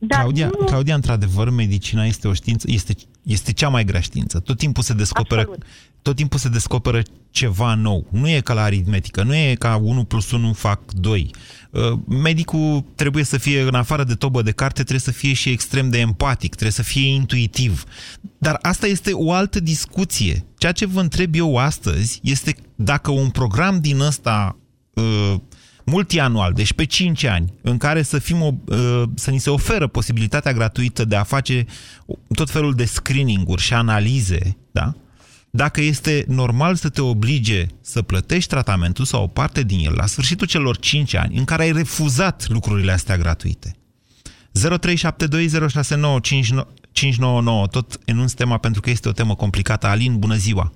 Dar 0.08 0.20
Claudia, 0.20 0.50
nu... 0.60 0.66
Claudia, 0.66 0.96
într-adevăr, 0.96 1.50
medicina 1.50 2.06
este 2.06 2.28
o 2.28 2.34
știință, 2.34 2.68
este, 2.70 2.96
este 3.24 3.54
cea 3.54 3.70
mai 3.70 3.86
grea 3.86 4.00
știință. 4.00 4.40
Tot 4.40 4.58
timpul 4.58 4.84
se 4.84 4.94
descoperă, 4.94 5.40
Absolut. 5.40 5.64
tot 6.02 6.16
timpul 6.16 6.40
se 6.40 6.50
descoperă 6.50 7.02
ceva 7.32 7.74
nou. 7.74 8.08
Nu 8.12 8.30
e 8.30 8.40
ca 8.40 8.54
la 8.54 8.62
aritmetică, 8.62 9.24
nu 9.24 9.36
e 9.36 9.56
ca 9.60 9.76
1 9.76 10.04
plus 10.04 10.32
1 10.32 10.54
fac 10.54 10.92
2. 10.92 11.32
Uh, 11.70 11.82
Medicul 12.08 12.86
trebuie 12.96 13.24
să 13.24 13.38
fie, 13.38 13.62
în 13.62 13.76
afară 13.76 14.04
de 14.04 14.14
tobă 14.14 14.42
de 14.42 14.52
carte, 14.52 14.82
trebuie 14.82 15.00
să 15.00 15.12
fie 15.12 15.34
și 15.34 15.50
extrem 15.50 15.90
de 15.90 16.00
empatic, 16.00 16.50
trebuie 16.50 16.72
să 16.72 16.84
fie 16.84 17.14
intuitiv. 17.14 17.84
Dar 18.38 18.60
asta 18.62 18.88
este 18.88 19.12
o 19.14 19.32
altă 19.32 19.60
discuție. 19.60 20.46
Ceea 20.58 20.72
ce 20.72 20.86
vă 20.86 21.00
întreb 21.00 21.36
eu 21.36 21.56
astăzi 21.58 22.20
este 22.24 22.56
dacă 22.76 23.12
un 23.12 23.30
program 23.30 23.80
din 23.80 24.00
ăsta 24.00 24.58
uh, 24.94 25.36
multianual, 25.86 26.54
deci 26.54 26.74
pe 26.74 26.86
5 26.86 27.24
ani, 27.24 27.54
în 27.62 27.78
care 27.78 28.02
să, 28.02 28.20
fim, 28.20 28.42
o- 28.42 28.54
uh, 28.66 29.04
să 29.16 29.32
ni 29.32 29.40
se 29.40 29.50
oferă 29.50 29.88
posibilitatea 29.88 30.54
gratuită 30.54 31.06
de 31.06 31.16
a 31.16 31.24
face 31.24 31.66
tot 32.36 32.50
felul 32.50 32.74
de 32.74 32.86
screening-uri 32.86 33.62
și 33.62 33.74
analize, 33.74 34.58
da? 34.72 34.94
Dacă 35.50 35.82
este 35.82 36.26
normal 36.28 36.76
să 36.76 36.90
te 36.90 37.02
oblige 37.02 37.66
să 37.82 38.02
plătești 38.02 38.50
tratamentul 38.50 39.06
sau 39.06 39.24
o 39.24 39.28
parte 39.28 39.64
din 39.64 39.80
el 39.86 39.94
la 39.96 40.06
sfârșitul 40.06 40.48
celor 40.48 40.78
5 40.78 41.16
ani 41.16 41.38
în 41.38 41.46
care 41.46 41.64
ai 41.64 41.72
refuzat 41.72 42.48
lucrurile 42.48 42.92
astea 42.92 43.18
gratuite. 43.18 43.76
0372069599 44.60 44.64
tot 47.72 47.98
enunț 48.06 48.32
tema 48.34 48.58
pentru 48.58 48.82
că 48.82 48.90
este 48.90 49.10
o 49.10 49.12
temă 49.12 49.36
complicată. 49.36 49.88
Alin, 49.88 50.20
bună 50.20 50.36
ziua! 50.36 50.72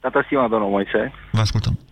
Tata 0.00 0.24
Sima, 0.28 0.48
domnul 0.48 0.68
Moise. 0.70 1.12
Vă 1.32 1.40
ascultăm. 1.40 1.78
Uh, 1.78 1.84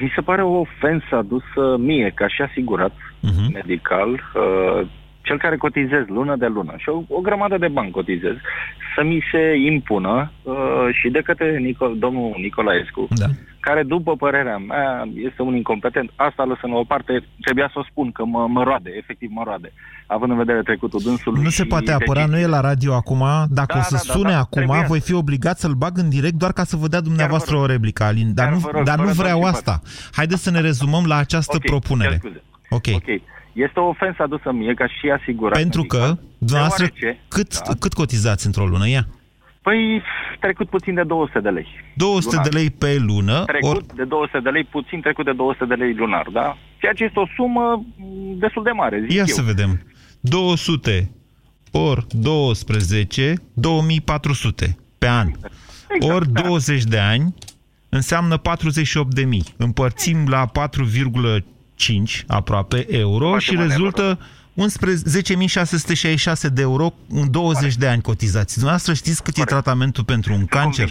mi 0.00 0.12
se 0.14 0.20
pare 0.20 0.42
o 0.42 0.58
ofensă 0.58 1.16
adusă 1.16 1.76
mie, 1.78 2.12
ca 2.14 2.28
și 2.28 2.42
asigurat 2.42 2.92
uh-huh. 2.92 3.52
medical, 3.52 4.10
uh, 4.10 4.86
cel 5.22 5.38
care 5.38 5.56
cotizez 5.56 6.04
lună 6.06 6.36
de 6.36 6.46
lună 6.46 6.74
și 6.76 6.88
o, 6.88 7.02
o 7.08 7.20
grămadă 7.20 7.58
de 7.58 7.68
bani 7.68 7.90
cotizez, 7.90 8.36
să 8.94 9.02
mi 9.04 9.22
se 9.32 9.54
impună 9.56 10.32
uh, 10.42 10.88
și 10.92 11.08
de 11.08 11.20
către 11.20 11.56
Nico- 11.56 11.98
domnul 11.98 12.34
Nicolaescu, 12.36 13.08
da. 13.10 13.26
Care, 13.68 13.82
după 13.82 14.12
părerea 14.16 14.58
mea, 14.58 15.08
este 15.28 15.42
un 15.42 15.54
incompetent. 15.62 16.08
Asta 16.16 16.42
lăsând 16.44 16.72
la 16.72 16.78
o 16.78 16.84
parte, 16.84 17.12
trebuia 17.40 17.68
să 17.72 17.78
o 17.78 17.84
spun 17.90 18.12
că 18.12 18.24
mă, 18.24 18.46
mă 18.56 18.62
roade, 18.62 18.90
efectiv 19.02 19.28
mă 19.32 19.42
roade, 19.44 19.72
având 20.06 20.30
în 20.30 20.36
vedere 20.36 20.62
trecutul 20.62 21.00
dânsului. 21.04 21.42
Nu 21.42 21.48
se 21.48 21.62
și 21.62 21.68
poate 21.68 21.92
apăra, 21.92 22.20
decizii. 22.20 22.30
nu 22.34 22.38
e 22.46 22.46
la 22.56 22.60
radio 22.60 22.92
acum. 22.94 23.22
Dacă 23.60 23.72
Da, 23.74 23.78
o 23.78 23.82
să 23.82 23.94
da, 23.94 24.02
da, 24.06 24.12
sune 24.16 24.30
da, 24.30 24.38
acum, 24.38 24.62
trebuia. 24.62 24.84
voi 24.92 25.00
fi 25.00 25.14
obligat 25.14 25.58
să-l 25.58 25.72
bag 25.72 25.98
în 25.98 26.08
direct 26.08 26.34
doar 26.34 26.52
ca 26.52 26.64
să 26.64 26.76
vă 26.76 26.88
dea 26.88 27.00
dumneavoastră 27.00 27.56
o 27.56 27.66
replică, 27.66 28.02
Alin. 28.04 28.34
Dar 28.34 28.44
Chiar 28.44 28.54
nu, 28.54 28.60
vă 28.60 28.70
rog, 28.72 28.84
dar 28.84 28.98
nu 28.98 29.04
fără 29.04 29.14
vreau 29.22 29.40
doar 29.40 29.52
și 29.52 29.56
asta. 29.58 29.80
Haideți 30.12 30.42
să 30.42 30.50
ne 30.50 30.60
rezumăm 30.60 31.04
la 31.06 31.16
această 31.16 31.56
Ok, 31.56 31.64
propunere. 31.64 32.10
cer 32.10 32.18
scuze. 32.18 32.42
Ok. 32.70 32.86
Ok. 32.94 33.08
Este 33.52 33.80
o 33.80 33.88
ofensă 33.88 34.22
adusă 34.22 34.52
mie 34.52 34.74
ca 34.74 34.86
și 34.86 35.10
asigurat. 35.20 35.58
Pentru 35.58 35.82
că, 35.82 36.16
dumneavoastră, 36.38 36.86
Deoarece- 37.00 37.20
cât, 37.28 37.52
cât 37.78 37.92
cotizați 37.92 38.46
într-o 38.46 38.66
lună? 38.66 38.88
Ia. 38.88 39.06
Păi, 39.62 40.02
trecut 40.40 40.68
puțin 40.68 40.94
de 40.94 41.02
200 41.02 41.40
de 41.40 41.48
lei. 41.48 41.66
200 41.94 42.34
Lunar. 42.36 42.48
de 42.48 42.56
lei 42.58 42.70
pe 42.70 42.96
lună, 43.06 43.44
Trecut 43.44 43.70
ori 43.76 43.86
de 43.94 44.04
200 44.04 44.40
de 44.40 44.48
lei, 44.50 44.64
puțin 44.64 45.00
trecut 45.00 45.24
de 45.24 45.32
200 45.32 45.64
de 45.64 45.74
lei 45.74 45.94
lunar, 45.94 46.28
da? 46.32 46.56
Ceea 46.80 46.92
ce 46.92 47.04
este 47.04 47.18
o 47.18 47.26
sumă 47.36 47.84
m, 47.96 48.38
destul 48.38 48.62
de 48.62 48.70
mare, 48.70 49.00
zic 49.00 49.10
Ia 49.12 49.18
eu. 49.18 49.24
să 49.26 49.42
vedem. 49.42 49.80
200 50.20 51.10
ori 51.72 52.06
12, 52.08 53.34
2400 53.54 54.76
pe 54.98 55.08
an. 55.08 55.26
Exact, 55.28 56.14
ori 56.14 56.28
da. 56.32 56.40
20 56.40 56.84
de 56.84 56.98
ani 56.98 57.34
înseamnă 57.88 58.36
48 58.36 59.14
de 59.14 59.24
mii. 59.24 59.44
Împărțim 59.56 60.28
la 60.28 60.46
4,5 60.46 62.24
aproape 62.26 62.86
euro 62.96 63.38
și 63.38 63.56
rezultă 63.56 64.02
11 64.02 64.18
10.666 64.58 66.52
de 66.52 66.60
euro 66.60 66.86
în 67.08 67.30
20 67.30 67.76
de 67.76 67.86
ani 67.86 68.02
cotizați. 68.02 68.54
Dumneavoastră 68.54 68.92
știți 68.94 69.22
cât 69.22 69.36
e 69.36 69.44
tratamentul 69.44 70.04
pentru 70.04 70.32
un 70.32 70.46
cancer? 70.46 70.88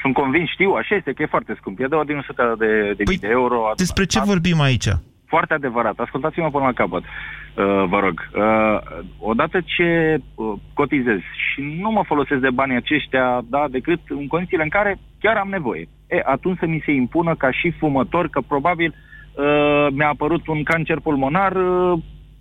Sunt 0.00 0.14
convins, 0.14 0.48
știu, 0.48 0.70
așa 0.70 0.94
este, 0.94 1.12
că 1.12 1.22
e 1.22 1.26
foarte 1.26 1.56
scump. 1.60 1.80
E 1.80 1.86
de 1.86 1.94
ordinul 1.94 2.20
100 2.20 2.54
de, 2.58 2.92
de, 2.96 3.02
păi, 3.02 3.16
de 3.16 3.28
euro. 3.30 3.72
Despre 3.76 4.04
ce 4.04 4.20
vorbim 4.20 4.60
aici? 4.60 4.88
Foarte 5.26 5.54
adevărat. 5.54 5.98
Ascultați-mă 5.98 6.50
până 6.50 6.64
la 6.64 6.72
capăt, 6.72 7.02
uh, 7.02 7.84
vă 7.88 7.98
rog. 8.00 8.28
Uh, 8.34 8.78
odată 9.18 9.60
ce 9.64 10.18
uh, 10.34 10.52
cotizez 10.74 11.18
și 11.18 11.60
nu 11.80 11.90
mă 11.90 12.02
folosesc 12.06 12.40
de 12.40 12.50
banii 12.50 12.76
aceștia, 12.76 13.40
da, 13.44 13.64
decât 13.70 14.00
în 14.08 14.26
condițiile 14.26 14.62
în 14.62 14.68
care 14.68 14.98
chiar 15.18 15.36
am 15.36 15.48
nevoie. 15.48 15.88
E, 16.08 16.22
atunci 16.24 16.58
să 16.58 16.66
mi 16.66 16.82
se 16.84 16.92
impună 16.92 17.34
ca 17.34 17.50
și 17.50 17.70
fumător 17.78 18.28
că 18.28 18.40
probabil 18.40 18.94
uh, 18.94 19.86
mi-a 19.90 20.08
apărut 20.08 20.46
un 20.46 20.62
cancer 20.62 21.00
pulmonar, 21.00 21.52
uh, 21.52 21.98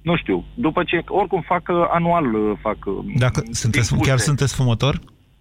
nu 0.10 0.16
știu, 0.22 0.38
după 0.66 0.82
ce, 0.90 0.98
oricum 1.22 1.42
fac 1.42 1.64
uh, 1.68 1.76
anual, 1.98 2.26
uh, 2.36 2.58
fac... 2.62 2.78
uh, 2.86 2.94
Dacă 3.26 3.40
sunteți, 3.62 3.88
impulse. 3.92 4.10
chiar 4.10 4.20
sunteți 4.30 4.56
fumător? 4.56 4.94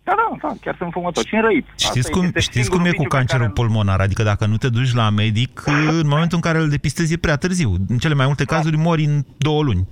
Da, 0.08 0.14
da, 0.22 0.28
da, 0.42 0.52
chiar 0.64 0.74
sunt 0.80 0.92
fumător 0.92 1.22
și 1.28 1.34
înrăit. 1.34 1.66
Știți 1.86 1.98
Asta 1.98 2.12
cum, 2.16 2.24
este 2.24 2.40
știți 2.40 2.58
singurul 2.66 2.78
cum 2.78 2.86
e 2.86 2.90
cu 2.90 2.96
viciu 3.02 3.08
pe 3.10 3.16
cancerul 3.16 3.46
care- 3.46 3.58
pulmonar? 3.58 4.00
Adică 4.06 4.22
dacă 4.32 4.44
nu 4.46 4.56
te 4.62 4.68
duci 4.76 4.94
la 5.00 5.06
medic, 5.22 5.52
în 6.02 6.08
momentul 6.14 6.36
în 6.40 6.44
care 6.48 6.58
îl 6.58 6.68
depistezi 6.76 7.12
e 7.12 7.24
prea 7.26 7.36
târziu. 7.44 7.70
În 7.92 7.98
cele 8.04 8.14
mai 8.20 8.26
multe 8.30 8.44
cazuri 8.54 8.76
mori 8.88 9.04
în 9.10 9.16
două 9.48 9.62
luni. 9.68 9.82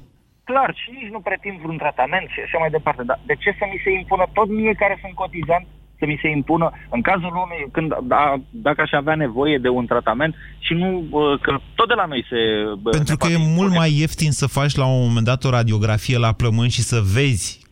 Clar, 0.51 0.71
și 0.81 0.89
nici 0.99 1.13
nu 1.15 1.21
pretind 1.29 1.57
vreun 1.63 1.79
tratament 1.85 2.27
și 2.35 2.41
așa 2.47 2.59
mai 2.63 2.71
departe. 2.77 3.03
Dar 3.11 3.19
de 3.31 3.35
ce 3.43 3.51
să 3.59 3.65
mi 3.73 3.81
se 3.85 3.91
impună 4.01 4.25
tot 4.39 4.49
mie 4.59 4.73
care 4.83 4.95
sunt 5.03 5.15
cotizant 5.25 5.65
să 6.05 6.11
mi 6.11 6.19
se 6.23 6.29
impună 6.29 6.73
în 6.91 7.01
cazul 7.01 7.33
unui, 7.45 7.71
când, 7.73 7.93
da, 8.03 8.35
dacă 8.51 8.81
aș 8.81 8.93
avea 8.93 9.15
nevoie 9.15 9.59
de 9.59 9.69
un 9.69 9.87
tratament 9.87 10.35
și 10.59 10.73
nu, 10.73 11.05
uh, 11.11 11.41
că 11.41 11.57
tot 11.75 11.89
de 11.89 11.95
la 11.95 12.05
noi 12.05 12.27
se... 12.29 12.37
bă, 12.79 12.91
Pentru 12.91 13.13
ne 13.13 13.19
că 13.19 13.27
e 13.27 13.35
poate 13.37 13.51
mult 13.57 13.71
impune. 13.73 13.79
mai 13.79 13.99
ieftin 13.99 14.31
să 14.31 14.47
faci 14.47 14.75
la 14.75 14.87
un 14.87 15.07
moment 15.07 15.25
dat 15.27 15.45
o 15.45 15.51
radiografie 15.51 16.19
la 16.19 16.33
plămâni 16.33 16.71
și 16.71 16.83
să 16.83 17.01
vezi 17.15 17.63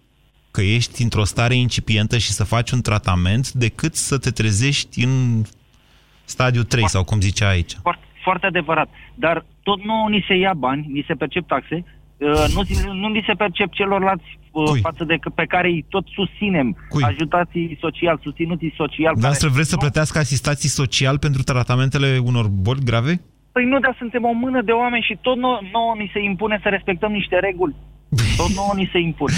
că 0.51 0.61
ești 0.61 1.03
într-o 1.03 1.25
stare 1.25 1.55
incipientă 1.55 2.19
și 2.19 2.31
să 2.31 2.45
faci 2.45 2.71
un 2.71 2.81
tratament 2.81 3.51
decât 3.53 3.95
să 3.95 4.19
te 4.19 4.31
trezești 4.31 5.05
în 5.05 5.43
stadiu 6.25 6.63
3 6.63 6.89
sau 6.89 7.05
cum 7.05 7.21
zicea 7.21 7.49
aici. 7.49 7.73
Foarte, 7.83 8.05
foarte 8.23 8.47
adevărat. 8.47 8.89
Dar 9.15 9.45
tot 9.63 9.85
nu 9.85 10.07
ni 10.09 10.25
se 10.29 10.35
ia 10.35 10.55
bani, 10.55 10.87
ni 10.93 11.05
se 11.07 11.15
percep 11.15 11.47
taxe, 11.47 11.85
uh, 12.17 12.45
nu, 12.55 12.63
zi- 12.63 12.87
nu 12.93 13.09
ni 13.09 13.23
se 13.27 13.33
percep 13.33 13.73
celorlalți 13.73 14.39
uh, 14.53 14.79
față 14.81 15.05
de 15.05 15.17
că- 15.21 15.31
pe 15.31 15.45
care 15.45 15.69
îi 15.69 15.85
tot 15.89 16.05
susținem, 16.19 16.77
Cui? 16.89 17.03
ajutații 17.03 17.79
social, 17.81 18.19
susținuții 18.23 18.73
social. 18.77 19.13
Dumneavoastră 19.13 19.47
care- 19.47 19.57
vreți 19.59 19.71
să 19.71 19.77
plătească 19.77 20.19
asistații 20.19 20.69
social 20.69 21.19
pentru 21.19 21.43
tratamentele 21.43 22.19
unor 22.25 22.47
boli 22.49 22.85
grave? 22.85 23.21
Păi 23.53 23.65
nu, 23.65 23.79
dar 23.79 23.95
suntem 23.99 24.25
o 24.25 24.33
mână 24.33 24.61
de 24.63 24.73
oameni 24.73 25.03
și 25.09 25.19
tot 25.21 25.37
nouă, 25.37 25.59
nouă 25.73 25.95
ni 25.99 26.11
se 26.13 26.21
impune 26.23 26.61
să 26.63 26.69
respectăm 26.69 27.13
niște 27.13 27.37
reguli. 27.39 27.75
Tot 28.37 28.51
nouă 28.61 28.73
ni 28.77 28.89
se 28.93 28.99
impune. 28.99 29.35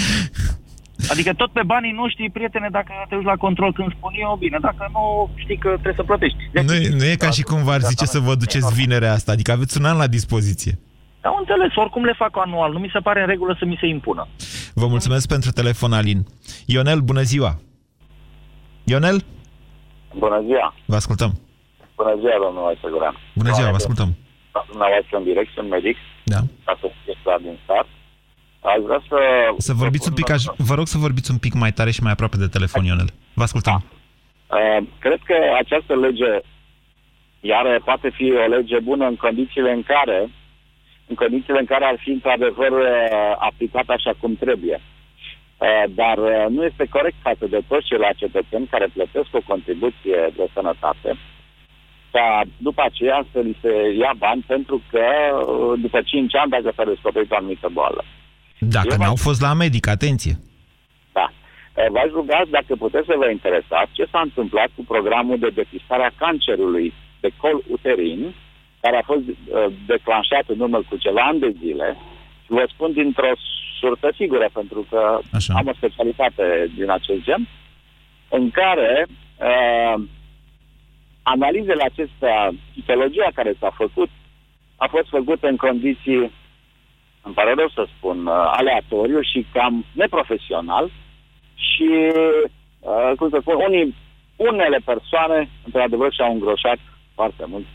Adică 1.09 1.33
tot 1.33 1.51
pe 1.51 1.61
banii 1.65 1.91
noștri, 1.91 2.29
prietene, 2.29 2.67
dacă 2.71 2.91
te 3.09 3.15
duci 3.15 3.23
la 3.25 3.35
control 3.35 3.73
când 3.73 3.91
spun 3.97 4.11
eu, 4.19 4.35
bine, 4.39 4.57
dacă 4.61 4.89
nu, 4.93 5.29
știi 5.35 5.57
că 5.57 5.69
trebuie 5.69 5.93
să 5.95 6.03
plătești. 6.03 6.37
Nu 6.65 6.73
e, 6.73 6.89
nu 6.99 7.05
e 7.05 7.15
ca 7.15 7.29
și 7.29 7.41
cum 7.41 7.63
v-ar 7.63 7.79
zice 7.81 8.05
să 8.05 8.19
vă 8.19 8.35
duceți 8.35 8.73
vinerea 8.73 9.11
asta, 9.11 9.31
adică 9.31 9.51
aveți 9.51 9.77
un 9.79 9.85
an 9.85 9.97
la 9.97 10.07
dispoziție. 10.07 10.79
Dar 11.21 11.31
am 11.31 11.37
înțeles, 11.39 11.75
oricum 11.75 12.03
le 12.03 12.13
fac 12.17 12.33
anual, 12.45 12.71
nu 12.71 12.79
mi 12.79 12.89
se 12.93 12.99
pare 12.99 13.21
în 13.21 13.27
regulă 13.27 13.55
să 13.59 13.65
mi 13.65 13.77
se 13.79 13.87
impună. 13.87 14.27
Vă 14.81 14.87
mulțumesc 14.87 15.27
pentru 15.27 15.51
telefon, 15.51 15.93
Alin. 15.93 16.25
Ionel, 16.65 16.99
bună 16.99 17.21
ziua! 17.21 17.59
Ionel, 18.83 19.17
Bună 20.23 20.41
ziua! 20.45 20.73
vă 20.85 20.95
ascultăm. 20.95 21.31
Bună 21.95 22.15
ziua, 22.19 22.37
domnul 22.45 22.67
Aiseguran. 22.67 23.15
Bună 23.35 23.51
ziua, 23.53 23.69
vă 23.69 23.75
ascultăm. 23.75 24.09
Dumneavoastră 24.69 25.17
în 25.17 25.23
direct, 25.23 25.51
sunt 25.53 25.69
medic, 25.69 25.97
Da. 26.23 26.39
ca 26.65 26.77
să 26.81 26.87
fie 27.03 27.15
clar 27.23 27.39
din 27.39 27.57
start. 27.63 27.87
Aș 28.61 28.79
vrea 28.87 29.01
să... 29.09 29.17
Să 29.57 29.73
vorbiți 29.73 30.07
un 30.07 30.13
pic, 30.13 30.29
aș, 30.29 30.43
vă 30.57 30.73
rog 30.75 30.87
să 30.87 30.97
vorbiți 30.97 31.31
un 31.31 31.37
pic 31.37 31.53
mai 31.53 31.71
tare 31.71 31.91
și 31.91 32.01
mai 32.03 32.11
aproape 32.11 32.37
de 32.37 32.47
telefon, 32.47 32.83
Ionel. 32.85 33.09
Vă 33.33 33.43
ascultăm. 33.43 33.83
Uh, 33.83 34.87
cred 34.99 35.19
că 35.29 35.35
această 35.61 35.93
lege, 35.95 36.31
iar 37.39 37.81
poate 37.85 38.09
fi 38.17 38.31
o 38.31 38.47
lege 38.55 38.79
bună 38.79 39.05
în 39.05 39.15
condițiile 39.15 39.71
în 39.71 39.83
care 39.83 40.29
în 41.07 41.15
condițiile 41.15 41.59
în 41.59 41.65
care 41.65 41.85
ar 41.85 41.97
fi 42.03 42.09
într-adevăr 42.09 42.71
uh, 42.71 42.87
aplicată 43.37 43.91
așa 43.91 44.13
cum 44.19 44.35
trebuie. 44.35 44.81
Uh, 45.57 45.83
Dar 45.89 46.17
uh, 46.17 46.45
nu 46.49 46.63
este 46.63 46.85
corect 46.89 47.15
față 47.21 47.45
de 47.47 47.59
toți 47.67 47.85
ceilalți 47.85 48.23
cetățeni 48.25 48.67
care 48.67 48.87
plătesc 48.93 49.29
o 49.31 49.47
contribuție 49.47 50.17
de 50.35 50.45
sănătate 50.53 51.17
ca 52.15 52.41
după 52.57 52.81
aceea 52.85 53.27
să 53.31 53.39
li 53.39 53.57
se 53.61 53.73
ia 54.03 54.13
bani 54.17 54.43
pentru 54.47 54.81
că 54.91 55.05
uh, 55.35 55.79
după 55.85 55.99
5 56.01 56.35
ani 56.35 56.51
dacă 56.55 56.71
s-a 56.75 56.83
descoperit 56.83 57.31
o 57.31 57.35
anumită 57.35 57.69
boală. 57.71 58.03
Dacă 58.59 58.95
n-au 58.97 59.15
fost 59.15 59.41
la 59.41 59.53
medic, 59.53 59.87
atenție. 59.87 60.35
Da. 61.17 61.27
Eh, 61.79 61.89
V-aș 61.93 62.09
ruga 62.19 62.41
dacă 62.49 62.75
puteți 62.75 63.09
să 63.09 63.15
vă 63.17 63.29
interesați 63.29 63.91
ce 63.97 64.05
s-a 64.11 64.21
întâmplat 64.23 64.69
cu 64.75 64.83
programul 64.93 65.37
de 65.39 65.49
depistare 65.61 66.03
a 66.03 66.17
cancerului 66.23 66.93
de 67.19 67.29
col 67.37 67.57
uterin, 67.75 68.33
care 68.85 68.97
a 68.97 69.11
fost 69.11 69.27
uh, 69.27 69.65
declanșat 69.85 70.45
în 70.47 70.59
urmă 70.59 70.79
cu 70.89 70.95
ceva 70.97 71.21
ani 71.21 71.39
de 71.39 71.51
zile. 71.61 71.97
Și 72.43 72.51
vă 72.57 72.65
spun 72.73 72.91
dintr-o 72.91 73.31
surtă 73.79 74.09
sigură, 74.15 74.47
pentru 74.53 74.85
că 74.89 75.19
Așa. 75.31 75.53
am 75.57 75.67
o 75.67 75.73
specialitate 75.73 76.71
din 76.75 76.89
acest 76.89 77.21
gen, 77.23 77.47
în 78.29 78.51
care 78.51 79.05
uh, 79.07 80.03
analizele 81.23 81.83
acestea, 81.83 82.51
tipologia 82.73 83.29
care 83.33 83.53
s-a 83.59 83.71
făcut, 83.75 84.09
a 84.75 84.87
fost 84.87 85.07
făcută 85.09 85.47
în 85.47 85.55
condiții 85.55 86.31
îmi 87.21 87.33
pare 87.33 87.53
rău 87.53 87.69
să 87.69 87.87
spun, 87.97 88.25
uh, 88.25 88.33
aleatoriu 88.59 89.21
și 89.21 89.45
cam 89.53 89.85
neprofesional 89.91 90.91
și, 91.55 91.89
uh, 92.79 93.11
cum 93.17 93.29
să 93.29 93.37
spun, 93.41 93.55
unii, 93.67 93.95
unele 94.35 94.79
persoane, 94.85 95.49
într-adevăr, 95.65 96.13
și-au 96.13 96.31
îngroșat 96.31 96.77
foarte 97.13 97.45
mult 97.47 97.65
uh, 97.65 97.74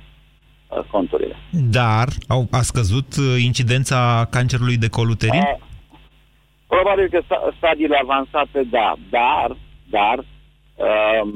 conturile. 0.91 1.37
Dar 1.51 2.09
au, 2.29 2.49
a 2.51 2.63
scăzut 2.63 3.17
uh, 3.17 3.43
incidența 3.43 4.27
cancerului 4.31 4.77
de 4.77 4.89
col 4.89 5.09
uterin? 5.09 5.41
Uh, 5.41 5.69
probabil 6.67 7.09
că 7.09 7.21
sta- 7.25 7.55
stadiile 7.57 8.01
avansate, 8.03 8.67
da, 8.71 8.95
dar, 9.11 9.57
dar, 9.91 10.19
uh, 10.19 11.33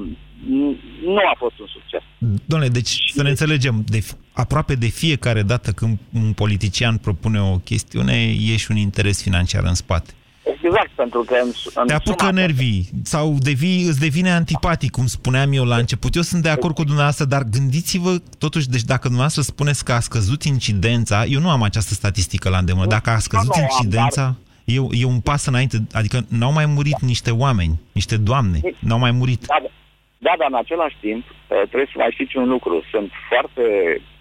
nu 1.05 1.17
a 1.33 1.35
fost 1.39 1.59
un 1.59 1.67
succes. 1.67 2.03
Domnule, 2.45 2.71
deci 2.71 3.13
să 3.13 3.23
ne 3.23 3.29
înțelegem, 3.29 3.85
de, 3.87 3.99
aproape 4.33 4.75
de 4.75 4.87
fiecare 4.87 5.43
dată 5.43 5.71
când 5.71 5.99
un 6.15 6.33
politician 6.33 6.97
propune 6.97 7.41
o 7.41 7.57
chestiune, 7.57 8.15
e 8.53 8.57
și 8.57 8.71
un 8.71 8.77
interes 8.77 9.23
financiar 9.23 9.65
în 9.65 9.75
spate. 9.75 10.13
Exact, 10.45 10.91
pentru 10.91 11.23
că 11.23 11.35
în, 11.43 11.51
în 11.75 11.87
Te 11.87 11.93
apucă 11.93 12.31
nervii 12.31 12.89
sau 13.03 13.37
devii, 13.39 13.85
îți 13.89 14.01
devine 14.01 14.31
antipatic, 14.31 14.91
cum 14.91 15.07
spuneam 15.07 15.53
eu 15.53 15.65
la 15.65 15.77
început. 15.77 16.15
Eu 16.15 16.23
sunt 16.23 16.43
de 16.43 16.49
acord 16.49 16.75
cu 16.75 16.85
dumneavoastră, 16.85 17.25
dar 17.25 17.43
gândiți-vă 17.43 18.15
totuși, 18.39 18.69
deci 18.69 18.83
dacă 18.83 19.03
dumneavoastră 19.03 19.43
spuneți 19.43 19.85
că 19.85 19.93
a 19.93 20.01
scăzut 20.01 20.43
incidența, 20.43 21.25
eu 21.25 21.41
nu 21.41 21.51
am 21.51 21.63
această 21.63 21.95
statistică 21.95 22.49
la 22.49 22.59
îndemână, 22.59 22.87
dacă 22.87 23.11
a 23.11 23.19
scăzut 23.19 23.55
Nu, 23.55 23.61
nu, 23.61 23.63
am, 23.63 23.69
incidența, 23.71 24.35
e, 24.65 24.75
e 24.91 25.05
un 25.05 25.21
pas 25.21 25.47
înainte, 25.47 25.77
adică 25.93 26.25
n-au 26.29 26.53
mai 26.53 26.67
murit 26.67 26.99
niște 27.01 27.31
oameni, 27.31 27.81
niște 27.93 28.17
doamne, 28.17 28.59
n-au 28.79 28.99
mai 28.99 29.11
murit. 29.11 29.47
Da, 29.47 29.59
da, 30.19 30.33
dar 30.39 30.49
în 30.51 30.59
același 30.65 30.97
timp 31.01 31.25
uh, 31.29 31.63
trebuie 31.71 31.91
să 31.93 31.99
mai 31.99 32.11
știți 32.13 32.37
un 32.37 32.49
lucru. 32.49 32.85
Sunt 32.91 33.11
foarte 33.29 33.65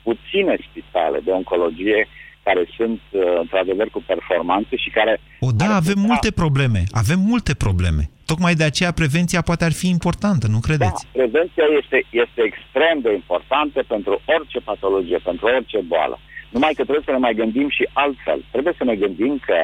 puține 0.04 0.58
spitale 0.70 1.20
de 1.24 1.32
oncologie 1.32 2.08
care 2.44 2.64
sunt 2.78 3.02
uh, 3.12 3.22
într-adevăr 3.40 3.88
cu 3.90 4.04
performanțe 4.08 4.76
și 4.76 4.90
care... 4.90 5.20
O, 5.40 5.52
da, 5.52 5.76
avem 5.76 6.00
multe 6.10 6.32
probleme, 6.32 6.84
avem 6.92 7.20
multe 7.20 7.54
probleme. 7.54 8.04
Tocmai 8.26 8.54
de 8.56 8.64
aceea 8.64 8.92
prevenția 8.92 9.42
poate 9.42 9.64
ar 9.64 9.72
fi 9.82 9.88
importantă, 9.90 10.48
nu 10.48 10.60
credeți? 10.60 11.02
Da, 11.06 11.20
prevenția 11.20 11.66
este, 11.82 11.98
este 12.24 12.42
extrem 12.50 13.00
de 13.02 13.14
importantă 13.14 13.84
pentru 13.88 14.22
orice 14.36 14.60
patologie, 14.60 15.20
pentru 15.30 15.46
orice 15.46 15.80
boală. 15.92 16.20
Numai 16.50 16.74
că 16.74 16.84
trebuie 16.84 17.06
să 17.06 17.12
ne 17.12 17.26
mai 17.26 17.34
gândim 17.34 17.70
și 17.70 17.90
altfel. 17.94 18.40
Trebuie 18.52 18.74
să 18.78 18.84
ne 18.84 18.96
gândim 18.96 19.34
că 19.46 19.60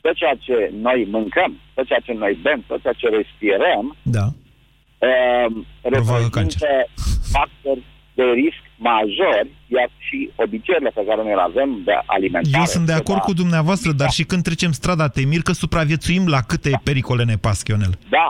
tot 0.00 0.14
ceea 0.14 0.36
ce 0.46 0.72
noi 0.86 1.08
mâncăm, 1.10 1.50
tot 1.74 1.86
ceea 1.86 2.02
ce 2.06 2.12
noi 2.12 2.38
bem, 2.42 2.64
tot 2.66 2.80
ceea 2.82 2.92
ce 3.00 3.08
respirăm, 3.08 3.96
da. 4.02 4.26
uh, 5.08 5.48
reprezintă 5.82 6.68
factori 7.32 7.82
de 8.14 8.22
risc 8.22 8.62
majori, 8.90 9.48
iar 9.76 9.88
și 10.06 10.18
obiceiurile 10.44 10.90
pe 10.94 11.04
care 11.08 11.20
noi 11.22 11.34
le 11.40 11.48
avem 11.50 11.70
de 11.84 11.94
alimentare. 12.16 12.58
Eu 12.58 12.64
sunt 12.74 12.86
de 12.86 12.98
acord 13.00 13.22
da, 13.22 13.28
cu 13.28 13.32
dumneavoastră, 13.42 13.90
dar 13.92 14.10
și 14.16 14.24
când 14.30 14.42
trecem 14.42 14.72
strada, 14.80 15.08
te 15.08 15.22
mir 15.30 15.42
că 15.48 15.52
supraviețuim 15.52 16.24
la 16.34 16.40
câte 16.50 16.70
pericole 16.88 17.24
ne 17.24 17.36
pasc, 17.46 17.68
Ionel. 17.68 17.94
Da, 18.16 18.28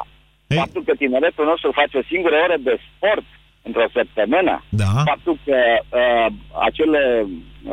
faptul 0.62 0.82
că 0.88 0.92
tineretul 1.03 1.46
nostru 1.53 1.78
face 1.80 1.94
o 1.98 2.09
singură 2.12 2.36
oră 2.46 2.57
de 2.68 2.74
sport 2.88 3.26
într-o 3.62 3.88
săptămână, 3.96 4.55
da. 4.68 4.90
faptul 5.12 5.36
că 5.44 5.59
uh, 6.00 6.26
acele 6.68 7.03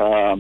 uh, 0.04 0.34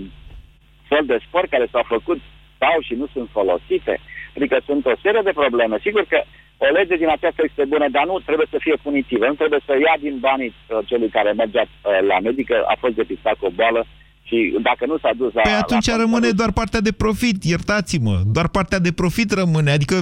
fel 0.89 1.03
de 1.11 1.17
sport 1.27 1.49
care 1.49 1.67
s-au 1.71 1.85
făcut 1.95 2.19
stau 2.55 2.77
și 2.87 2.93
nu 3.01 3.07
sunt 3.13 3.27
folosite, 3.37 3.93
adică 4.35 4.55
sunt 4.65 4.85
o 4.85 4.95
serie 5.03 5.21
de 5.23 5.39
probleme. 5.41 5.75
Sigur 5.87 6.03
că 6.13 6.19
o 6.65 6.67
lege 6.77 6.95
din 7.03 7.09
aceasta 7.15 7.41
este 7.49 7.63
bună, 7.73 7.87
dar 7.95 8.05
nu 8.11 8.15
trebuie 8.27 8.47
să 8.53 8.57
fie 8.65 8.75
punitivă. 8.85 9.23
Nu 9.25 9.37
trebuie 9.41 9.61
să 9.67 9.73
ia 9.85 9.95
din 10.05 10.15
banii 10.27 10.51
uh, 10.55 10.79
celui 10.89 11.09
care 11.17 11.31
mergea 11.31 11.65
uh, 11.65 11.99
la 12.11 12.17
medică, 12.27 12.55
a 12.73 12.75
fost 12.83 12.95
depistat 13.01 13.35
cu 13.37 13.45
o 13.45 13.55
boală 13.59 13.81
și 14.27 14.37
dacă 14.67 14.83
nu 14.85 14.97
s-a 14.97 15.11
dus 15.21 15.33
la... 15.33 15.41
Păi 15.41 15.61
atunci 15.63 15.87
la 15.87 15.95
rămâne 15.95 16.29
doar 16.29 16.51
partea 16.51 16.81
de 16.87 16.91
profit, 16.91 17.43
iertați-mă. 17.43 18.15
Doar 18.35 18.47
partea 18.47 18.79
de 18.79 18.91
profit 18.91 19.29
rămâne. 19.31 19.71
Adică 19.71 19.95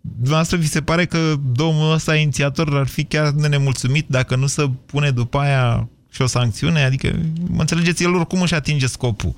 dumneavoastră 0.00 0.56
vi 0.56 0.74
se 0.76 0.82
pare 0.82 1.04
că 1.04 1.18
domnul 1.60 1.92
ăsta 1.92 2.16
inițiator 2.16 2.66
ar 2.76 2.86
fi 2.86 3.04
chiar 3.04 3.30
de 3.30 3.48
nemulțumit 3.48 4.06
dacă 4.08 4.36
nu 4.36 4.46
se 4.46 4.64
pune 4.86 5.10
după 5.10 5.38
aia 5.38 5.88
și 6.10 6.22
o 6.22 6.26
sancțiune? 6.26 6.82
Adică, 6.82 7.08
mă 7.50 7.60
înțelegeți, 7.60 8.04
el 8.04 8.14
oricum 8.14 8.40
își 8.40 8.54
atinge 8.54 8.86
scopul. 8.86 9.34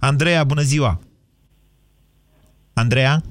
Andreea, 0.00 0.44
bună 0.44 0.60
ziua! 0.60 1.00
Andreea? 2.74 3.22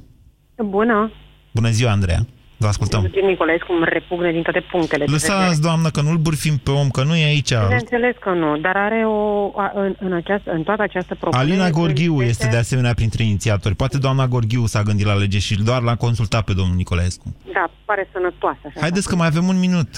Bună! 0.56 1.12
Bună 1.52 1.70
ziua, 1.70 1.92
Andreea! 1.92 2.26
Vă 2.64 2.68
ascultăm. 2.68 3.02
Eugen 3.04 3.26
Nicolescu 3.26 3.74
îmi 3.74 3.86
repugne 3.98 4.32
din 4.32 4.42
toate 4.42 4.60
punctele. 4.60 5.06
de 5.06 5.12
vedere. 5.12 5.34
Lăsați, 5.34 5.62
doamnă, 5.62 5.90
că 5.90 6.02
nu-l 6.02 6.20
bârfim 6.28 6.56
pe 6.66 6.72
om, 6.82 6.88
că 6.90 7.02
nu 7.04 7.16
e 7.16 7.24
aici. 7.34 7.54
Bineînțeles 7.68 8.16
că 8.26 8.30
nu, 8.30 8.58
dar 8.58 8.76
are 8.88 9.02
o, 9.06 9.20
a, 9.64 9.72
în, 9.76 9.96
în, 10.00 10.14
această, 10.14 10.52
în 10.52 10.64
toată 10.64 10.82
această 10.82 11.16
problemă... 11.16 11.44
Alina 11.44 11.70
Gorghiu 11.70 12.22
este 12.22 12.48
de 12.48 12.58
asemenea 12.58 12.94
printre 12.94 13.24
inițiatori. 13.24 13.76
Poate 13.76 13.98
doamna 13.98 14.26
Gorghiu 14.28 14.66
s-a 14.66 14.82
gândit 14.82 15.06
la 15.06 15.18
lege 15.24 15.40
și 15.40 15.64
doar 15.64 15.82
l-a 15.82 15.96
consultat 15.96 16.44
pe 16.44 16.54
domnul 16.54 16.76
Nicolaescu. 16.76 17.36
Da, 17.54 17.66
pare 17.86 18.10
sănătoasă. 18.12 18.64
Așa 18.66 18.80
Haideți 18.80 19.08
că 19.10 19.16
mai 19.16 19.28
avem 19.28 19.48
un 19.48 19.60
minut. 19.60 19.90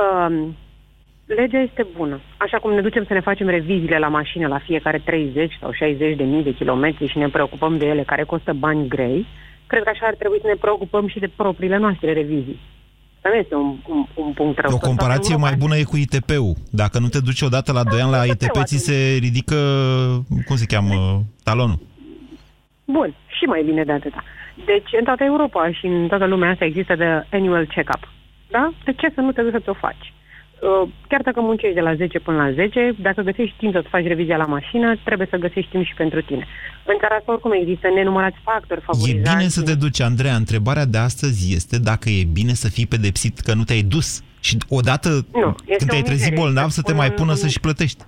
Um, 0.00 0.56
legea 1.26 1.60
este 1.60 1.86
bună. 1.96 2.20
Așa 2.36 2.58
cum 2.58 2.72
ne 2.72 2.80
ducem 2.80 3.04
să 3.04 3.12
ne 3.12 3.20
facem 3.20 3.46
reviziile 3.46 3.98
la 3.98 4.08
mașină 4.08 4.46
la 4.46 4.58
fiecare 4.58 4.98
30 5.04 5.58
sau 5.60 5.72
60 5.72 6.16
de 6.16 6.24
mii 6.24 6.42
de 6.42 6.54
kilometri 6.54 7.08
și 7.08 7.18
ne 7.18 7.28
preocupăm 7.28 7.78
de 7.78 7.86
ele 7.86 8.02
care 8.02 8.24
costă 8.24 8.52
bani 8.52 8.88
grei, 8.88 9.26
cred 9.70 9.82
că 9.82 9.90
așa 9.92 10.06
ar 10.06 10.14
trebui 10.14 10.40
să 10.40 10.46
ne 10.46 10.62
preocupăm 10.64 11.08
și 11.08 11.18
de 11.18 11.30
propriile 11.42 11.78
noastre 11.84 12.12
revizii. 12.12 12.60
Asta 13.16 13.28
nu 13.32 13.38
este 13.44 13.54
un, 13.54 13.70
un, 13.88 14.00
un 14.14 14.32
punct 14.32 14.58
rău. 14.58 14.72
O 14.74 14.86
comparație 14.90 15.36
mai 15.36 15.54
bună 15.62 15.76
e 15.76 15.90
cu 15.92 15.96
ITP-ul. 15.96 16.54
Dacă 16.70 16.98
nu 16.98 17.08
te 17.08 17.20
duci 17.20 17.42
odată 17.48 17.72
la 17.72 17.84
2 17.84 18.00
ani 18.00 18.10
la 18.10 18.24
ITP, 18.24 18.56
ți 18.64 18.76
se 18.76 19.18
ridică, 19.26 19.56
cum 20.46 20.56
se 20.56 20.70
cheamă, 20.72 21.22
talonul. 21.44 21.78
Bun, 22.84 23.14
și 23.36 23.44
mai 23.44 23.62
bine 23.64 23.84
de 23.84 23.92
atâta. 23.92 24.24
Deci, 24.64 24.90
în 24.98 25.04
toată 25.04 25.24
Europa 25.24 25.72
și 25.72 25.86
în 25.86 26.08
toată 26.08 26.26
lumea 26.26 26.50
asta 26.50 26.64
există 26.64 26.94
de 26.94 27.08
annual 27.32 27.66
check-up. 27.66 28.02
Da? 28.50 28.72
De 28.84 28.92
ce 28.92 29.08
să 29.14 29.20
nu 29.20 29.32
te 29.32 29.42
duci 29.42 29.52
să 29.52 29.60
ți-o 29.60 29.74
faci? 29.74 30.12
Uh, 30.62 30.88
Chiar 31.08 31.22
dacă 31.22 31.40
muncești 31.40 31.74
de 31.74 31.80
la 31.80 31.94
10 31.94 32.18
până 32.18 32.36
la 32.36 32.52
10, 32.52 32.94
dacă 33.00 33.20
găsești 33.22 33.54
timp 33.58 33.72
să-ți 33.74 33.88
faci 33.88 34.04
revizia 34.06 34.36
la 34.36 34.44
mașină, 34.44 34.96
trebuie 35.04 35.26
să 35.30 35.36
găsești 35.36 35.70
timp 35.70 35.84
și 35.84 35.94
pentru 35.96 36.20
tine. 36.22 36.46
În 36.86 36.96
țara 37.00 37.14
asta 37.14 37.32
oricum 37.32 37.52
există 37.52 37.88
nenumărați 37.94 38.36
factori 38.42 38.80
E 38.80 38.84
favorizați. 38.84 39.36
bine 39.36 39.48
să 39.48 39.62
te 39.62 39.74
duci, 39.74 40.00
Andreea. 40.00 40.34
Întrebarea 40.34 40.84
de 40.84 40.98
astăzi 40.98 41.54
este 41.54 41.78
dacă 41.78 42.08
e 42.08 42.24
bine 42.32 42.52
să 42.52 42.68
fii 42.68 42.86
pedepsit 42.86 43.38
că 43.38 43.54
nu 43.54 43.64
te-ai 43.64 43.82
dus. 43.82 44.22
Și 44.40 44.56
odată, 44.68 45.08
Nu, 45.08 45.54
este 45.64 45.76
când 45.76 45.90
te-ai 45.90 46.00
o 46.00 46.08
trezit 46.10 46.30
mizerie. 46.30 46.38
bolnav, 46.42 46.68
să 46.68 46.82
te 46.82 46.92
mai 46.92 47.08
Un- 47.08 47.14
pună 47.14 47.34
să-și 47.34 47.60
plătești. 47.60 48.02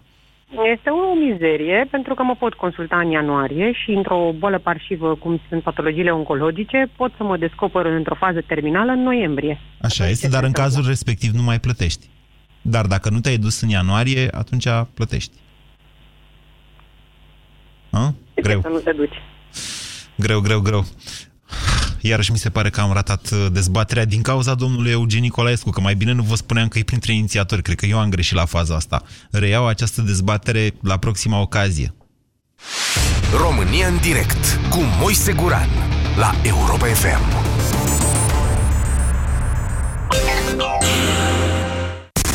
Este 0.75 0.91
o 0.91 1.15
mizerie 1.27 1.89
pentru 1.91 2.15
că 2.15 2.23
mă 2.23 2.35
pot 2.39 2.55
consulta 2.55 2.97
în 2.99 3.11
ianuarie 3.11 3.73
și 3.73 3.91
într-o 3.91 4.35
boală 4.39 4.59
parșivă, 4.59 5.15
cum 5.15 5.41
sunt 5.49 5.63
patologiile 5.63 6.11
oncologice, 6.11 6.91
pot 6.97 7.13
să 7.17 7.23
mă 7.25 7.37
descoper 7.37 7.85
într-o 7.85 8.15
fază 8.15 8.41
terminală 8.47 8.93
în 8.93 9.03
noiembrie. 9.03 9.61
Așa 9.81 10.09
este, 10.09 10.29
dar 10.29 10.45
în 10.45 10.53
cazul 10.53 10.85
respectiv 10.87 11.31
nu 11.31 11.43
mai 11.43 11.59
plătești. 11.61 12.07
Dar 12.63 12.87
dacă 12.87 13.11
nu 13.11 13.21
te-ai 13.21 13.37
dus 13.37 13.61
în 13.61 13.69
ianuarie, 13.69 14.29
atunci 14.35 14.67
plătești. 14.95 15.33
A? 17.91 18.15
De 18.35 18.41
ce 18.41 18.41
Greu, 18.41 18.61
să 18.61 18.69
nu 18.69 18.79
te 18.79 18.93
duci? 18.93 19.15
greu, 20.17 20.41
greu, 20.41 20.61
greu. 20.61 20.87
Iarăși 22.01 22.31
mi 22.31 22.39
se 22.39 22.51
pare 22.51 22.71
că 22.71 22.81
am 22.81 22.93
ratat 22.93 23.31
uh, 23.31 23.47
dezbaterea 23.53 24.05
din 24.05 24.23
cauza 24.23 24.55
domnului 24.55 24.91
Eugen 24.91 25.21
Nicolaescu, 25.21 25.71
că 25.71 25.81
mai 25.81 25.95
bine 25.95 26.13
nu 26.13 26.23
vă 26.23 26.35
spuneam 26.35 26.69
că 26.69 26.79
e 26.79 26.83
printre 26.83 27.13
inițiatori. 27.13 27.63
Cred 27.63 27.77
că 27.77 27.87
eu 27.87 27.99
am 27.99 28.11
greșit 28.11 28.35
la 28.35 28.45
faza 28.45 28.75
asta. 28.75 29.03
Reiau 29.31 29.67
această 29.67 30.03
dezbatere 30.03 30.75
la 30.83 30.97
proxima 30.97 31.41
ocazie. 31.41 31.95
România 33.37 33.87
în 33.87 33.99
direct 34.01 34.61
cu 34.71 34.79
Moise 35.01 35.33
Guran 35.33 35.69
la 36.17 36.35
Europa 36.43 36.87
FM. 36.87 37.52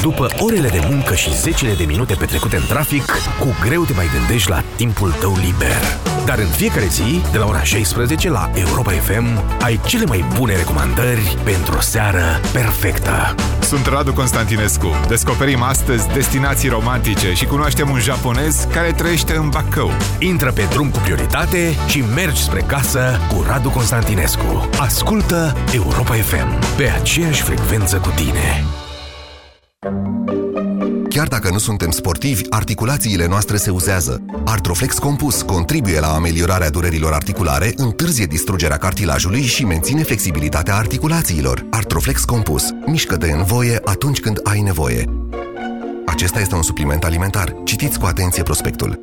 După 0.01 0.27
orele 0.39 0.67
de 0.67 0.87
muncă 0.89 1.15
și 1.15 1.37
zecile 1.37 1.73
de 1.73 1.83
minute 1.83 2.13
petrecute 2.13 2.55
în 2.55 2.65
trafic, 2.67 3.05
cu 3.39 3.55
greu 3.61 3.83
te 3.83 3.93
mai 3.93 4.09
gândești 4.17 4.49
la 4.49 4.63
timpul 4.75 5.11
tău 5.11 5.35
liber. 5.43 5.81
Dar 6.25 6.37
în 6.37 6.47
fiecare 6.47 6.85
zi, 6.85 7.21
de 7.31 7.37
la 7.37 7.45
ora 7.45 7.63
16 7.63 8.29
la 8.29 8.49
Europa 8.53 8.91
FM, 8.91 9.43
ai 9.61 9.79
cele 9.85 10.05
mai 10.05 10.25
bune 10.37 10.55
recomandări 10.55 11.37
pentru 11.43 11.75
o 11.77 11.81
seară 11.81 12.39
perfectă. 12.53 13.35
Sunt 13.59 13.85
Radu 13.85 14.13
Constantinescu. 14.13 14.87
Descoperim 15.07 15.61
astăzi 15.61 16.07
destinații 16.13 16.69
romantice 16.69 17.33
și 17.33 17.45
cunoaștem 17.45 17.89
un 17.89 17.99
japonez 17.99 18.67
care 18.73 18.91
trăiește 18.91 19.35
în 19.35 19.49
Bacău. 19.49 19.91
Intră 20.19 20.51
pe 20.51 20.63
drum 20.69 20.89
cu 20.89 20.99
prioritate 20.99 21.75
și 21.87 22.03
mergi 22.15 22.43
spre 22.43 22.59
casă 22.59 23.19
cu 23.33 23.45
Radu 23.47 23.69
Constantinescu. 23.69 24.69
Ascultă 24.79 25.57
Europa 25.73 26.13
FM 26.13 26.75
pe 26.75 26.89
aceeași 26.99 27.41
frecvență 27.41 27.97
cu 27.97 28.09
tine. 28.15 28.63
Chiar 31.09 31.27
dacă 31.27 31.49
nu 31.49 31.57
suntem 31.57 31.91
sportivi, 31.91 32.43
articulațiile 32.49 33.27
noastre 33.27 33.57
se 33.57 33.69
uzează. 33.69 34.25
Artroflex 34.45 34.97
Compus 34.97 35.41
contribuie 35.41 35.99
la 35.99 36.13
ameliorarea 36.13 36.69
durerilor 36.69 37.13
articulare, 37.13 37.73
întârzie 37.75 38.25
distrugerea 38.25 38.77
cartilajului 38.77 39.41
și 39.41 39.65
menține 39.65 40.03
flexibilitatea 40.03 40.75
articulațiilor. 40.75 41.65
Artroflex 41.69 42.23
Compus. 42.23 42.63
Mișcă-te 42.85 43.31
în 43.31 43.43
voie 43.43 43.79
atunci 43.83 44.19
când 44.19 44.39
ai 44.43 44.61
nevoie. 44.61 45.05
Acesta 46.05 46.39
este 46.39 46.55
un 46.55 46.63
supliment 46.63 47.03
alimentar. 47.03 47.55
Citiți 47.63 47.99
cu 47.99 48.05
atenție 48.05 48.43
prospectul. 48.43 48.99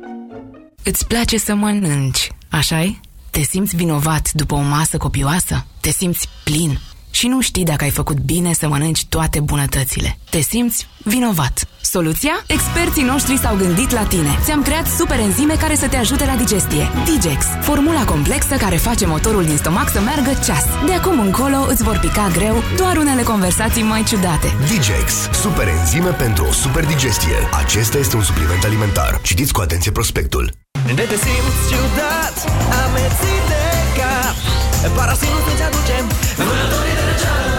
Îți 0.83 1.07
place 1.07 1.37
să 1.37 1.55
mănânci, 1.55 2.31
așa-i? 2.49 2.99
Te 3.29 3.41
simți 3.41 3.75
vinovat 3.75 4.31
după 4.31 4.55
o 4.55 4.61
masă 4.61 4.97
copioasă? 4.97 5.65
Te 5.81 5.89
simți 5.89 6.29
plin 6.43 6.79
și 7.15 7.27
nu 7.27 7.41
știi 7.41 7.63
dacă 7.63 7.83
ai 7.83 7.89
făcut 7.89 8.17
bine 8.17 8.53
să 8.53 8.67
mănânci 8.67 9.05
toate 9.05 9.39
bunătățile. 9.39 10.17
Te 10.29 10.39
simți 10.39 10.87
vinovat. 11.03 11.67
Soluția? 11.81 12.43
Experții 12.47 13.03
noștri 13.03 13.37
s-au 13.37 13.55
gândit 13.55 13.91
la 13.91 14.03
tine. 14.03 14.39
Ți-am 14.43 14.61
creat 14.61 14.87
super 14.87 15.19
enzime 15.19 15.55
care 15.55 15.75
să 15.75 15.87
te 15.87 15.97
ajute 15.97 16.25
la 16.25 16.35
digestie. 16.35 16.89
Digex, 17.05 17.45
formula 17.61 18.05
complexă 18.05 18.55
care 18.55 18.75
face 18.75 19.05
motorul 19.05 19.45
din 19.45 19.57
stomac 19.57 19.89
să 19.89 19.99
meargă 19.99 20.31
ceas. 20.45 20.65
De 20.85 20.93
acum 20.93 21.19
încolo 21.19 21.59
îți 21.69 21.83
vor 21.83 21.97
pica 21.99 22.29
greu 22.33 22.63
doar 22.77 22.97
unele 22.97 23.23
conversații 23.23 23.83
mai 23.83 24.03
ciudate. 24.03 24.47
Digex, 24.67 25.13
super 25.41 25.67
enzime 25.67 26.11
pentru 26.11 26.45
o 26.45 26.51
super 26.51 26.85
digestie. 26.85 27.37
Acesta 27.63 27.97
este 27.97 28.15
un 28.15 28.23
supliment 28.23 28.63
alimentar. 28.63 29.19
Citiți 29.21 29.53
cu 29.53 29.61
atenție 29.61 29.91
prospectul. 29.91 30.51
De 30.85 31.01
te 31.11 31.17
simți 31.25 31.61
ciudat, 31.69 32.35
amețit 32.83 33.43
de 33.51 33.63
cap 33.99 34.64
Parasinus 34.93 35.45
îți 35.53 35.63
aduce 35.69 35.95
vânătorii 36.37 36.95
de 36.99 37.03
răceală 37.09 37.49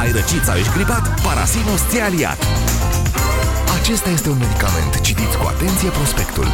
Ai 0.00 0.10
răcit 0.12 0.42
sau 0.44 0.56
ești 0.56 0.72
gripat? 0.72 1.20
Parasinus 1.26 1.80
ți-a 1.88 2.04
aliat. 2.04 2.40
Acesta 3.80 4.08
este 4.10 4.28
un 4.28 4.38
medicament. 4.38 5.00
Citiți 5.00 5.36
cu 5.36 5.46
atenție 5.46 5.88
prospectul. 5.88 6.46